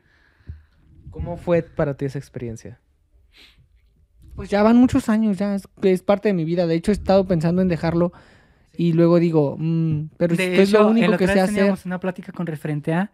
[1.11, 2.79] ¿Cómo fue para ti esa experiencia?
[4.37, 6.67] Pues ya van muchos años, ya es, es parte de mi vida.
[6.67, 8.13] De hecho, he estado pensando en dejarlo
[8.77, 11.55] y luego digo, mm, pero de esto es lo único el que sé hacer.
[11.57, 13.11] teníamos una plática con referente a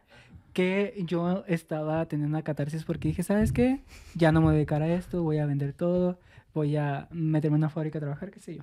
[0.53, 3.81] que yo estaba teniendo una catarsis porque dije, ¿sabes qué?
[4.15, 6.19] Ya no me voy a dedicar a esto, voy a vender todo,
[6.55, 8.63] voy a meterme en una fábrica a trabajar, qué sé yo.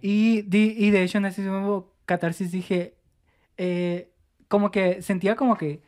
[0.00, 2.94] Y, di- y de hecho en ese mismo catarsis dije,
[3.56, 4.10] eh,
[4.48, 5.82] como que sentía como que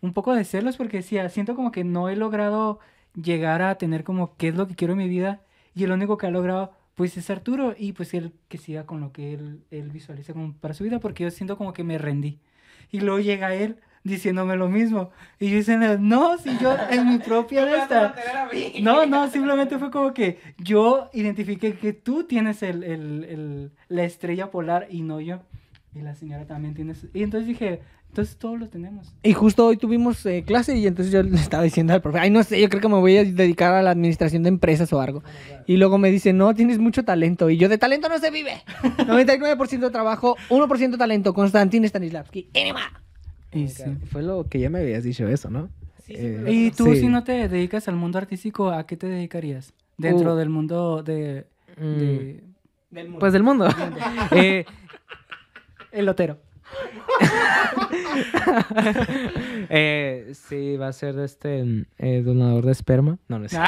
[0.00, 2.78] un poco de celos porque decía, siento como que no he logrado
[3.14, 5.42] llegar a tener como qué es lo que quiero en mi vida
[5.74, 9.00] y el único que ha logrado pues es Arturo y pues él que siga con
[9.00, 11.98] lo que él, él visualiza como para su vida porque yo siento como que me
[11.98, 12.38] rendí.
[12.92, 15.10] Y luego llega él diciéndome lo mismo.
[15.40, 18.14] Y yo diciendo, no, si yo en mi propia de esta...
[18.82, 24.04] No, no, simplemente fue como que yo identifiqué que tú tienes el, el- el- la
[24.04, 25.40] estrella polar y no yo.
[25.94, 26.94] Y la señora también tiene...
[26.94, 29.14] su- Y entonces dije, entonces todos lo tenemos.
[29.22, 32.30] Y justo hoy tuvimos eh, clase y entonces yo le estaba diciendo al profe, ay,
[32.30, 35.00] no sé, yo creo que me voy a dedicar a la administración de empresas o
[35.00, 35.22] algo.
[35.66, 37.48] Y luego me dice, no, tienes mucho talento.
[37.48, 38.54] Y yo, de talento no se vive.
[38.82, 41.32] 99% trabajo, 1% talento.
[41.34, 42.48] Konstantin Stanislavski.
[42.54, 42.80] Enema.
[43.52, 43.84] Y, sí.
[44.10, 45.68] Fue lo que ya me habías dicho eso, ¿no?
[46.04, 47.00] Sí, sí, Eh, Y tú, sí.
[47.02, 49.72] si no te dedicas al mundo artístico, ¿a qué te dedicarías?
[49.96, 50.36] Dentro Uh.
[50.36, 51.46] del mundo de...
[51.78, 52.44] Mm, de-
[52.90, 53.18] Del mundo.
[53.20, 53.68] Pues del mundo.
[54.32, 54.64] Eh,
[55.94, 56.38] El lotero.
[59.70, 63.18] eh, sí, va a ser este eh, donador de esperma.
[63.28, 63.56] No, no es.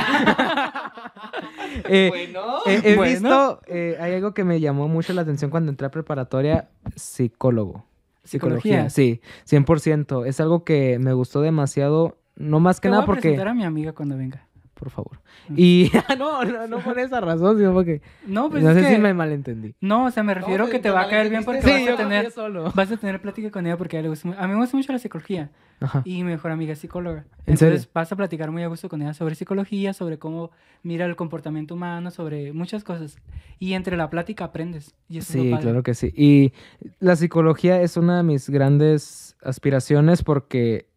[1.88, 2.58] Eh, bueno.
[2.66, 3.58] eh, he Bueno.
[3.58, 3.60] visto,
[4.00, 7.84] hay algo que me llamó mucho la atención cuando entré a preparatoria, psicólogo.
[8.24, 8.88] ¿Psicología?
[8.88, 10.26] Sí, 100%.
[10.26, 13.38] Es algo que me gustó demasiado, no más que Te voy nada a porque...
[13.38, 14.46] a mi amiga cuando venga.
[14.78, 15.20] Por favor.
[15.56, 18.02] Y no, no, no por esa razón, sino porque...
[18.26, 18.94] No, pues no es sé que...
[18.96, 19.74] si me malentendí.
[19.80, 21.88] No, o sea, me refiero pues, que te te va a caer bien porque vas
[21.88, 22.30] a tener...
[22.30, 22.70] solo.
[22.74, 24.76] Vas a tener plática con ella porque a ella le gusta A mí me gusta
[24.76, 25.50] mucho la psicología
[25.80, 26.02] Ajá.
[26.04, 27.20] y mi mejor amiga es psicóloga.
[27.46, 27.90] ¿En Entonces serio?
[27.94, 30.50] vas a platicar muy a gusto con ella sobre psicología, sobre cómo
[30.82, 33.16] mira el comportamiento humano, sobre muchas cosas.
[33.58, 34.94] Y entre la plática aprendes.
[35.08, 36.12] Y eso Sí, claro que sí.
[36.14, 36.52] Y
[37.00, 40.90] la psicología es una de mis grandes aspiraciones porque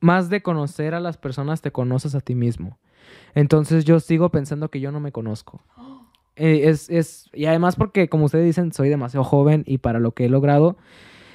[0.00, 2.80] más de conocer a las personas te conoces a ti mismo.
[3.34, 5.62] Entonces yo sigo pensando que yo no me conozco.
[6.36, 10.12] Eh, es, es, y además porque, como ustedes dicen, soy demasiado joven y para lo
[10.12, 10.76] que he logrado,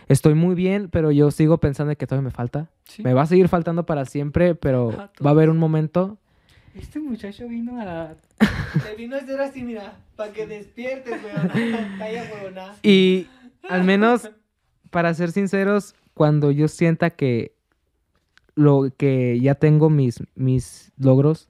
[0.07, 2.69] estoy muy bien, pero yo sigo pensando que todavía me falta.
[2.85, 3.03] Sí.
[3.03, 6.17] Me va a seguir faltando para siempre, pero va a haber un momento.
[6.73, 8.15] Este muchacho vino a...
[8.83, 11.47] Te vino a hacer así, mira, para que despiertes, weón.
[11.97, 12.75] Calla.
[12.83, 13.27] Y
[13.69, 14.29] al menos,
[14.89, 17.55] para ser sinceros, cuando yo sienta que
[18.55, 21.49] lo que ya tengo mis, mis logros,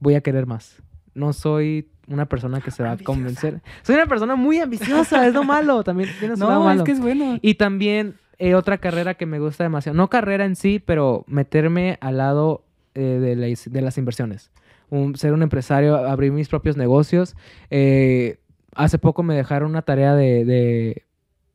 [0.00, 0.82] voy a querer más.
[1.14, 3.60] No soy una persona que se va a convencer.
[3.82, 5.82] Soy una persona muy ambiciosa, es lo malo.
[5.84, 7.38] También tiene su lado No, es que es bueno.
[7.42, 9.96] Y también eh, otra carrera que me gusta demasiado.
[9.96, 12.64] No carrera en sí, pero meterme al lado
[12.94, 14.50] eh, de, la de las inversiones.
[14.90, 17.36] Un- ser un empresario, abrir mis propios negocios.
[17.70, 18.38] Eh,
[18.74, 21.04] hace poco me dejaron una tarea de, de-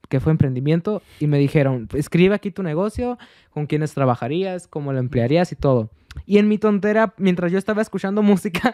[0.10, 3.18] que fue emprendimiento y me dijeron, escribe aquí tu negocio,
[3.49, 5.90] con quiénes trabajarías, cómo lo emplearías y todo.
[6.26, 8.73] Y en mi tontera, mientras yo estaba escuchando música,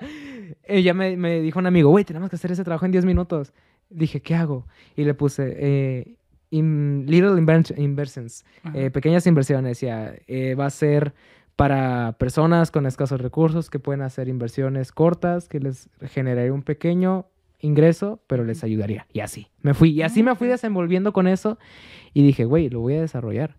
[0.63, 3.53] ella me, me dijo un amigo, güey, tenemos que hacer ese trabajo en 10 minutos.
[3.89, 4.67] Dije, ¿qué hago?
[4.95, 6.15] Y le puse, eh,
[6.51, 9.71] in- Little Inver- Inversions, eh, pequeñas inversiones.
[9.71, 11.13] Decía, eh, va a ser
[11.55, 17.25] para personas con escasos recursos que pueden hacer inversiones cortas, que les generaría un pequeño
[17.59, 19.05] ingreso, pero les ayudaría.
[19.11, 19.89] Y así, me fui.
[19.89, 21.57] Y así Ah, me fui desenvolviendo con eso.
[22.13, 23.57] Y dije, güey, lo voy a desarrollar.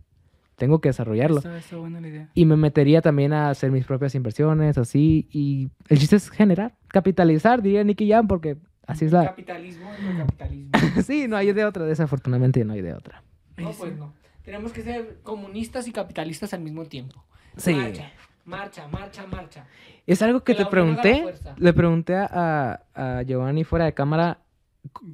[0.61, 1.39] Tengo que desarrollarlo.
[1.39, 2.29] Está, está buena la idea.
[2.35, 5.27] Y me metería también a hacer mis propias inversiones, así.
[5.33, 9.25] Y el chiste es generar, capitalizar, diría Nicky Jam, porque así es la...
[9.25, 10.71] Capitalismo es el capitalismo.
[11.03, 13.23] sí, no hay de otra, desafortunadamente no hay de otra.
[13.57, 14.13] No, pues no.
[14.45, 17.25] Tenemos que ser comunistas y capitalistas al mismo tiempo.
[17.57, 17.73] Sí.
[17.75, 18.11] Marcha,
[18.45, 19.67] marcha, marcha, marcha.
[20.07, 21.25] Es algo que Que te pregunté,
[21.57, 24.41] le pregunté a, a Giovanni fuera de cámara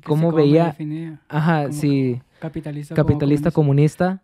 [0.05, 1.21] cómo veía, definía.
[1.29, 2.95] ajá, sí, Capitalista.
[2.95, 4.23] capitalista comunista,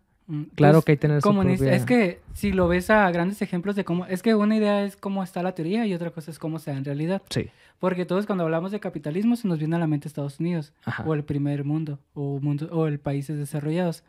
[0.55, 3.41] claro pues, que hay que tener su propia- Es que si lo ves a grandes
[3.41, 4.05] ejemplos de cómo...
[4.05, 6.71] Es que una idea es cómo está la teoría y otra cosa es cómo se
[6.71, 7.21] da en realidad.
[7.29, 10.73] sí, Porque todos cuando hablamos de capitalismo se nos viene a la mente Estados Unidos
[10.85, 14.03] ajá, o el primer mundo o, mundo, o el países desarrollados.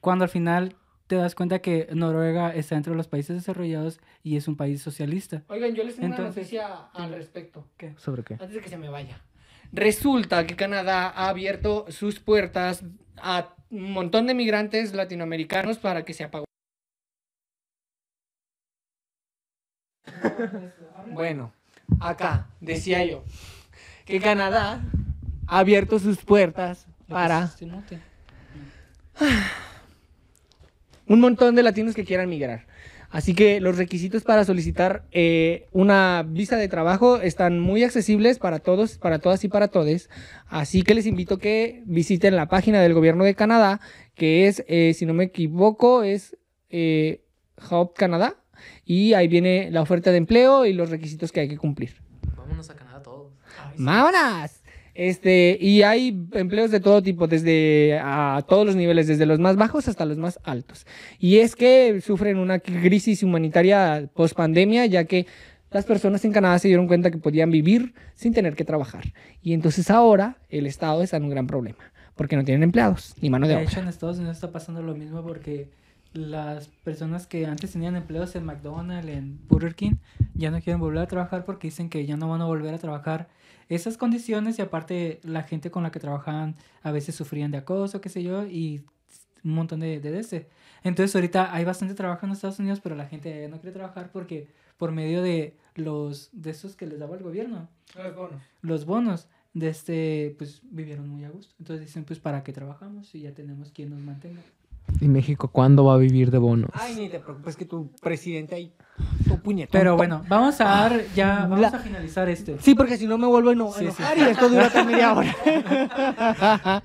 [0.00, 0.74] Cuando al final
[1.06, 5.42] te das cuenta que Noruega está entre los países desarrollados y es un país socialista.
[5.48, 7.66] Oigan, yo les tengo una Entonces, noticia al respecto.
[7.96, 8.34] ¿sobre qué?
[8.34, 9.20] Antes de que se me vaya.
[9.72, 12.84] Resulta que Canadá ha abierto sus puertas
[13.16, 16.46] a un montón de migrantes latinoamericanos para que se apaguen.
[21.12, 21.52] Bueno,
[21.98, 23.24] acá, decía yo,
[24.04, 24.80] que Canadá
[25.46, 27.98] ha abierto sus puertas para Se note.
[31.06, 32.66] un montón de latinos que quieran migrar.
[33.10, 38.60] Así que los requisitos para solicitar eh, una visa de trabajo están muy accesibles para
[38.60, 40.08] todos, para todas y para todes.
[40.46, 43.80] Así que les invito a que visiten la página del gobierno de Canadá,
[44.14, 46.36] que es, eh, si no me equivoco, es
[46.68, 47.24] eh,
[47.70, 48.36] Hub Canadá.
[48.84, 51.96] Y ahí viene la oferta de empleo y los requisitos que hay que cumplir.
[52.36, 53.32] Vámonos a Canadá todos.
[53.76, 54.59] ¡Vámonos!
[55.02, 59.56] Este, y hay empleos de todo tipo, desde a todos los niveles, desde los más
[59.56, 60.86] bajos hasta los más altos.
[61.18, 65.26] Y es que sufren una crisis humanitaria post pandemia, ya que
[65.70, 69.04] las personas en Canadá se dieron cuenta que podían vivir sin tener que trabajar.
[69.40, 71.78] Y entonces ahora el Estado está en un gran problema,
[72.14, 73.70] porque no tienen empleados ni mano de De obra.
[73.70, 75.70] hecho, en Estados Unidos está pasando lo mismo porque
[76.12, 79.94] las personas que antes tenían empleos en McDonald's, en Burger King,
[80.34, 82.78] ya no quieren volver a trabajar porque dicen que ya no van a volver a
[82.78, 83.28] trabajar
[83.70, 88.00] esas condiciones y aparte la gente con la que trabajaban a veces sufrían de acoso,
[88.00, 88.84] qué sé yo, y
[89.44, 90.48] un montón de, de ese.
[90.82, 94.48] Entonces ahorita hay bastante trabajo en Estados Unidos, pero la gente no quiere trabajar porque
[94.76, 97.68] por medio de los de esos que les daba el gobierno,
[98.60, 101.54] los bonos de este pues vivieron muy a gusto.
[101.58, 104.40] Entonces dicen, pues para qué trabajamos si ya tenemos quien nos mantenga.
[105.00, 106.68] ¿Y México cuándo va a vivir de bonos?
[106.74, 108.74] Ay, ni te preocupes que tu presidente ahí,
[109.26, 109.70] tu puñetón.
[109.72, 112.58] Pero bueno, vamos a dar ya, vamos La- a finalizar este.
[112.58, 113.84] Sí, porque si no me vuelvo eno- Sí, sí.
[114.02, 115.34] enojar y esto dura hasta media hora.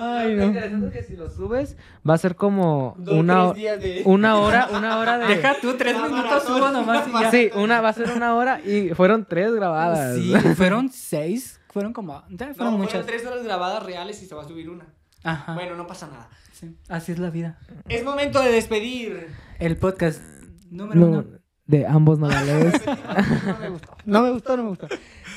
[0.00, 0.44] Ay, Lo no.
[0.46, 1.76] interesante es que si lo subes,
[2.08, 5.26] va a ser como Dos, una, de- una hora, una hora de...
[5.36, 7.30] Deja tú tres minutos subo nomás y ya.
[7.30, 10.16] Sí, una, va a ser una hora y fueron tres grabadas.
[10.16, 12.92] Sí, fueron seis, fueron como, fueron No, muchas.
[12.92, 14.86] fueron tres horas grabadas reales y se va a subir una.
[15.24, 15.54] Ajá.
[15.54, 16.28] Bueno, no pasa nada.
[16.52, 17.58] sí, así es la vida.
[17.88, 19.28] Es momento de despedir.
[19.58, 20.20] El podcast
[20.70, 21.24] número No, uno.
[21.66, 22.74] de ambos nogales.
[23.46, 23.96] No me gustó.
[24.06, 24.88] No me gustó, no me gustó.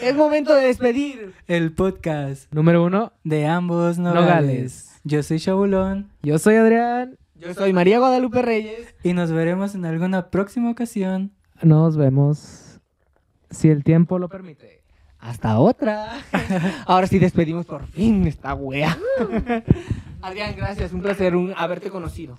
[0.01, 1.33] Es momento de despedir.
[1.47, 4.23] El podcast Número uno, de ambos nogales.
[4.25, 5.01] Nogales.
[5.03, 7.17] Yo soy Chabulón yo soy Adrián.
[7.35, 8.93] Yo soy María Guadalupe Reyes.
[9.03, 11.31] y nos veremos en alguna próxima ocasión.
[11.63, 12.79] Nos vemos
[13.49, 14.80] si el tiempo lo permite.
[15.21, 16.13] Hasta otra.
[16.87, 18.97] Ahora sí despedimos por fin esta wea.
[20.21, 20.91] Adrián, gracias.
[20.93, 22.37] Un placer un- haberte conocido.